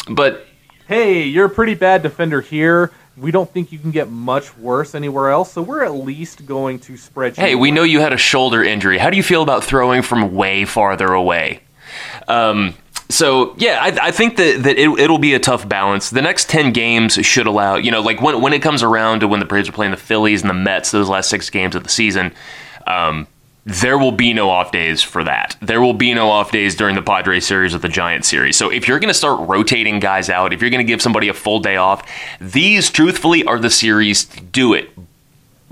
but 0.08 0.46
hey, 0.88 1.24
you're 1.24 1.46
a 1.46 1.50
pretty 1.50 1.74
bad 1.74 2.02
defender 2.02 2.40
here. 2.40 2.92
We 3.16 3.30
don't 3.30 3.50
think 3.50 3.72
you 3.72 3.78
can 3.78 3.90
get 3.90 4.08
much 4.08 4.56
worse 4.56 4.94
anywhere 4.94 5.30
else, 5.30 5.52
so 5.52 5.60
we're 5.60 5.84
at 5.84 5.92
least 5.92 6.46
going 6.46 6.78
to 6.80 6.96
spread. 6.96 7.36
Hey, 7.36 7.54
we 7.54 7.70
know 7.70 7.82
you 7.82 8.00
had 8.00 8.14
a 8.14 8.16
shoulder 8.16 8.62
injury. 8.62 8.96
How 8.96 9.10
do 9.10 9.18
you 9.18 9.22
feel 9.22 9.42
about 9.42 9.64
throwing 9.64 10.00
from 10.00 10.34
way 10.34 10.64
farther 10.64 11.12
away? 11.12 11.60
Um, 12.26 12.74
so 13.12 13.54
yeah, 13.58 13.78
I, 13.80 14.08
I, 14.08 14.10
think 14.10 14.36
that, 14.36 14.62
that 14.62 14.78
it, 14.78 14.88
will 14.88 15.18
be 15.18 15.34
a 15.34 15.40
tough 15.40 15.68
balance. 15.68 16.10
The 16.10 16.22
next 16.22 16.48
ten 16.48 16.72
games 16.72 17.14
should 17.14 17.46
allow 17.46 17.76
you 17.76 17.90
know 17.90 18.00
like 18.00 18.20
when 18.20 18.40
when 18.40 18.52
it 18.52 18.60
comes 18.62 18.82
around 18.82 19.20
to 19.20 19.28
when 19.28 19.40
the 19.40 19.46
Braves 19.46 19.68
are 19.68 19.72
playing 19.72 19.92
the 19.92 19.96
Phillies 19.96 20.42
and 20.42 20.50
the 20.50 20.54
Mets, 20.54 20.90
those 20.90 21.08
last 21.08 21.30
six 21.30 21.50
games 21.50 21.74
of 21.74 21.84
the 21.84 21.90
season. 21.90 22.32
Um, 22.86 23.26
there 23.64 23.96
will 23.96 24.12
be 24.12 24.32
no 24.32 24.50
off 24.50 24.72
days 24.72 25.02
for 25.02 25.22
that. 25.22 25.56
There 25.60 25.80
will 25.80 25.94
be 25.94 26.12
no 26.14 26.30
off 26.30 26.50
days 26.50 26.74
during 26.74 26.96
the 26.96 27.02
Padres 27.02 27.46
series 27.46 27.74
or 27.74 27.78
the 27.78 27.88
Giants 27.88 28.26
series. 28.26 28.56
So 28.56 28.70
if 28.70 28.88
you're 28.88 28.98
going 28.98 29.08
to 29.08 29.14
start 29.14 29.48
rotating 29.48 30.00
guys 30.00 30.28
out, 30.28 30.52
if 30.52 30.60
you're 30.60 30.70
going 30.70 30.84
to 30.84 30.90
give 30.90 31.00
somebody 31.00 31.28
a 31.28 31.34
full 31.34 31.60
day 31.60 31.76
off, 31.76 32.08
these 32.40 32.90
truthfully 32.90 33.44
are 33.44 33.60
the 33.60 33.70
series 33.70 34.24
to 34.24 34.40
do 34.40 34.74
it. 34.74 34.90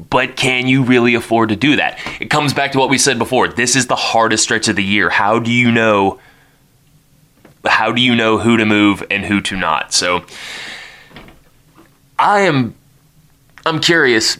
But 0.08 0.36
can 0.36 0.68
you 0.68 0.84
really 0.84 1.14
afford 1.14 1.48
to 1.48 1.56
do 1.56 1.76
that? 1.76 1.98
It 2.20 2.30
comes 2.30 2.54
back 2.54 2.72
to 2.72 2.78
what 2.78 2.90
we 2.90 2.96
said 2.96 3.18
before. 3.18 3.48
This 3.48 3.74
is 3.74 3.88
the 3.88 3.96
hardest 3.96 4.44
stretch 4.44 4.68
of 4.68 4.76
the 4.76 4.84
year. 4.84 5.10
How 5.10 5.40
do 5.40 5.50
you 5.50 5.72
know 5.72 6.20
how 7.66 7.92
do 7.92 8.00
you 8.00 8.14
know 8.14 8.38
who 8.38 8.56
to 8.56 8.64
move 8.64 9.02
and 9.10 9.24
who 9.24 9.40
to 9.42 9.56
not? 9.56 9.92
So 9.92 10.24
I 12.18 12.40
am 12.40 12.74
I'm 13.66 13.80
curious 13.80 14.38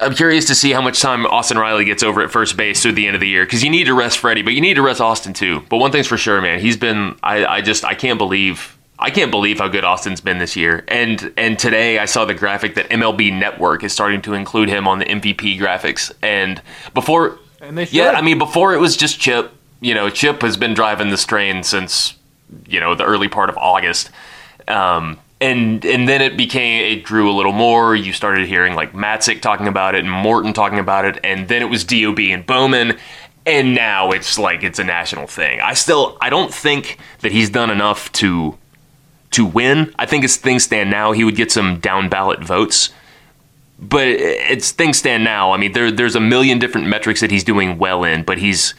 I'm 0.00 0.14
curious 0.14 0.46
to 0.46 0.54
see 0.54 0.72
how 0.72 0.80
much 0.80 1.00
time 1.00 1.26
Austin 1.26 1.58
Riley 1.58 1.84
gets 1.84 2.02
over 2.02 2.22
at 2.22 2.30
first 2.30 2.56
base 2.56 2.82
through 2.82 2.92
the 2.92 3.06
end 3.06 3.14
of 3.14 3.20
the 3.20 3.28
year 3.28 3.44
because 3.44 3.62
you 3.62 3.70
need 3.70 3.84
to 3.84 3.94
rest 3.94 4.18
Freddie, 4.18 4.42
but 4.42 4.54
you 4.54 4.60
need 4.60 4.74
to 4.74 4.82
rest 4.82 5.00
Austin 5.00 5.32
too. 5.32 5.62
But 5.68 5.78
one 5.78 5.92
thing's 5.92 6.06
for 6.06 6.16
sure, 6.16 6.40
man, 6.40 6.60
he's 6.60 6.76
been. 6.76 7.16
I, 7.22 7.44
I 7.44 7.60
just 7.60 7.84
I 7.84 7.94
can't 7.94 8.18
believe 8.18 8.76
I 8.98 9.10
can't 9.10 9.30
believe 9.30 9.58
how 9.58 9.68
good 9.68 9.84
Austin's 9.84 10.20
been 10.20 10.38
this 10.38 10.56
year. 10.56 10.84
And 10.88 11.32
and 11.36 11.58
today 11.58 11.98
I 11.98 12.06
saw 12.06 12.24
the 12.24 12.34
graphic 12.34 12.74
that 12.76 12.88
MLB 12.88 13.38
Network 13.38 13.84
is 13.84 13.92
starting 13.92 14.22
to 14.22 14.34
include 14.34 14.68
him 14.68 14.88
on 14.88 14.98
the 14.98 15.04
MVP 15.04 15.58
graphics. 15.58 16.12
And 16.22 16.62
before, 16.94 17.38
And 17.60 17.76
they 17.76 17.84
yeah, 17.86 18.12
I 18.12 18.22
mean 18.22 18.38
before 18.38 18.74
it 18.74 18.78
was 18.78 18.96
just 18.96 19.20
Chip. 19.20 19.52
You 19.80 19.94
know, 19.94 20.08
Chip 20.08 20.42
has 20.42 20.56
been 20.56 20.74
driving 20.74 21.10
this 21.10 21.24
train 21.24 21.64
since 21.64 22.14
you 22.66 22.80
know 22.80 22.94
the 22.94 23.04
early 23.04 23.28
part 23.28 23.48
of 23.48 23.56
August. 23.56 24.10
Um, 24.68 25.18
and 25.40 25.84
and 25.84 26.08
then 26.08 26.22
it 26.22 26.36
became 26.36 26.84
it 26.84 27.02
grew 27.02 27.30
a 27.30 27.34
little 27.34 27.52
more. 27.52 27.96
You 27.96 28.12
started 28.12 28.46
hearing 28.46 28.74
like 28.74 28.92
Matzik 28.92 29.42
talking 29.42 29.66
about 29.66 29.94
it 29.94 30.00
and 30.00 30.10
Morton 30.10 30.52
talking 30.52 30.78
about 30.78 31.04
it, 31.04 31.18
and 31.24 31.48
then 31.48 31.62
it 31.62 31.66
was 31.66 31.84
Dob 31.84 32.18
and 32.18 32.46
Bowman, 32.46 32.96
and 33.44 33.74
now 33.74 34.12
it's 34.12 34.38
like 34.38 34.62
it's 34.62 34.78
a 34.78 34.84
national 34.84 35.26
thing. 35.26 35.60
I 35.60 35.74
still 35.74 36.16
I 36.20 36.30
don't 36.30 36.54
think 36.54 36.98
that 37.20 37.32
he's 37.32 37.50
done 37.50 37.70
enough 37.70 38.10
to 38.12 38.56
to 39.32 39.44
win. 39.44 39.92
I 39.98 40.06
think 40.06 40.24
as 40.24 40.36
things 40.36 40.62
stand 40.62 40.90
now, 40.90 41.12
he 41.12 41.24
would 41.24 41.36
get 41.36 41.50
some 41.50 41.80
down 41.80 42.08
ballot 42.08 42.42
votes. 42.42 42.90
But 43.78 44.06
it's 44.06 44.70
things 44.70 44.98
stand 44.98 45.24
now. 45.24 45.50
I 45.50 45.56
mean, 45.56 45.72
there 45.72 45.90
there's 45.90 46.14
a 46.14 46.20
million 46.20 46.60
different 46.60 46.86
metrics 46.86 47.20
that 47.20 47.32
he's 47.32 47.42
doing 47.42 47.78
well 47.78 48.04
in, 48.04 48.22
but 48.22 48.38
he's 48.38 48.74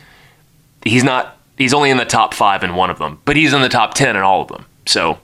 he's 0.85 1.03
not 1.03 1.37
he's 1.57 1.73
only 1.73 1.89
in 1.89 1.97
the 1.97 2.05
top 2.05 2.33
five 2.33 2.63
in 2.63 2.75
one 2.75 2.89
of 2.89 2.99
them, 2.99 3.19
but 3.25 3.35
he's 3.35 3.53
in 3.53 3.61
the 3.61 3.69
top 3.69 3.93
ten 3.93 4.15
in 4.15 4.21
all 4.21 4.41
of 4.41 4.47
them. 4.47 4.65
So 4.85 5.19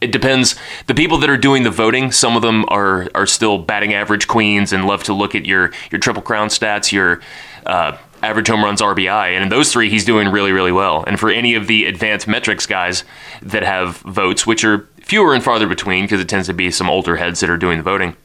it 0.00 0.12
depends. 0.12 0.54
The 0.86 0.94
people 0.94 1.18
that 1.18 1.30
are 1.30 1.36
doing 1.36 1.62
the 1.62 1.70
voting, 1.70 2.12
some 2.12 2.36
of 2.36 2.42
them 2.42 2.64
are 2.68 3.08
are 3.14 3.26
still 3.26 3.58
batting 3.58 3.94
average 3.94 4.28
queens 4.28 4.72
and 4.72 4.86
love 4.86 5.02
to 5.04 5.14
look 5.14 5.34
at 5.34 5.46
your 5.46 5.72
your 5.90 5.98
triple 5.98 6.22
crown 6.22 6.48
stats, 6.48 6.92
your 6.92 7.20
uh, 7.66 7.96
average 8.22 8.48
home 8.48 8.62
runs, 8.62 8.82
RBI, 8.82 9.34
and 9.34 9.42
in 9.42 9.48
those 9.48 9.72
three, 9.72 9.88
he's 9.88 10.04
doing 10.04 10.28
really 10.28 10.52
really 10.52 10.72
well. 10.72 11.04
And 11.06 11.18
for 11.18 11.30
any 11.30 11.54
of 11.54 11.66
the 11.66 11.86
advanced 11.86 12.28
metrics 12.28 12.66
guys 12.66 13.04
that 13.42 13.62
have 13.62 13.98
votes, 13.98 14.46
which 14.46 14.64
are 14.64 14.88
fewer 15.00 15.34
and 15.34 15.42
farther 15.42 15.66
between, 15.66 16.04
because 16.04 16.20
it 16.20 16.28
tends 16.28 16.48
to 16.48 16.54
be 16.54 16.70
some 16.70 16.90
older 16.90 17.16
heads 17.16 17.40
that 17.40 17.48
are 17.48 17.56
doing 17.56 17.78
the 17.78 17.82
voting, 17.82 18.16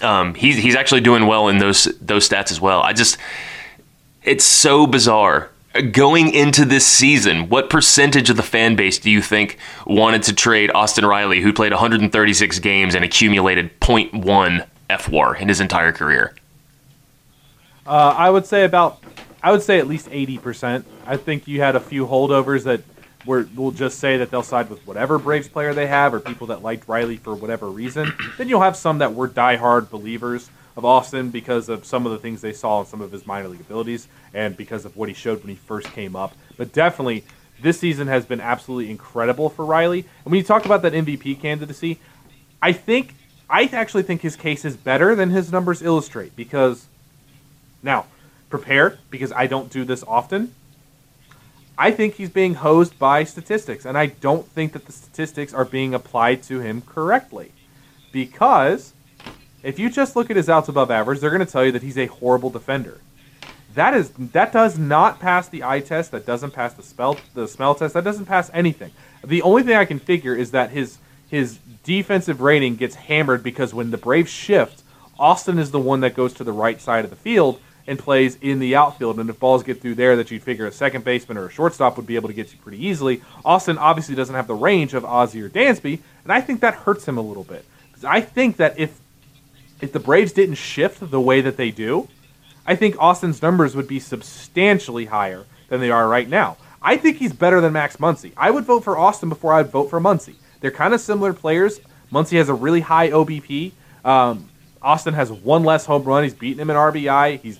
um, 0.00 0.34
he's 0.34 0.56
he's 0.56 0.74
actually 0.74 1.00
doing 1.00 1.26
well 1.26 1.48
in 1.48 1.58
those 1.58 1.84
those 2.00 2.28
stats 2.28 2.50
as 2.50 2.60
well. 2.60 2.80
I 2.80 2.92
just 2.92 3.18
it's 4.22 4.44
so 4.44 4.86
bizarre. 4.86 5.50
Going 5.90 6.32
into 6.32 6.64
this 6.64 6.86
season, 6.86 7.48
what 7.48 7.68
percentage 7.68 8.30
of 8.30 8.36
the 8.36 8.44
fan 8.44 8.76
base 8.76 9.00
do 9.00 9.10
you 9.10 9.20
think 9.20 9.58
wanted 9.84 10.22
to 10.24 10.32
trade 10.32 10.70
Austin 10.72 11.04
Riley, 11.04 11.40
who 11.40 11.52
played 11.52 11.72
136 11.72 12.58
games 12.60 12.94
and 12.94 13.04
accumulated 13.04 13.80
0.1 13.80 14.66
FWAR 14.88 15.40
in 15.40 15.48
his 15.48 15.60
entire 15.60 15.90
career? 15.90 16.34
Uh, 17.84 18.14
I 18.16 18.30
would 18.30 18.46
say 18.46 18.64
about, 18.64 19.02
I 19.42 19.50
would 19.50 19.62
say 19.62 19.78
at 19.78 19.88
least 19.88 20.08
eighty 20.10 20.38
percent. 20.38 20.86
I 21.06 21.16
think 21.16 21.46
you 21.48 21.60
had 21.60 21.76
a 21.76 21.80
few 21.80 22.06
holdovers 22.06 22.62
that 22.64 22.82
were 23.26 23.48
will 23.54 23.72
just 23.72 23.98
say 23.98 24.16
that 24.18 24.30
they'll 24.30 24.42
side 24.42 24.70
with 24.70 24.86
whatever 24.86 25.18
Braves 25.18 25.48
player 25.48 25.74
they 25.74 25.86
have, 25.86 26.14
or 26.14 26.20
people 26.20 26.46
that 26.48 26.62
liked 26.62 26.88
Riley 26.88 27.16
for 27.16 27.34
whatever 27.34 27.68
reason. 27.68 28.12
then 28.38 28.48
you'll 28.48 28.62
have 28.62 28.76
some 28.76 28.98
that 28.98 29.14
were 29.14 29.28
diehard 29.28 29.90
believers 29.90 30.50
of 30.76 30.84
Austin 30.84 31.30
because 31.30 31.68
of 31.68 31.84
some 31.84 32.06
of 32.06 32.12
the 32.12 32.18
things 32.18 32.40
they 32.40 32.52
saw 32.52 32.80
in 32.80 32.86
some 32.86 33.00
of 33.00 33.12
his 33.12 33.26
minor 33.26 33.48
league 33.48 33.60
abilities 33.60 34.08
and 34.32 34.56
because 34.56 34.84
of 34.84 34.96
what 34.96 35.08
he 35.08 35.14
showed 35.14 35.40
when 35.40 35.50
he 35.50 35.54
first 35.54 35.86
came 35.92 36.16
up. 36.16 36.34
But 36.56 36.72
definitely, 36.72 37.24
this 37.60 37.78
season 37.78 38.08
has 38.08 38.26
been 38.26 38.40
absolutely 38.40 38.90
incredible 38.90 39.48
for 39.48 39.64
Riley. 39.64 40.00
And 40.24 40.32
when 40.32 40.38
you 40.38 40.44
talk 40.44 40.64
about 40.64 40.82
that 40.82 40.92
MVP 40.92 41.40
candidacy, 41.40 41.98
I 42.60 42.72
think 42.72 43.14
I 43.48 43.64
actually 43.72 44.02
think 44.02 44.22
his 44.22 44.36
case 44.36 44.64
is 44.64 44.76
better 44.76 45.14
than 45.14 45.30
his 45.30 45.52
numbers 45.52 45.82
illustrate 45.82 46.34
because 46.34 46.86
now 47.82 48.06
prepare 48.50 48.98
because 49.10 49.32
I 49.32 49.46
don't 49.46 49.70
do 49.70 49.84
this 49.84 50.02
often. 50.08 50.54
I 51.76 51.90
think 51.90 52.14
he's 52.14 52.30
being 52.30 52.54
hosed 52.54 52.98
by 52.98 53.24
statistics, 53.24 53.84
and 53.84 53.98
I 53.98 54.06
don't 54.06 54.46
think 54.46 54.72
that 54.72 54.86
the 54.86 54.92
statistics 54.92 55.52
are 55.52 55.64
being 55.64 55.92
applied 55.92 56.42
to 56.44 56.60
him 56.60 56.82
correctly. 56.82 57.52
Because 58.12 58.92
if 59.64 59.78
you 59.78 59.90
just 59.90 60.14
look 60.14 60.30
at 60.30 60.36
his 60.36 60.48
outs 60.48 60.68
above 60.68 60.90
average, 60.90 61.20
they're 61.20 61.30
going 61.30 61.44
to 61.44 61.50
tell 61.50 61.64
you 61.64 61.72
that 61.72 61.82
he's 61.82 61.98
a 61.98 62.06
horrible 62.06 62.50
defender. 62.50 63.00
That 63.74 63.94
is 63.94 64.10
that 64.10 64.52
does 64.52 64.78
not 64.78 65.18
pass 65.18 65.48
the 65.48 65.64
eye 65.64 65.80
test. 65.80 66.12
That 66.12 66.24
doesn't 66.24 66.52
pass 66.52 66.74
the 66.74 66.82
spell 66.82 67.16
the 67.34 67.48
smell 67.48 67.74
test. 67.74 67.94
That 67.94 68.04
doesn't 68.04 68.26
pass 68.26 68.48
anything. 68.54 68.92
The 69.24 69.42
only 69.42 69.64
thing 69.64 69.74
I 69.74 69.84
can 69.84 69.98
figure 69.98 70.34
is 70.34 70.52
that 70.52 70.70
his 70.70 70.98
his 71.28 71.58
defensive 71.82 72.40
rating 72.40 72.76
gets 72.76 72.94
hammered 72.94 73.42
because 73.42 73.74
when 73.74 73.90
the 73.90 73.98
Braves 73.98 74.30
shift, 74.30 74.82
Austin 75.18 75.58
is 75.58 75.72
the 75.72 75.80
one 75.80 76.00
that 76.00 76.14
goes 76.14 76.32
to 76.34 76.44
the 76.44 76.52
right 76.52 76.80
side 76.80 77.04
of 77.04 77.10
the 77.10 77.16
field 77.16 77.60
and 77.86 77.98
plays 77.98 78.38
in 78.40 78.60
the 78.60 78.76
outfield. 78.76 79.18
And 79.18 79.28
if 79.28 79.40
balls 79.40 79.62
get 79.62 79.80
through 79.80 79.96
there, 79.96 80.16
that 80.16 80.30
you'd 80.30 80.42
figure 80.42 80.66
a 80.66 80.72
second 80.72 81.04
baseman 81.04 81.36
or 81.36 81.46
a 81.46 81.50
shortstop 81.50 81.96
would 81.96 82.06
be 82.06 82.16
able 82.16 82.28
to 82.28 82.34
get 82.34 82.52
you 82.52 82.58
pretty 82.58 82.84
easily. 82.84 83.22
Austin 83.44 83.76
obviously 83.76 84.14
doesn't 84.14 84.34
have 84.34 84.46
the 84.46 84.54
range 84.54 84.94
of 84.94 85.04
Ozzie 85.04 85.42
or 85.42 85.50
Dansby, 85.50 85.98
and 86.22 86.32
I 86.32 86.40
think 86.40 86.60
that 86.60 86.74
hurts 86.74 87.06
him 87.06 87.18
a 87.18 87.22
little 87.22 87.44
bit. 87.44 87.64
'Cause 87.92 88.04
I 88.04 88.20
think 88.20 88.56
that 88.56 88.78
if 88.78 88.98
if 89.80 89.92
the 89.92 90.00
Braves 90.00 90.32
didn't 90.32 90.56
shift 90.56 91.10
the 91.10 91.20
way 91.20 91.40
that 91.40 91.56
they 91.56 91.70
do, 91.70 92.08
I 92.66 92.76
think 92.76 92.96
Austin's 92.98 93.42
numbers 93.42 93.76
would 93.76 93.88
be 93.88 94.00
substantially 94.00 95.06
higher 95.06 95.44
than 95.68 95.80
they 95.80 95.90
are 95.90 96.08
right 96.08 96.28
now. 96.28 96.56
I 96.80 96.96
think 96.96 97.16
he's 97.16 97.32
better 97.32 97.60
than 97.60 97.72
Max 97.72 97.96
Muncy. 97.96 98.32
I 98.36 98.50
would 98.50 98.64
vote 98.64 98.84
for 98.84 98.98
Austin 98.98 99.28
before 99.28 99.52
I'd 99.52 99.70
vote 99.70 99.90
for 99.90 100.00
Muncy. 100.00 100.34
They're 100.60 100.70
kind 100.70 100.94
of 100.94 101.00
similar 101.00 101.32
players. 101.32 101.80
Muncy 102.12 102.36
has 102.38 102.48
a 102.48 102.54
really 102.54 102.80
high 102.80 103.10
OBP. 103.10 103.72
Um, 104.04 104.48
Austin 104.80 105.14
has 105.14 105.32
one 105.32 105.64
less 105.64 105.86
home 105.86 106.04
run. 106.04 106.24
He's 106.24 106.34
beaten 106.34 106.60
him 106.60 106.70
in 106.70 106.76
RBI. 106.76 107.40
He's 107.40 107.58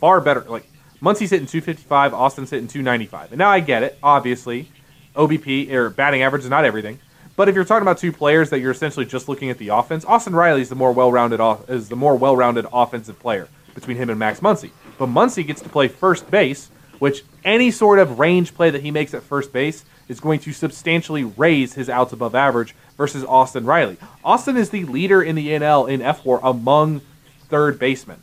far 0.00 0.20
better. 0.20 0.40
Like 0.40 0.66
Muncy's 1.00 1.30
hitting 1.30 1.46
255, 1.46 2.14
Austin's 2.14 2.50
hitting 2.50 2.68
295. 2.68 3.32
And 3.32 3.38
now 3.38 3.50
I 3.50 3.60
get 3.60 3.82
it. 3.82 3.98
Obviously, 4.02 4.68
OBP 5.14 5.70
or 5.72 5.90
batting 5.90 6.22
average 6.22 6.44
is 6.44 6.50
not 6.50 6.64
everything. 6.64 6.98
But 7.34 7.48
if 7.48 7.54
you're 7.54 7.64
talking 7.64 7.82
about 7.82 7.98
two 7.98 8.12
players 8.12 8.50
that 8.50 8.60
you're 8.60 8.72
essentially 8.72 9.06
just 9.06 9.28
looking 9.28 9.50
at 9.50 9.58
the 9.58 9.68
offense, 9.68 10.04
Austin 10.04 10.34
Riley 10.34 10.60
is 10.60 10.68
the 10.68 10.74
more 10.74 10.92
well-rounded 10.92 11.40
off- 11.40 11.68
is 11.70 11.88
the 11.88 11.96
more 11.96 12.14
well-rounded 12.14 12.66
offensive 12.72 13.18
player 13.18 13.48
between 13.74 13.96
him 13.96 14.10
and 14.10 14.18
Max 14.18 14.40
Muncy. 14.40 14.70
But 14.98 15.08
Muncy 15.08 15.46
gets 15.46 15.62
to 15.62 15.68
play 15.68 15.88
first 15.88 16.30
base, 16.30 16.70
which 16.98 17.24
any 17.44 17.70
sort 17.70 17.98
of 17.98 18.18
range 18.18 18.54
play 18.54 18.70
that 18.70 18.82
he 18.82 18.90
makes 18.90 19.14
at 19.14 19.22
first 19.22 19.52
base 19.52 19.84
is 20.08 20.20
going 20.20 20.40
to 20.40 20.52
substantially 20.52 21.24
raise 21.24 21.74
his 21.74 21.88
outs 21.88 22.12
above 22.12 22.34
average 22.34 22.74
versus 22.98 23.24
Austin 23.24 23.64
Riley. 23.64 23.96
Austin 24.22 24.56
is 24.56 24.70
the 24.70 24.84
leader 24.84 25.22
in 25.22 25.34
the 25.34 25.48
NL 25.48 25.88
in 25.88 26.00
FWAR 26.00 26.38
among 26.42 27.00
third 27.48 27.78
basemen. 27.78 28.18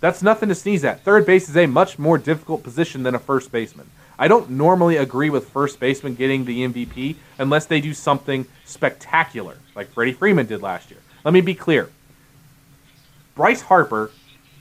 That's 0.00 0.22
nothing 0.22 0.48
to 0.48 0.54
sneeze 0.54 0.84
at. 0.84 1.02
Third 1.02 1.24
base 1.24 1.48
is 1.48 1.56
a 1.56 1.66
much 1.66 1.98
more 1.98 2.18
difficult 2.18 2.62
position 2.62 3.04
than 3.04 3.14
a 3.14 3.18
first 3.18 3.50
baseman. 3.52 3.88
I 4.18 4.28
don't 4.28 4.50
normally 4.50 4.96
agree 4.96 5.30
with 5.30 5.48
first 5.48 5.80
baseman 5.80 6.14
getting 6.14 6.44
the 6.44 6.66
MVP 6.66 7.16
unless 7.38 7.66
they 7.66 7.80
do 7.80 7.92
something 7.94 8.46
spectacular, 8.64 9.56
like 9.74 9.90
Freddie 9.92 10.12
Freeman 10.12 10.46
did 10.46 10.62
last 10.62 10.90
year. 10.90 11.00
Let 11.24 11.34
me 11.34 11.40
be 11.40 11.54
clear. 11.54 11.90
Bryce 13.34 13.62
Harper 13.62 14.10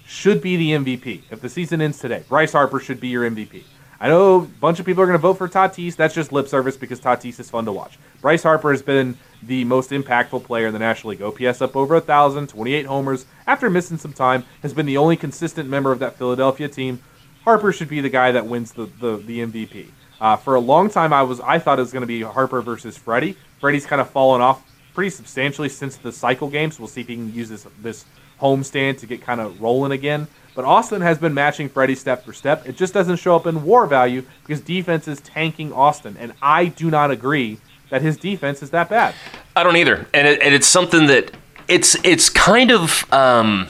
should 0.06 0.42
be 0.42 0.58
the 0.58 0.72
MVP. 0.72 1.22
If 1.30 1.42
the 1.42 1.50
season 1.50 1.82
ends 1.82 2.00
today, 2.00 2.24
Bryce 2.28 2.54
Harper 2.54 2.80
should 2.80 3.00
be 3.00 3.10
your 3.10 3.30
MVP. 3.30 3.64
I 4.00 4.08
know 4.08 4.36
a 4.36 4.42
bunch 4.42 4.80
of 4.80 4.86
people 4.86 5.02
are 5.02 5.06
going 5.06 5.18
to 5.18 5.22
vote 5.22 5.38
for 5.38 5.48
Tatis. 5.48 5.96
That's 5.96 6.14
just 6.14 6.34
lip 6.34 6.48
service 6.48 6.76
because 6.76 7.00
Tatis 7.00 7.40
is 7.40 7.50
fun 7.50 7.66
to 7.66 7.72
watch. 7.72 7.98
Bryce 8.22 8.44
Harper 8.44 8.72
has 8.72 8.82
been 8.82 9.18
the 9.42 9.64
most 9.64 9.92
impactful 9.92 10.44
player 10.44 10.68
in 10.68 10.74
the 10.74 10.80
National 10.80 11.12
League. 11.12 11.22
OPS 11.22 11.62
up 11.62 11.76
over 11.76 11.94
1,000, 11.96 12.48
28 12.48 12.86
homers. 12.86 13.26
After 13.48 13.70
missing 13.70 13.98
some 13.98 14.12
time, 14.12 14.44
has 14.62 14.74
been 14.74 14.86
the 14.86 14.98
only 14.98 15.16
consistent 15.16 15.70
member 15.70 15.92
of 15.92 16.00
that 16.00 16.18
Philadelphia 16.18 16.68
team. 16.68 17.02
Harper 17.44 17.72
should 17.72 17.90
be 17.90 18.02
the 18.02 18.10
guy 18.10 18.32
that 18.32 18.46
wins 18.46 18.72
the, 18.72 18.86
the, 19.00 19.18
the 19.18 19.40
MVP. 19.40 19.88
Uh, 20.22 20.38
for 20.38 20.56
a 20.56 20.60
long 20.60 20.90
time, 20.90 21.12
I 21.12 21.24
was 21.24 21.42
I 21.42 21.60
thought 21.60 21.80
it 21.80 21.82
was 21.82 21.92
going 21.92 22.02
to 22.02 22.08
be 22.08 22.22
Harper 22.22 22.62
versus 22.62 22.98
Freddie. 22.98 23.36
Freddie's 23.60 23.86
kind 23.86 24.00
of 24.00 24.10
fallen 24.10 24.42
off 24.42 24.64
pretty 24.94 25.10
substantially 25.10 25.70
since 25.70 25.98
the 25.98 26.12
cycle 26.12 26.50
game, 26.50 26.72
so 26.72 26.80
We'll 26.80 26.88
see 26.88 27.02
if 27.02 27.08
he 27.08 27.16
can 27.16 27.34
use 27.34 27.50
this 27.50 27.68
this 27.82 28.06
homestand 28.40 29.00
to 29.00 29.06
get 29.06 29.22
kind 29.22 29.42
of 29.42 29.62
rolling 29.62 29.92
again. 29.92 30.28
But 30.56 30.66
Austin 30.66 31.02
has 31.02 31.18
been 31.18 31.34
matching 31.34 31.68
Freddie 31.68 31.96
step 31.96 32.24
for 32.24 32.32
step. 32.32 32.68
It 32.68 32.78
just 32.78 32.94
doesn't 32.94 33.18
show 33.18 33.36
up 33.36 33.48
in 33.48 33.64
WAR 33.64 33.88
value 33.88 34.24
because 34.46 34.62
defense 34.62 35.08
is 35.08 35.20
tanking 35.22 35.74
Austin, 35.74 36.16
and 36.20 36.34
I 36.42 36.66
do 36.66 36.92
not 36.92 37.10
agree 37.10 37.58
that 37.90 38.02
his 38.02 38.18
defense 38.18 38.62
is 38.62 38.70
that 38.70 38.90
bad. 38.90 39.16
I 39.56 39.64
don't 39.64 39.76
either, 39.76 40.08
and, 40.14 40.28
it, 40.28 40.42
and 40.42 40.54
it's 40.54 40.68
something 40.68 41.08
that 41.08 41.32
it's 41.68 41.96
it's 42.04 42.30
kind 42.30 42.72
of 42.72 43.12
um, 43.12 43.68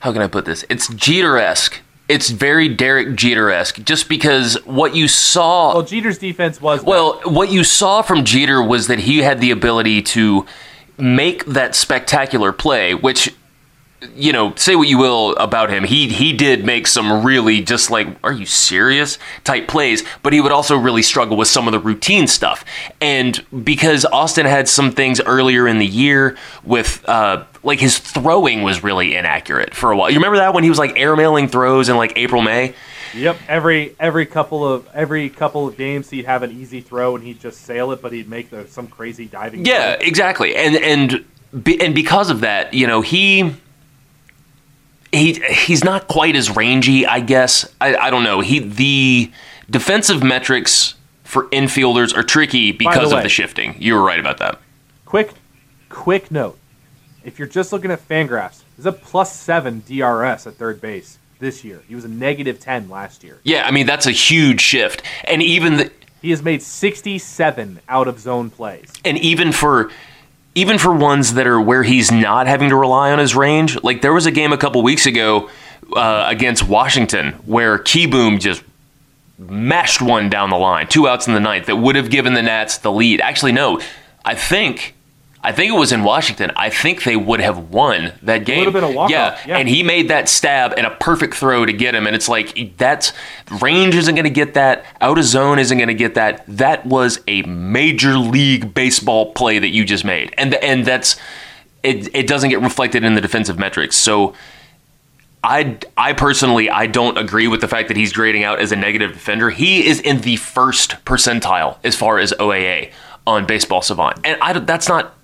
how 0.00 0.12
can 0.12 0.22
I 0.22 0.28
put 0.28 0.44
this? 0.44 0.64
It's 0.68 0.88
Jeter 0.88 1.38
esque 1.38 1.82
it's 2.08 2.30
very 2.30 2.68
Derek 2.68 3.16
Jeter 3.16 3.50
esque, 3.50 3.82
just 3.84 4.08
because 4.08 4.54
what 4.64 4.96
you 4.96 5.08
saw. 5.08 5.74
Well, 5.74 5.82
Jeter's 5.82 6.18
defense 6.18 6.60
was 6.60 6.82
Well, 6.82 7.20
what 7.24 7.52
you 7.52 7.64
saw 7.64 8.02
from 8.02 8.24
Jeter 8.24 8.62
was 8.62 8.86
that 8.86 9.00
he 9.00 9.18
had 9.18 9.40
the 9.40 9.50
ability 9.50 10.02
to 10.02 10.46
make 10.96 11.44
that 11.44 11.74
spectacular 11.74 12.52
play, 12.52 12.94
which 12.94 13.34
you 14.14 14.32
know, 14.32 14.54
say 14.54 14.76
what 14.76 14.88
you 14.88 14.98
will 14.98 15.34
about 15.36 15.70
him. 15.70 15.84
He 15.84 16.08
he 16.08 16.32
did 16.32 16.64
make 16.64 16.86
some 16.86 17.24
really 17.24 17.62
just 17.62 17.90
like, 17.90 18.08
are 18.22 18.32
you 18.32 18.46
serious? 18.46 19.18
type 19.44 19.68
plays, 19.68 20.04
but 20.22 20.32
he 20.32 20.40
would 20.40 20.52
also 20.52 20.76
really 20.76 21.02
struggle 21.02 21.36
with 21.36 21.48
some 21.48 21.66
of 21.66 21.72
the 21.72 21.80
routine 21.80 22.26
stuff. 22.26 22.64
And 23.00 23.44
because 23.64 24.04
Austin 24.04 24.46
had 24.46 24.68
some 24.68 24.92
things 24.92 25.20
earlier 25.20 25.66
in 25.66 25.78
the 25.78 25.86
year 25.86 26.36
with 26.64 27.06
uh 27.08 27.44
like 27.62 27.80
his 27.80 27.98
throwing 27.98 28.62
was 28.62 28.82
really 28.84 29.16
inaccurate 29.16 29.74
for 29.74 29.90
a 29.90 29.96
while. 29.96 30.10
You 30.10 30.16
remember 30.16 30.38
that 30.38 30.54
when 30.54 30.64
he 30.64 30.70
was 30.70 30.78
like 30.78 30.94
airmailing 30.94 31.50
throws 31.50 31.88
in 31.88 31.96
like 31.96 32.12
April, 32.16 32.42
May? 32.42 32.74
Yep. 33.14 33.38
Every 33.48 33.96
every 33.98 34.26
couple 34.26 34.66
of 34.66 34.86
every 34.94 35.28
couple 35.30 35.66
of 35.66 35.76
games, 35.76 36.10
he'd 36.10 36.26
have 36.26 36.42
an 36.42 36.52
easy 36.52 36.80
throw 36.80 37.16
and 37.16 37.24
he'd 37.24 37.40
just 37.40 37.62
sail 37.62 37.90
it, 37.92 38.02
but 38.02 38.12
he'd 38.12 38.28
make 38.28 38.50
the, 38.50 38.66
some 38.68 38.86
crazy 38.86 39.26
diving. 39.26 39.64
Yeah, 39.64 39.96
throw. 39.96 40.06
exactly. 40.06 40.54
And 40.54 40.76
and 40.76 41.24
be, 41.64 41.80
and 41.80 41.94
because 41.94 42.30
of 42.30 42.40
that, 42.40 42.74
you 42.74 42.86
know, 42.86 43.00
he 43.00 43.54
he 45.12 45.34
he's 45.34 45.82
not 45.84 46.08
quite 46.08 46.36
as 46.36 46.50
rangy, 46.54 47.06
I 47.06 47.20
guess. 47.20 47.72
I, 47.80 47.96
I 47.96 48.10
don't 48.10 48.24
know. 48.24 48.40
He 48.40 48.58
the 48.60 49.30
defensive 49.70 50.22
metrics 50.22 50.94
for 51.24 51.46
infielders 51.48 52.16
are 52.16 52.22
tricky 52.22 52.72
because 52.72 53.12
way- 53.12 53.18
of 53.18 53.22
the 53.22 53.28
shifting. 53.28 53.76
You 53.78 53.94
were 53.94 54.02
right 54.02 54.18
about 54.20 54.38
that. 54.38 54.60
Quick, 55.04 55.32
quick 55.88 56.30
note: 56.30 56.58
if 57.24 57.38
you're 57.38 57.48
just 57.48 57.72
looking 57.72 57.90
at 57.90 58.06
Fangraphs, 58.06 58.62
he's 58.76 58.86
a 58.86 58.92
plus 58.92 59.34
seven 59.34 59.82
DRS 59.86 60.46
at 60.46 60.54
third 60.54 60.80
base 60.80 61.18
this 61.38 61.64
year. 61.64 61.82
He 61.88 61.94
was 61.94 62.04
a 62.04 62.08
negative 62.08 62.60
ten 62.60 62.88
last 62.90 63.24
year. 63.24 63.38
Yeah, 63.44 63.66
I 63.66 63.70
mean 63.70 63.86
that's 63.86 64.06
a 64.06 64.10
huge 64.10 64.60
shift. 64.60 65.02
And 65.24 65.42
even 65.42 65.76
the 65.76 65.92
He 66.20 66.30
has 66.30 66.42
made 66.42 66.62
67 66.62 67.80
out 67.88 68.08
of 68.08 68.18
zone 68.18 68.50
plays. 68.50 68.92
and 69.04 69.16
even 69.18 69.52
for 69.52 69.90
even 70.58 70.76
for 70.76 70.92
ones 70.92 71.34
that 71.34 71.46
are 71.46 71.60
where 71.60 71.84
he's 71.84 72.10
not 72.10 72.48
having 72.48 72.70
to 72.70 72.76
rely 72.76 73.12
on 73.12 73.20
his 73.20 73.36
range, 73.36 73.80
like 73.84 74.02
there 74.02 74.12
was 74.12 74.26
a 74.26 74.32
game 74.32 74.52
a 74.52 74.58
couple 74.58 74.82
weeks 74.82 75.06
ago 75.06 75.48
uh, 75.94 76.24
against 76.26 76.68
Washington 76.68 77.32
where 77.46 77.78
Kieboom 77.78 78.40
just 78.40 78.64
mashed 79.38 80.02
one 80.02 80.28
down 80.28 80.50
the 80.50 80.56
line, 80.56 80.88
two 80.88 81.06
outs 81.06 81.28
in 81.28 81.34
the 81.34 81.40
ninth 81.40 81.66
that 81.66 81.76
would 81.76 81.94
have 81.94 82.10
given 82.10 82.34
the 82.34 82.42
Nats 82.42 82.78
the 82.78 82.90
lead. 82.90 83.20
Actually, 83.20 83.52
no, 83.52 83.80
I 84.24 84.34
think. 84.34 84.96
I 85.42 85.52
think 85.52 85.72
it 85.72 85.78
was 85.78 85.92
in 85.92 86.02
Washington. 86.02 86.50
I 86.56 86.68
think 86.68 87.04
they 87.04 87.16
would 87.16 87.40
have 87.40 87.70
won 87.70 88.12
that 88.22 88.44
game. 88.44 88.64
have 88.64 88.72
been 88.72 88.82
a 88.82 88.90
walk-off, 88.90 89.10
yeah, 89.10 89.38
yeah. 89.46 89.58
and 89.58 89.68
he 89.68 89.84
made 89.84 90.08
that 90.08 90.28
stab 90.28 90.74
and 90.76 90.84
a 90.84 90.90
perfect 90.96 91.34
throw 91.34 91.64
to 91.64 91.72
get 91.72 91.94
him. 91.94 92.06
And 92.06 92.16
it's 92.16 92.28
like 92.28 92.76
that's 92.76 93.12
range 93.60 93.94
isn't 93.94 94.16
going 94.16 94.24
to 94.24 94.30
get 94.30 94.54
that. 94.54 94.84
Out 95.00 95.16
of 95.16 95.24
zone 95.24 95.60
isn't 95.60 95.78
going 95.78 95.88
to 95.88 95.94
get 95.94 96.14
that. 96.14 96.44
That 96.48 96.84
was 96.86 97.20
a 97.28 97.42
major 97.42 98.18
league 98.18 98.74
baseball 98.74 99.32
play 99.32 99.60
that 99.60 99.68
you 99.68 99.84
just 99.84 100.04
made, 100.04 100.34
and 100.36 100.54
and 100.54 100.84
that's 100.84 101.16
it. 101.84 102.14
It 102.14 102.26
doesn't 102.26 102.50
get 102.50 102.60
reflected 102.60 103.04
in 103.04 103.14
the 103.14 103.20
defensive 103.20 103.58
metrics. 103.58 103.96
So 103.96 104.34
I, 105.44 105.78
I 105.96 106.14
personally, 106.14 106.68
I 106.68 106.86
don't 106.86 107.16
agree 107.16 107.46
with 107.46 107.60
the 107.60 107.68
fact 107.68 107.88
that 107.88 107.96
he's 107.96 108.12
grading 108.12 108.42
out 108.42 108.58
as 108.58 108.72
a 108.72 108.76
negative 108.76 109.12
defender. 109.12 109.50
He 109.50 109.86
is 109.86 110.00
in 110.00 110.22
the 110.22 110.36
first 110.36 111.04
percentile 111.04 111.78
as 111.84 111.94
far 111.94 112.18
as 112.18 112.32
OAA 112.32 112.90
on 113.24 113.46
Baseball 113.46 113.82
Savant, 113.82 114.18
and 114.24 114.40
I, 114.42 114.58
that's 114.58 114.88
not 114.88 115.14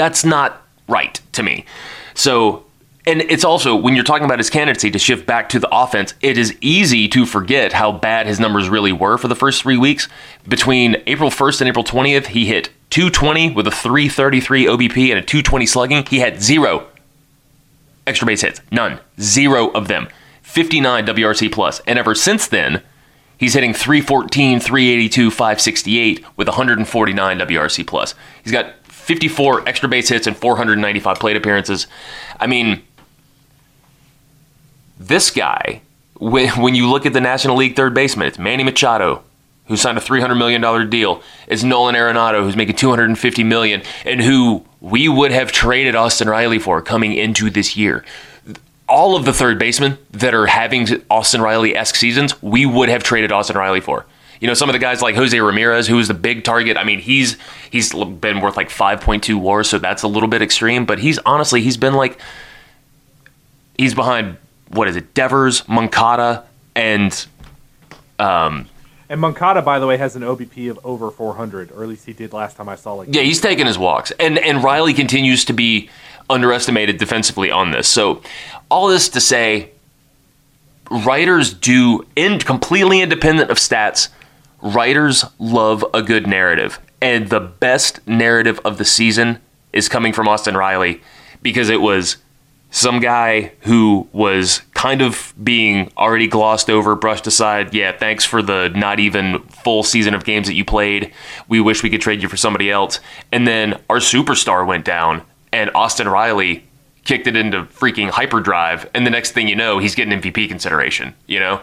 that's 0.00 0.24
not 0.24 0.62
right 0.88 1.20
to 1.32 1.42
me. 1.42 1.66
So, 2.14 2.64
and 3.06 3.20
it's 3.20 3.44
also 3.44 3.76
when 3.76 3.94
you're 3.94 4.02
talking 4.02 4.24
about 4.24 4.38
his 4.38 4.48
candidacy 4.48 4.90
to 4.92 4.98
shift 4.98 5.26
back 5.26 5.50
to 5.50 5.58
the 5.58 5.68
offense, 5.70 6.14
it 6.22 6.38
is 6.38 6.56
easy 6.62 7.06
to 7.08 7.26
forget 7.26 7.74
how 7.74 7.92
bad 7.92 8.26
his 8.26 8.40
numbers 8.40 8.70
really 8.70 8.92
were 8.92 9.18
for 9.18 9.28
the 9.28 9.34
first 9.34 9.60
three 9.60 9.76
weeks. 9.76 10.08
Between 10.48 10.96
April 11.06 11.28
1st 11.28 11.60
and 11.60 11.68
April 11.68 11.84
20th, 11.84 12.28
he 12.28 12.46
hit 12.46 12.70
220 12.88 13.50
with 13.50 13.66
a 13.66 13.70
333 13.70 14.64
OBP 14.64 15.10
and 15.10 15.18
a 15.18 15.22
220 15.22 15.66
slugging. 15.66 16.06
He 16.06 16.20
had 16.20 16.40
zero 16.40 16.86
extra 18.06 18.26
base 18.26 18.40
hits, 18.40 18.62
none, 18.72 19.00
zero 19.20 19.68
of 19.72 19.86
them, 19.86 20.08
59 20.40 21.04
WRC 21.08 21.52
plus, 21.52 21.80
and 21.80 21.98
ever 21.98 22.14
since 22.14 22.48
then. 22.48 22.82
He's 23.36 23.54
hitting 23.54 23.72
314, 23.72 24.60
382, 24.60 25.30
568 25.30 26.24
with 26.36 26.46
149 26.46 27.38
WRC 27.38 27.86
plus. 27.86 28.14
He's 28.42 28.52
got 28.52 28.74
54 29.00 29.68
extra 29.68 29.88
base 29.88 30.08
hits 30.08 30.26
and 30.26 30.36
495 30.36 31.18
plate 31.18 31.36
appearances. 31.36 31.86
I 32.38 32.46
mean, 32.46 32.82
this 34.98 35.30
guy, 35.30 35.82
when, 36.18 36.48
when 36.60 36.74
you 36.74 36.88
look 36.88 37.06
at 37.06 37.12
the 37.12 37.20
National 37.20 37.56
League 37.56 37.74
third 37.74 37.94
baseman, 37.94 38.28
it's 38.28 38.38
Manny 38.38 38.62
Machado, 38.62 39.22
who 39.66 39.76
signed 39.76 39.96
a 39.96 40.00
$300 40.00 40.36
million 40.36 40.90
deal. 40.90 41.22
It's 41.46 41.62
Nolan 41.62 41.94
Arenado, 41.94 42.42
who's 42.42 42.56
making 42.56 42.76
$250 42.76 43.46
million, 43.46 43.82
and 44.04 44.20
who 44.20 44.64
we 44.80 45.08
would 45.08 45.32
have 45.32 45.52
traded 45.52 45.94
Austin 45.94 46.28
Riley 46.28 46.58
for 46.58 46.82
coming 46.82 47.14
into 47.14 47.50
this 47.50 47.76
year. 47.76 48.04
All 48.88 49.16
of 49.16 49.24
the 49.24 49.32
third 49.32 49.58
basemen 49.58 49.98
that 50.10 50.34
are 50.34 50.46
having 50.46 50.88
Austin 51.08 51.40
Riley 51.40 51.76
esque 51.76 51.94
seasons, 51.94 52.40
we 52.42 52.66
would 52.66 52.88
have 52.88 53.02
traded 53.02 53.32
Austin 53.32 53.56
Riley 53.56 53.80
for. 53.80 54.04
You 54.40 54.48
know, 54.48 54.54
some 54.54 54.68
of 54.68 54.72
the 54.72 54.78
guys 54.78 55.02
like 55.02 55.14
Jose 55.14 55.38
Ramirez, 55.38 55.86
who 55.86 55.98
is 55.98 56.08
the 56.08 56.14
big 56.14 56.44
target. 56.44 56.76
I 56.76 56.84
mean, 56.84 56.98
he's 56.98 57.36
he's 57.70 57.92
been 57.92 58.40
worth 58.40 58.56
like 58.56 58.70
5.2 58.70 59.38
WAR, 59.38 59.62
so 59.62 59.78
that's 59.78 60.02
a 60.02 60.08
little 60.08 60.28
bit 60.28 60.40
extreme. 60.42 60.86
But 60.86 60.98
he's 60.98 61.18
honestly, 61.26 61.60
he's 61.60 61.76
been 61.76 61.94
like 61.94 62.18
he's 63.76 63.94
behind 63.94 64.38
what 64.68 64.88
is 64.88 64.96
it, 64.96 65.14
Devers, 65.14 65.68
Moncada, 65.68 66.44
and 66.74 67.26
um, 68.18 68.66
And 69.08 69.20
Moncada, 69.20 69.62
by 69.62 69.78
the 69.78 69.86
way, 69.86 69.96
has 69.96 70.16
an 70.16 70.22
OBP 70.22 70.70
of 70.70 70.78
over 70.84 71.10
400, 71.10 71.72
or 71.72 71.82
at 71.82 71.88
least 71.88 72.06
he 72.06 72.12
did 72.12 72.32
last 72.32 72.56
time 72.56 72.68
I 72.68 72.76
saw. 72.76 72.94
Like, 72.94 73.08
Yeah, 73.10 73.22
he's 73.22 73.40
taking 73.40 73.66
his 73.66 73.78
walks, 73.78 74.10
and 74.12 74.38
and 74.38 74.62
Riley 74.64 74.94
continues 74.94 75.44
to 75.46 75.52
be 75.52 75.90
underestimated 76.30 76.96
defensively 76.98 77.50
on 77.50 77.72
this. 77.72 77.88
So, 77.88 78.22
all 78.70 78.86
this 78.86 79.08
to 79.10 79.20
say, 79.20 79.70
writers 80.90 81.52
do, 81.52 82.06
in 82.16 82.38
completely 82.38 83.00
independent 83.00 83.50
of 83.50 83.58
stats, 83.58 84.08
writers 84.62 85.24
love 85.38 85.84
a 85.94 86.02
good 86.02 86.26
narrative, 86.26 86.78
and 87.00 87.28
the 87.28 87.40
best 87.40 88.06
narrative 88.06 88.60
of 88.64 88.78
the 88.78 88.84
season 88.84 89.38
is 89.72 89.88
coming 89.88 90.12
from 90.12 90.28
Austin 90.28 90.56
Riley 90.56 91.00
because 91.42 91.68
it 91.68 91.80
was 91.80 92.16
some 92.70 93.00
guy 93.00 93.52
who 93.60 94.08
was 94.12 94.62
kind 94.74 95.02
of 95.02 95.34
being 95.42 95.90
already 95.96 96.28
glossed 96.28 96.70
over, 96.70 96.94
brushed 96.94 97.26
aside. 97.26 97.74
Yeah, 97.74 97.92
thanks 97.92 98.24
for 98.24 98.42
the 98.42 98.68
not 98.74 99.00
even 99.00 99.40
full 99.40 99.82
season 99.82 100.14
of 100.14 100.24
games 100.24 100.46
that 100.46 100.54
you 100.54 100.64
played. 100.64 101.12
We 101.48 101.60
wish 101.60 101.82
we 101.82 101.90
could 101.90 102.00
trade 102.00 102.22
you 102.22 102.28
for 102.28 102.36
somebody 102.36 102.70
else. 102.70 103.00
And 103.32 103.46
then 103.46 103.80
our 103.90 103.98
superstar 103.98 104.66
went 104.66 104.84
down, 104.84 105.22
and 105.52 105.70
Austin 105.74 106.08
Riley 106.08 106.64
kicked 107.04 107.26
it 107.26 107.34
into 107.34 107.64
freaking 107.64 108.10
hyperdrive. 108.10 108.88
And 108.94 109.04
the 109.04 109.10
next 109.10 109.32
thing 109.32 109.48
you 109.48 109.56
know, 109.56 109.78
he's 109.78 109.94
getting 109.96 110.20
MVP 110.20 110.48
consideration. 110.48 111.14
You 111.26 111.40
know, 111.40 111.60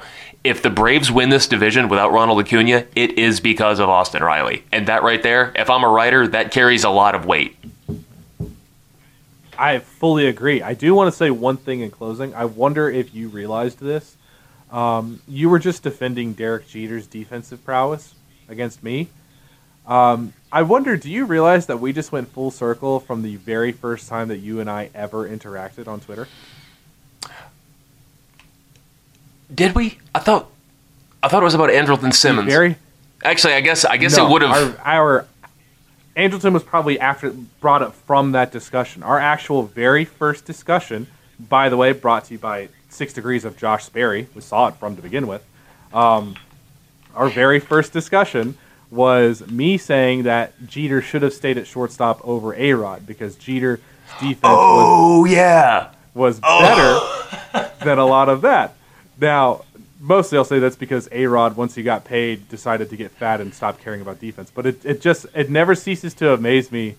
if 0.47 0.61
the 0.61 0.69
Braves 0.69 1.11
win 1.11 1.29
this 1.29 1.47
division 1.47 1.89
without 1.89 2.11
Ronald 2.11 2.39
Acuna, 2.39 2.85
it 2.95 3.17
is 3.17 3.39
because 3.39 3.79
of 3.79 3.89
Austin 3.89 4.23
Riley. 4.23 4.63
And 4.71 4.87
that 4.87 5.03
right 5.03 5.21
there, 5.21 5.51
if 5.55 5.69
I'm 5.69 5.83
a 5.83 5.89
writer, 5.89 6.27
that 6.27 6.51
carries 6.51 6.83
a 6.83 6.89
lot 6.89 7.15
of 7.15 7.25
weight. 7.25 7.55
I 9.57 9.79
fully 9.79 10.27
agree. 10.27 10.61
I 10.61 10.73
do 10.73 10.93
want 10.93 11.11
to 11.11 11.17
say 11.17 11.31
one 11.31 11.57
thing 11.57 11.81
in 11.81 11.91
closing. 11.91 12.33
I 12.35 12.45
wonder 12.45 12.89
if 12.89 13.13
you 13.13 13.27
realized 13.27 13.79
this. 13.79 14.15
Um, 14.71 15.21
you 15.27 15.49
were 15.49 15.59
just 15.59 15.83
defending 15.83 16.33
Derek 16.33 16.67
Jeter's 16.67 17.07
defensive 17.07 17.63
prowess 17.65 18.13
against 18.49 18.83
me. 18.83 19.09
Um, 19.87 20.33
I 20.51 20.63
wonder, 20.63 20.97
do 20.97 21.09
you 21.09 21.25
realize 21.25 21.65
that 21.67 21.79
we 21.79 21.93
just 21.93 22.11
went 22.11 22.27
full 22.27 22.51
circle 22.51 22.99
from 22.99 23.23
the 23.23 23.37
very 23.37 23.71
first 23.71 24.09
time 24.09 24.27
that 24.27 24.39
you 24.39 24.59
and 24.59 24.69
I 24.69 24.89
ever 24.93 25.27
interacted 25.27 25.87
on 25.87 26.01
Twitter? 26.01 26.27
Did 29.53 29.75
we? 29.75 29.99
I 30.13 30.19
thought 30.19 30.49
I 31.23 31.27
thought 31.27 31.41
it 31.41 31.45
was 31.45 31.53
about 31.53 31.69
Andrelton 31.69 32.13
Simmons. 32.13 32.47
Very 32.47 32.75
Actually, 33.23 33.53
I 33.53 33.61
guess 33.61 33.85
I 33.85 33.97
guess 33.97 34.17
No, 34.17 34.27
it 34.27 34.31
would 34.31 34.41
have. 34.43 34.79
Our, 34.83 34.85
our 34.85 35.25
Andrelton 36.15 36.53
was 36.53 36.63
probably 36.63 36.99
after 36.99 37.31
brought 37.59 37.81
up 37.81 37.93
from 37.93 38.31
that 38.31 38.51
discussion. 38.51 39.03
Our 39.03 39.19
actual 39.19 39.63
very 39.63 40.05
first 40.05 40.45
discussion, 40.45 41.07
by 41.39 41.69
the 41.69 41.77
way, 41.77 41.91
brought 41.91 42.25
to 42.25 42.33
you 42.33 42.39
by 42.39 42.69
Six 42.89 43.13
Degrees 43.13 43.45
of 43.45 43.57
Josh 43.57 43.85
Sperry. 43.85 44.27
We 44.33 44.41
saw 44.41 44.67
it 44.67 44.75
from 44.75 44.95
to 44.95 45.01
begin 45.01 45.27
with. 45.27 45.43
Um, 45.93 46.35
our 47.15 47.29
very 47.29 47.59
first 47.59 47.93
discussion 47.93 48.57
was 48.89 49.45
me 49.47 49.77
saying 49.77 50.23
that 50.23 50.53
Jeter 50.65 51.01
should 51.01 51.21
have 51.21 51.33
stayed 51.33 51.57
at 51.57 51.67
shortstop 51.67 52.25
over 52.25 52.53
A 52.55 52.73
Rod 52.73 53.05
because 53.05 53.35
Jeter's 53.35 53.79
defense 54.19 54.41
was 54.43 54.85
Oh 54.87 55.25
yeah. 55.25 55.91
was 56.13 56.39
better 56.39 56.99
than 57.83 57.97
a 57.97 58.05
lot 58.05 58.29
of 58.29 58.41
that. 58.41 58.75
Now, 59.19 59.63
mostly 59.99 60.37
I'll 60.37 60.45
say 60.45 60.59
that's 60.59 60.75
because 60.75 61.09
A 61.11 61.25
Rod, 61.25 61.55
once 61.55 61.75
he 61.75 61.83
got 61.83 62.05
paid, 62.05 62.49
decided 62.49 62.89
to 62.89 62.97
get 62.97 63.11
fat 63.11 63.41
and 63.41 63.53
stop 63.53 63.79
caring 63.81 64.01
about 64.01 64.19
defense. 64.19 64.51
But 64.53 64.65
it, 64.65 64.85
it 64.85 65.01
just 65.01 65.25
it 65.33 65.49
never 65.49 65.75
ceases 65.75 66.13
to 66.15 66.33
amaze 66.33 66.71
me 66.71 66.95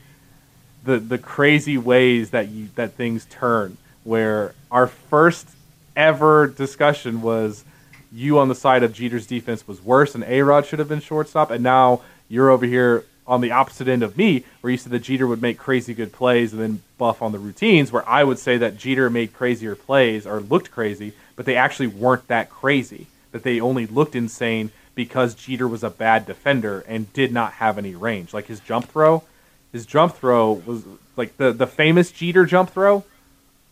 the 0.85 0.99
the 0.99 1.19
crazy 1.19 1.79
ways 1.79 2.31
that 2.31 2.49
you 2.49 2.69
that 2.75 2.95
things 2.95 3.27
turn. 3.27 3.77
Where 4.05 4.55
our 4.71 4.87
first 4.87 5.49
ever 5.97 6.47
discussion 6.47 7.21
was 7.23 7.65
you 8.11 8.39
on 8.39 8.49
the 8.49 8.55
side 8.55 8.83
of 8.83 8.93
Jeter's 8.93 9.27
defense 9.27 9.69
was 9.69 9.83
worse 9.83 10.15
and 10.15 10.25
A 10.25 10.43
Rod 10.43 10.65
should 10.65 10.79
have 10.79 10.89
been 10.89 11.01
shortstop, 11.01 11.51
and 11.51 11.63
now 11.63 12.01
you're 12.29 12.51
over 12.51 12.65
here 12.65 13.05
on 13.27 13.43
the 13.43 13.51
opposite 13.51 13.87
end 13.89 14.03
of 14.03 14.17
me, 14.17 14.43
where 14.63 14.71
you 14.71 14.79
said 14.79 14.91
that 14.91 15.01
Jeter 15.01 15.27
would 15.27 15.43
make 15.43 15.59
crazy 15.59 15.93
good 15.93 16.13
plays 16.13 16.55
and 16.55 16.63
then 16.63 16.83
buff 16.97 17.21
on 17.21 17.31
the 17.31 17.39
routines, 17.39 17.93
where 17.93 18.09
I 18.09 18.25
would 18.25 18.39
say 18.39 18.57
that 18.57 18.79
Jeter 18.79 19.11
made 19.11 19.35
crazier 19.35 19.75
plays 19.75 20.27
or 20.27 20.41
looked 20.41 20.71
crazy, 20.71 21.13
but 21.39 21.47
they 21.47 21.55
actually 21.55 21.87
weren't 21.87 22.27
that 22.27 22.51
crazy. 22.51 23.07
That 23.31 23.45
they 23.45 23.61
only 23.61 23.87
looked 23.87 24.17
insane 24.17 24.73
because 24.97 25.37
Jeter 25.37 25.69
was 25.69 25.85
a 25.85 25.91
bad 25.91 26.27
defender 26.27 26.85
and 26.89 27.13
did 27.13 27.33
not 27.33 27.53
have 27.55 27.79
any 27.79 27.95
range. 27.95 28.35
Like 28.35 28.47
his 28.47 28.59
jump 28.59 28.89
throw, 28.89 29.23
his 29.71 29.87
jump 29.87 30.17
throw 30.17 30.55
was 30.67 30.83
like 31.17 31.37
the 31.37 31.53
the 31.53 31.69
famous 31.69 32.11
Jeter 32.11 32.45
jump 32.45 32.71
throw. 32.71 33.05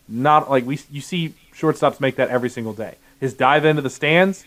Not 0.07 0.49
like 0.49 0.65
we 0.65 0.79
you 0.89 1.01
see 1.01 1.33
shortstops 1.53 1.99
make 1.99 2.15
that 2.15 2.29
every 2.29 2.49
single 2.49 2.71
day. 2.71 2.95
His 3.19 3.33
dive 3.33 3.65
into 3.65 3.81
the 3.81 3.89
stands, 3.89 4.45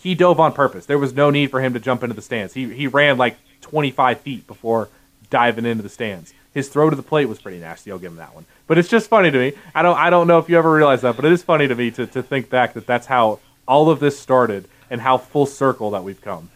he 0.00 0.14
dove 0.14 0.38
on 0.38 0.52
purpose. 0.52 0.86
There 0.86 0.98
was 0.98 1.12
no 1.12 1.30
need 1.30 1.50
for 1.50 1.60
him 1.60 1.72
to 1.72 1.80
jump 1.80 2.04
into 2.04 2.14
the 2.14 2.22
stands. 2.22 2.54
He 2.54 2.72
he 2.72 2.86
ran 2.86 3.18
like 3.18 3.38
25 3.62 4.20
feet 4.20 4.46
before 4.46 4.88
diving 5.30 5.66
into 5.66 5.82
the 5.82 5.88
stands. 5.88 6.32
His 6.54 6.68
throw 6.68 6.90
to 6.90 6.96
the 6.96 7.02
plate 7.02 7.26
was 7.26 7.38
pretty 7.40 7.58
nasty. 7.60 7.92
I'll 7.92 7.98
give 7.98 8.10
him 8.12 8.18
that 8.18 8.34
one. 8.34 8.44
But 8.66 8.76
it's 8.78 8.88
just 8.88 9.08
funny 9.08 9.30
to 9.30 9.38
me. 9.38 9.52
I 9.74 9.82
don't 9.82 9.96
I 9.96 10.10
don't 10.10 10.26
know 10.26 10.38
if 10.38 10.48
you 10.48 10.58
ever 10.58 10.72
realized 10.72 11.02
that, 11.02 11.16
but 11.16 11.24
it 11.24 11.32
is 11.32 11.42
funny 11.42 11.68
to 11.68 11.74
me 11.74 11.90
to 11.92 12.06
to 12.08 12.22
think 12.22 12.50
back 12.50 12.72
that 12.74 12.86
that's 12.86 13.06
how 13.06 13.38
all 13.68 13.88
of 13.90 14.00
this 14.00 14.18
started 14.18 14.66
and 14.90 15.00
how 15.00 15.16
full 15.18 15.46
circle 15.46 15.90
that 15.92 16.02
we've 16.02 16.20
come. 16.20 16.50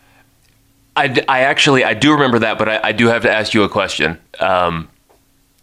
I, 0.97 1.09
d- 1.09 1.23
I 1.29 1.41
actually 1.41 1.85
I 1.85 1.95
do 1.95 2.13
remember 2.13 2.41
that, 2.41 2.59
but 2.59 2.69
I, 2.69 2.81
I 2.85 2.93
do 2.93 3.07
have 3.07 3.23
to 3.23 3.31
ask 3.31 3.55
you 3.55 3.63
a 3.65 3.69
question. 3.69 4.19
Um, 4.41 4.89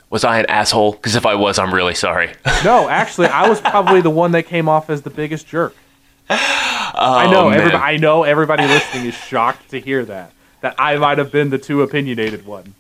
was 0.10 0.24
I 0.26 0.40
an 0.40 0.46
asshole? 0.48 0.92
Because 0.94 1.16
if 1.16 1.26
I 1.26 1.36
was, 1.36 1.58
I'm 1.60 1.74
really 1.74 1.96
sorry. 1.96 2.32
No, 2.64 2.88
actually, 2.90 3.28
I 3.28 3.50
was 3.50 3.60
probably 3.60 4.02
the 4.02 4.10
one 4.12 4.34
that 4.34 4.44
came 4.44 4.70
off 4.70 4.90
as 4.92 5.02
the 5.02 5.10
biggest 5.10 5.48
jerk. 5.48 5.74
I 6.30 7.28
know 7.32 7.46
Oh, 7.46 7.50
everybody. 7.50 7.76
I 7.84 7.98
know 7.98 8.24
everybody 8.24 8.68
listening 8.68 9.06
is 9.08 9.16
shocked 9.16 9.70
to 9.72 9.80
hear 9.80 10.06
that. 10.06 10.32
That 10.62 10.76
I 10.78 10.96
might 10.98 11.18
have 11.18 11.32
been 11.32 11.50
the 11.50 11.58
too 11.58 11.82
opinionated 11.82 12.46
one. 12.46 12.76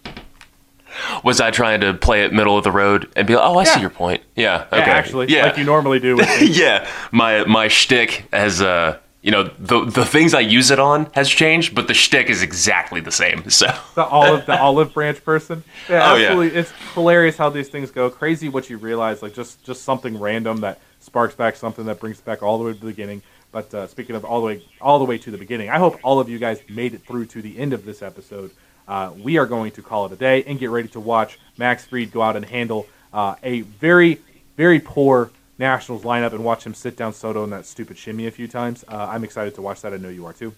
Was 1.23 1.39
I 1.41 1.51
trying 1.51 1.81
to 1.81 1.93
play 1.93 2.23
it 2.23 2.33
middle 2.33 2.57
of 2.57 2.63
the 2.63 2.71
road 2.71 3.09
and 3.15 3.27
be 3.27 3.35
like, 3.35 3.43
"Oh, 3.45 3.57
I 3.57 3.63
Yeah. 3.63 3.73
see 3.75 3.81
your 3.81 3.89
point." 3.89 4.21
Yeah. 4.35 4.65
Okay. 4.71 4.77
Yeah, 4.77 4.93
actually, 4.93 5.27
yeah. 5.29 5.45
like 5.45 5.57
you 5.57 5.63
normally 5.63 5.99
do. 5.99 6.15
With 6.17 6.41
yeah. 6.57 6.87
My 7.11 7.43
my 7.45 7.67
shtick 7.67 8.25
has 8.33 8.61
uh 8.61 8.97
you 9.21 9.29
know 9.31 9.43
the 9.59 9.85
the 9.85 10.03
things 10.05 10.33
I 10.33 10.39
use 10.39 10.71
it 10.71 10.79
on 10.79 11.07
has 11.13 11.29
changed, 11.29 11.75
but 11.75 11.87
the 11.87 11.93
shtick 11.93 12.29
is 12.29 12.41
exactly 12.41 13.01
the 13.01 13.11
same. 13.11 13.43
So 13.49 13.67
the 13.95 14.03
olive, 14.05 14.45
the 14.45 14.59
olive 14.59 14.93
branch 14.93 15.23
person. 15.23 15.63
Yeah, 15.89 16.11
Oh, 16.11 16.15
yeah. 16.15 16.39
It's 16.41 16.71
hilarious 16.93 17.37
how 17.37 17.49
these 17.49 17.69
things 17.69 17.91
go. 17.91 18.09
Crazy 18.09 18.49
what 18.49 18.69
you 18.69 18.77
realize, 18.77 19.21
like 19.21 19.33
just 19.33 19.63
just 19.63 19.83
something 19.83 20.19
random 20.19 20.61
that 20.61 20.79
sparks 20.99 21.35
back 21.35 21.55
something 21.55 21.85
that 21.85 21.99
brings 21.99 22.19
back 22.21 22.41
all 22.43 22.57
the 22.57 22.63
way 22.65 22.73
to 22.73 22.79
the 22.79 22.85
beginning. 22.87 23.21
But 23.51 23.73
uh, 23.73 23.85
speaking 23.87 24.15
of 24.15 24.23
all 24.25 24.39
the 24.39 24.45
way 24.47 24.63
all 24.79 24.97
the 24.97 25.05
way 25.05 25.17
to 25.19 25.29
the 25.29 25.37
beginning, 25.37 25.69
I 25.69 25.77
hope 25.77 25.99
all 26.03 26.19
of 26.19 26.27
you 26.29 26.39
guys 26.39 26.61
made 26.69 26.93
it 26.93 27.01
through 27.05 27.25
to 27.27 27.41
the 27.41 27.59
end 27.59 27.73
of 27.73 27.85
this 27.85 28.01
episode. 28.01 28.51
Uh, 28.91 29.13
we 29.23 29.37
are 29.37 29.45
going 29.45 29.71
to 29.71 29.81
call 29.81 30.05
it 30.05 30.11
a 30.11 30.17
day 30.17 30.43
and 30.43 30.59
get 30.59 30.69
ready 30.69 30.89
to 30.89 30.99
watch 30.99 31.39
Max 31.57 31.85
Fried 31.85 32.11
go 32.11 32.21
out 32.21 32.35
and 32.35 32.43
handle 32.43 32.87
uh, 33.13 33.35
a 33.41 33.61
very 33.61 34.19
very 34.57 34.81
poor 34.81 35.31
Nationals 35.57 36.01
lineup 36.03 36.33
and 36.33 36.43
watch 36.43 36.65
him 36.65 36.73
sit 36.73 36.97
down 36.97 37.13
Soto 37.13 37.45
in 37.45 37.51
that 37.51 37.65
stupid 37.65 37.97
shimmy 37.97 38.27
a 38.27 38.31
few 38.31 38.49
times. 38.49 38.83
Uh, 38.89 39.07
I'm 39.09 39.23
excited 39.23 39.55
to 39.55 39.61
watch 39.61 39.81
that. 39.83 39.93
I 39.93 39.97
know 39.97 40.09
you 40.09 40.25
are 40.25 40.33
too. 40.33 40.53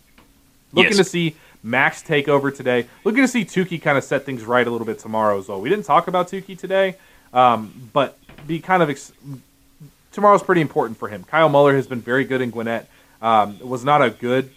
Looking 0.72 0.92
Yes. 0.94 0.98
to 0.98 1.04
see 1.04 1.36
Max 1.62 2.02
take 2.02 2.28
over 2.28 2.50
today. 2.50 2.88
Looking 3.04 3.22
to 3.22 3.28
see 3.28 3.46
Touki 3.46 3.80
kind 3.80 4.00
of 4.00 4.04
set 4.04 4.26
things 4.26 4.44
right 4.44 4.66
a 4.66 4.72
little 4.72 4.88
bit 4.88 4.98
tomorrow 4.98 5.38
as 5.38 5.48
well. 5.48 5.62
We 5.62 5.70
didn't 5.70 5.86
talk 5.86 6.08
about 6.08 6.28
Touki 6.30 6.58
today, 6.58 6.96
um, 7.34 7.90
but 7.94 8.18
be 8.48 8.60
kind 8.60 8.82
of 8.82 8.90
ex- 8.90 9.12
tomorrow's 10.12 10.42
pretty 10.42 10.62
important 10.62 10.98
for 10.98 11.08
him. 11.08 11.24
Kyle 11.26 11.50
Muller 11.50 11.76
has 11.76 11.86
been 11.86 12.02
very 12.02 12.24
good 12.24 12.42
in 12.42 12.50
Gwinnett. 12.50 12.90
Um, 13.22 13.58
it 13.60 13.68
was 13.68 13.86
not 13.86 14.02
a 14.02 14.10
good 14.10 14.50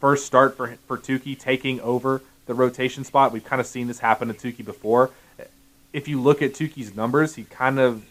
first 0.00 0.26
start 0.26 0.56
for 0.56 0.76
for 0.86 0.96
Touki 0.96 1.36
taking 1.36 1.80
over 1.80 2.22
the 2.46 2.54
rotation 2.54 3.04
spot. 3.04 3.32
We've 3.32 3.44
kind 3.44 3.60
of 3.60 3.66
seen 3.66 3.86
this 3.86 3.98
happen 3.98 4.28
to 4.28 4.34
Touki 4.34 4.64
before. 4.64 5.10
If 5.92 6.08
you 6.08 6.20
look 6.20 6.42
at 6.42 6.54
Touki's 6.54 6.96
numbers, 6.96 7.34
he 7.34 7.44
kind 7.44 7.78
of 7.78 8.04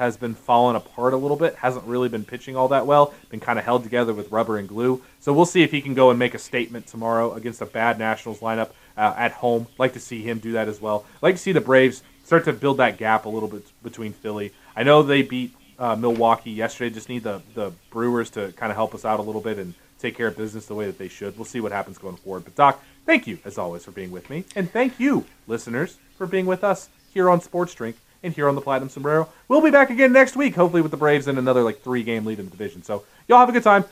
has 0.00 0.16
been 0.16 0.34
falling 0.34 0.76
apart 0.76 1.12
a 1.12 1.16
little 1.16 1.36
bit. 1.36 1.54
Hasn't 1.56 1.84
really 1.84 2.08
been 2.08 2.24
pitching 2.24 2.56
all 2.56 2.68
that 2.68 2.86
well. 2.86 3.12
Been 3.28 3.40
kind 3.40 3.58
of 3.58 3.66
held 3.66 3.84
together 3.84 4.14
with 4.14 4.32
rubber 4.32 4.56
and 4.56 4.66
glue. 4.66 5.02
So 5.20 5.32
we'll 5.32 5.44
see 5.44 5.62
if 5.62 5.70
he 5.70 5.82
can 5.82 5.92
go 5.92 6.08
and 6.08 6.18
make 6.18 6.32
a 6.32 6.38
statement 6.38 6.86
tomorrow 6.86 7.34
against 7.34 7.60
a 7.60 7.66
bad 7.66 7.98
Nationals 7.98 8.40
lineup 8.40 8.70
uh, 8.96 9.12
at 9.16 9.32
home. 9.32 9.66
Like 9.76 9.92
to 9.92 10.00
see 10.00 10.22
him 10.22 10.38
do 10.38 10.52
that 10.52 10.68
as 10.68 10.80
well. 10.80 11.04
Like 11.20 11.34
to 11.34 11.40
see 11.40 11.52
the 11.52 11.60
Braves 11.60 12.02
start 12.24 12.46
to 12.46 12.54
build 12.54 12.78
that 12.78 12.96
gap 12.96 13.26
a 13.26 13.28
little 13.28 13.48
bit 13.48 13.64
between 13.82 14.14
Philly. 14.14 14.52
I 14.74 14.84
know 14.84 15.02
they 15.02 15.20
beat 15.20 15.54
uh, 15.78 15.96
Milwaukee 15.96 16.52
yesterday. 16.52 16.94
Just 16.94 17.10
need 17.10 17.22
the 17.22 17.42
the 17.54 17.72
Brewers 17.90 18.30
to 18.30 18.52
kind 18.52 18.72
of 18.72 18.76
help 18.76 18.94
us 18.94 19.04
out 19.04 19.20
a 19.20 19.22
little 19.22 19.42
bit 19.42 19.58
and 19.58 19.74
take 20.00 20.16
care 20.16 20.28
of 20.28 20.36
business 20.36 20.66
the 20.66 20.74
way 20.74 20.86
that 20.86 20.98
they 20.98 21.08
should. 21.08 21.36
We'll 21.36 21.44
see 21.44 21.60
what 21.60 21.72
happens 21.72 21.98
going 21.98 22.16
forward. 22.16 22.44
But 22.44 22.54
Doc, 22.54 22.82
thank 23.06 23.26
you 23.26 23.38
as 23.44 23.58
always 23.58 23.84
for 23.84 23.90
being 23.90 24.10
with 24.10 24.30
me, 24.30 24.44
and 24.56 24.70
thank 24.70 24.98
you 24.98 25.26
listeners 25.46 25.98
for 26.16 26.26
being 26.26 26.46
with 26.46 26.64
us 26.64 26.88
here 27.12 27.28
on 27.28 27.40
Sports 27.40 27.74
Drink 27.74 27.96
and 28.22 28.34
here 28.34 28.48
on 28.48 28.54
the 28.54 28.60
Platinum 28.60 28.88
Sombrero. 28.88 29.28
We'll 29.48 29.62
be 29.62 29.70
back 29.70 29.90
again 29.90 30.12
next 30.12 30.36
week, 30.36 30.54
hopefully 30.54 30.82
with 30.82 30.90
the 30.90 30.96
Braves 30.96 31.26
and 31.26 31.38
another 31.38 31.62
like 31.62 31.80
three 31.80 32.02
game 32.02 32.24
lead 32.24 32.38
in 32.38 32.46
the 32.46 32.50
division. 32.50 32.82
So 32.82 33.04
y'all 33.28 33.38
have 33.38 33.48
a 33.48 33.52
good 33.52 33.62
time. 33.62 33.84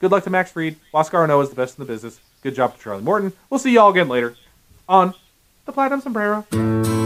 Good 0.00 0.10
luck 0.10 0.24
to 0.24 0.30
Max 0.30 0.52
Fried. 0.52 0.76
Oscar 0.92 1.18
Arno 1.18 1.40
is 1.40 1.48
the 1.48 1.56
best 1.56 1.78
in 1.78 1.84
the 1.84 1.90
business. 1.90 2.20
Good 2.42 2.54
job 2.54 2.76
to 2.76 2.82
Charlie 2.82 3.02
Morton. 3.02 3.32
We'll 3.48 3.60
see 3.60 3.72
y'all 3.72 3.90
again 3.90 4.08
later 4.08 4.36
on 4.88 5.14
the 5.64 5.72
Platinum 5.72 6.00
Sombrero. 6.00 7.05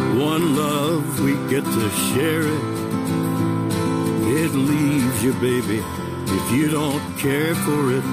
One 0.19 0.55
love, 0.55 1.19
we 1.21 1.33
get 1.49 1.63
to 1.63 1.89
share 2.13 2.41
it. 2.41 2.81
It 4.43 4.51
leaves 4.53 5.23
you, 5.23 5.33
baby, 5.33 5.83
if 6.27 6.51
you 6.51 6.69
don't 6.69 7.17
care 7.17 7.55
for 7.55 7.91
it. 7.91 8.03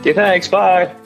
Okay, 0.00 0.12
thanks. 0.12 0.48
Bye. 0.48 1.03